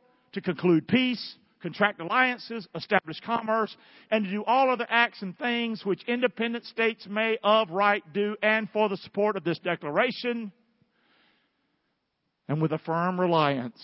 to 0.33 0.41
conclude 0.41 0.87
peace, 0.87 1.35
contract 1.61 1.99
alliances, 1.99 2.67
establish 2.75 3.19
commerce, 3.25 3.75
and 4.09 4.25
to 4.25 4.31
do 4.31 4.43
all 4.45 4.69
other 4.69 4.87
acts 4.89 5.21
and 5.21 5.37
things 5.37 5.85
which 5.85 6.03
independent 6.07 6.65
states 6.65 7.05
may 7.09 7.37
of 7.43 7.69
right 7.69 8.03
do, 8.13 8.35
and 8.41 8.69
for 8.71 8.89
the 8.89 8.97
support 8.97 9.35
of 9.35 9.43
this 9.43 9.59
declaration, 9.59 10.51
and 12.47 12.61
with 12.61 12.71
a 12.71 12.79
firm 12.79 13.19
reliance, 13.19 13.81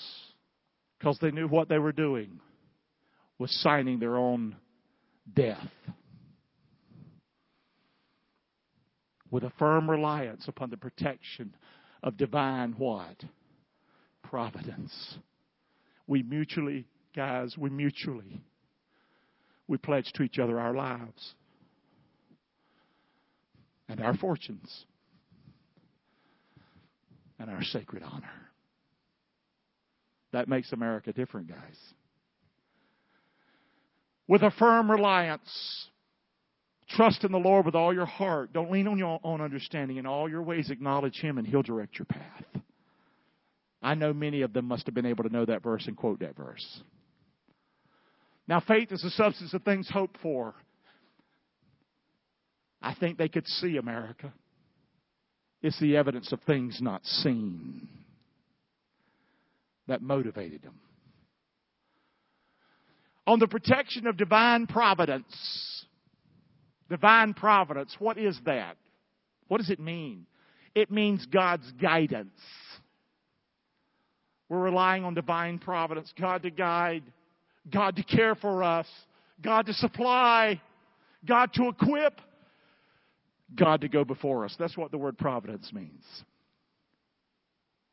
because 0.97 1.17
they 1.21 1.31
knew 1.31 1.47
what 1.47 1.69
they 1.69 1.79
were 1.79 1.91
doing, 1.91 2.39
was 3.37 3.51
signing 3.61 3.99
their 3.99 4.17
own 4.17 4.55
death. 5.33 5.69
With 9.29 9.43
a 9.43 9.51
firm 9.59 9.89
reliance 9.89 10.47
upon 10.47 10.69
the 10.69 10.77
protection 10.77 11.53
of 12.01 12.17
divine 12.17 12.73
what? 12.77 13.23
Providence 14.23 15.17
we 16.07 16.23
mutually, 16.23 16.85
guys, 17.15 17.55
we 17.57 17.69
mutually, 17.69 18.41
we 19.67 19.77
pledge 19.77 20.11
to 20.13 20.23
each 20.23 20.39
other 20.39 20.59
our 20.59 20.73
lives 20.73 21.35
and 23.89 24.01
our 24.01 24.15
fortunes 24.15 24.85
and 27.39 27.49
our 27.49 27.63
sacred 27.63 28.03
honor. 28.03 28.31
That 30.31 30.47
makes 30.47 30.71
America 30.71 31.13
different, 31.13 31.47
guys. 31.47 31.77
With 34.27 34.41
a 34.41 34.51
firm 34.51 34.91
reliance, 34.91 35.87
trust 36.89 37.23
in 37.23 37.31
the 37.31 37.37
Lord 37.37 37.65
with 37.65 37.75
all 37.75 37.93
your 37.93 38.05
heart. 38.05 38.51
Don't 38.51 38.71
lean 38.71 38.87
on 38.87 38.97
your 38.97 39.19
own 39.23 39.39
understanding. 39.39 39.97
In 39.97 40.05
all 40.05 40.29
your 40.29 40.43
ways, 40.43 40.69
acknowledge 40.69 41.19
Him, 41.19 41.37
and 41.37 41.47
He'll 41.47 41.63
direct 41.63 41.97
your 41.97 42.05
path. 42.05 42.43
I 43.88 43.93
know 43.93 44.11
many 44.11 44.41
of 44.41 44.51
them 44.51 44.65
must 44.65 44.85
have 44.88 44.93
been 44.93 45.05
able 45.05 45.23
to 45.23 45.29
know 45.29 45.45
that 45.45 45.63
verse 45.63 45.88
and 45.88 45.95
quote 45.95 46.19
that 46.19 46.35
verse. 46.35 46.81
Now, 48.45 48.59
faith 48.59 48.91
is 48.91 49.01
the 49.01 49.09
substance 49.11 49.53
of 49.53 49.63
things 49.63 49.89
hoped 49.89 50.17
for. 50.21 50.55
I 52.81 52.93
think 52.95 53.17
they 53.17 53.29
could 53.29 53.47
see 53.47 53.77
America. 53.77 54.33
It's 55.61 55.79
the 55.79 55.95
evidence 55.95 56.33
of 56.33 56.41
things 56.41 56.79
not 56.81 57.05
seen 57.05 57.88
that 59.88 60.01
motivated 60.01 60.63
them. 60.63 60.77
On 63.25 63.39
the 63.39 63.47
protection 63.47 64.05
of 64.05 64.17
divine 64.17 64.67
providence. 64.67 65.85
Divine 66.89 67.33
providence, 67.33 67.95
what 67.99 68.17
is 68.17 68.38
that? 68.43 68.75
What 69.47 69.59
does 69.59 69.69
it 69.69 69.79
mean? 69.79 70.25
It 70.75 70.91
means 70.91 71.25
God's 71.25 71.71
guidance. 71.81 72.38
We're 74.49 74.59
relying 74.59 75.03
on 75.03 75.13
divine 75.13 75.59
providence, 75.59 76.11
God 76.19 76.43
to 76.43 76.49
guide, 76.49 77.03
God 77.71 77.95
to 77.97 78.03
care 78.03 78.35
for 78.35 78.63
us, 78.63 78.87
God 79.41 79.65
to 79.65 79.73
supply, 79.73 80.61
God 81.25 81.51
to 81.53 81.67
equip, 81.67 82.21
God 83.55 83.81
to 83.81 83.89
go 83.89 84.03
before 84.03 84.45
us. 84.45 84.55
That's 84.57 84.77
what 84.77 84.91
the 84.91 84.97
word 84.97 85.17
providence 85.17 85.71
means. 85.73 86.03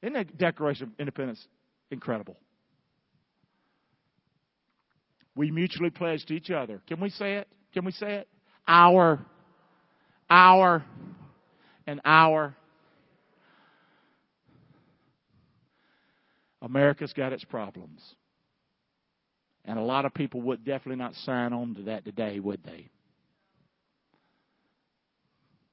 Isn't 0.02 0.14
that 0.14 0.36
Declaration 0.36 0.88
of 0.88 0.92
Independence 0.98 1.44
incredible? 1.90 2.36
We 5.34 5.50
mutually 5.50 5.90
pledge 5.90 6.24
to 6.26 6.34
each 6.34 6.50
other. 6.50 6.80
Can 6.86 7.00
we 7.00 7.10
say 7.10 7.34
it? 7.34 7.48
Can 7.72 7.84
we 7.84 7.92
say 7.92 8.14
it? 8.16 8.28
Our, 8.68 9.24
our, 10.30 10.84
and 11.86 12.00
our 12.04 12.54
America's 16.64 17.12
got 17.12 17.32
its 17.32 17.44
problems. 17.44 18.00
And 19.64 19.78
a 19.78 19.82
lot 19.82 20.04
of 20.04 20.12
people 20.12 20.42
would 20.42 20.64
definitely 20.64 21.02
not 21.02 21.14
sign 21.14 21.52
on 21.52 21.74
to 21.76 21.82
that 21.82 22.04
today, 22.04 22.38
would 22.38 22.62
they? 22.64 22.88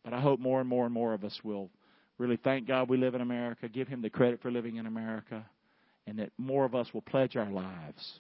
But 0.04 0.14
I 0.14 0.22
hope 0.22 0.40
more 0.40 0.60
and 0.60 0.70
more 0.70 0.86
and 0.86 0.94
more 0.94 1.14
of 1.14 1.24
us 1.24 1.40
will 1.44 1.70
really 2.18 2.38
thank 2.38 2.68
God 2.68 2.90
we 2.90 2.98
live 2.98 3.16
in 3.16 3.22
America, 3.22 3.68
give 3.68 3.88
Him 3.88 4.02
the 4.02 4.10
credit 4.10 4.42
for 4.42 4.52
living 4.52 4.78
in 4.78 4.86
America, 4.86 5.46
and 6.08 6.20
that 6.20 6.32
more 6.38 6.66
of 6.66 6.74
us 6.74 6.94
will 6.94 7.02
pledge 7.02 7.36
our 7.36 7.50
lives 7.50 8.20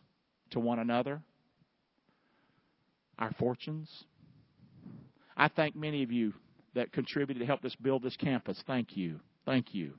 to 0.52 0.60
one 0.60 0.80
another, 0.80 1.22
our 3.18 3.32
fortunes, 3.40 4.06
I 5.42 5.48
thank 5.48 5.76
many 5.76 6.04
of 6.04 6.12
you 6.12 6.34
that 6.76 6.92
contributed 6.92 7.42
to 7.42 7.48
help 7.48 7.66
us 7.66 7.76
build 7.82 8.04
this 8.04 8.16
campus. 8.18 8.62
Thank 8.68 8.96
you. 8.96 9.20
Thank 9.46 9.74
you. 9.74 9.94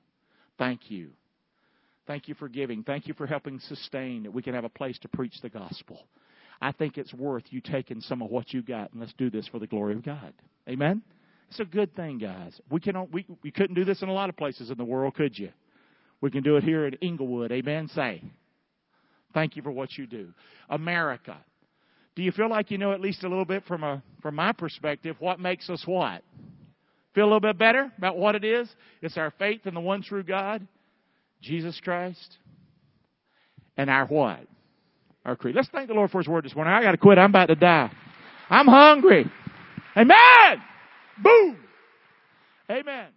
Thank 0.58 0.90
you. 0.90 1.10
Thank 2.06 2.28
you 2.28 2.34
for 2.34 2.48
giving. 2.48 2.82
Thank 2.82 3.06
you 3.06 3.14
for 3.14 3.26
helping 3.26 3.60
sustain 3.60 4.24
that 4.24 4.32
we 4.32 4.42
can 4.42 4.54
have 4.54 4.64
a 4.64 4.68
place 4.68 4.98
to 5.00 5.08
preach 5.08 5.34
the 5.40 5.48
gospel. 5.48 6.04
I 6.60 6.72
think 6.72 6.98
it's 6.98 7.12
worth 7.14 7.44
you 7.50 7.60
taking 7.60 8.00
some 8.00 8.22
of 8.22 8.30
what 8.30 8.52
you 8.52 8.62
got 8.62 8.92
and 8.92 9.00
let's 9.00 9.12
do 9.14 9.30
this 9.30 9.46
for 9.48 9.58
the 9.58 9.66
glory 9.66 9.94
of 9.94 10.04
God. 10.04 10.32
Amen. 10.68 11.02
It's 11.48 11.60
a 11.60 11.64
good 11.64 11.94
thing, 11.94 12.18
guys. 12.18 12.58
We 12.70 12.80
can 12.80 13.08
we 13.12 13.26
we 13.42 13.50
couldn't 13.50 13.74
do 13.74 13.84
this 13.84 14.02
in 14.02 14.08
a 14.08 14.12
lot 14.12 14.28
of 14.28 14.36
places 14.36 14.70
in 14.70 14.78
the 14.78 14.84
world, 14.84 15.14
could 15.14 15.38
you? 15.38 15.50
We 16.20 16.30
can 16.30 16.42
do 16.42 16.56
it 16.56 16.64
here 16.64 16.86
in 16.86 16.94
Inglewood. 16.94 17.52
Amen. 17.52 17.88
Say. 17.88 18.22
Thank 19.34 19.56
you 19.56 19.62
for 19.62 19.70
what 19.70 19.96
you 19.96 20.06
do. 20.06 20.32
America. 20.70 21.36
Do 22.14 22.22
you 22.22 22.32
feel 22.32 22.48
like 22.48 22.70
you 22.70 22.78
know 22.78 22.92
at 22.92 23.00
least 23.00 23.24
a 23.24 23.28
little 23.28 23.44
bit 23.44 23.64
from 23.64 23.82
a 23.82 24.02
from 24.22 24.34
my 24.36 24.52
perspective 24.52 25.16
what 25.18 25.40
makes 25.40 25.68
us 25.68 25.82
what? 25.86 26.22
Feel 27.14 27.24
a 27.24 27.26
little 27.26 27.40
bit 27.40 27.58
better 27.58 27.90
about 27.98 28.16
what 28.16 28.34
it 28.34 28.44
is? 28.44 28.68
It's 29.02 29.16
our 29.16 29.32
faith 29.38 29.66
in 29.66 29.74
the 29.74 29.80
one 29.80 30.02
true 30.02 30.22
God, 30.22 30.66
Jesus 31.42 31.78
Christ, 31.80 32.38
and 33.76 33.90
our 33.90 34.06
what? 34.06 34.40
Our 35.24 35.36
creed. 35.36 35.54
Let's 35.54 35.68
thank 35.68 35.88
the 35.88 35.94
Lord 35.94 36.10
for 36.10 36.18
His 36.18 36.28
word 36.28 36.44
this 36.44 36.54
morning. 36.54 36.72
I 36.72 36.82
got 36.82 36.92
to 36.92 36.96
quit. 36.96 37.18
I'm 37.18 37.30
about 37.30 37.46
to 37.46 37.54
die. 37.54 37.90
I'm 38.48 38.66
hungry. 38.66 39.30
Amen. 39.96 40.62
Boom. 41.22 41.58
Amen. 42.70 43.08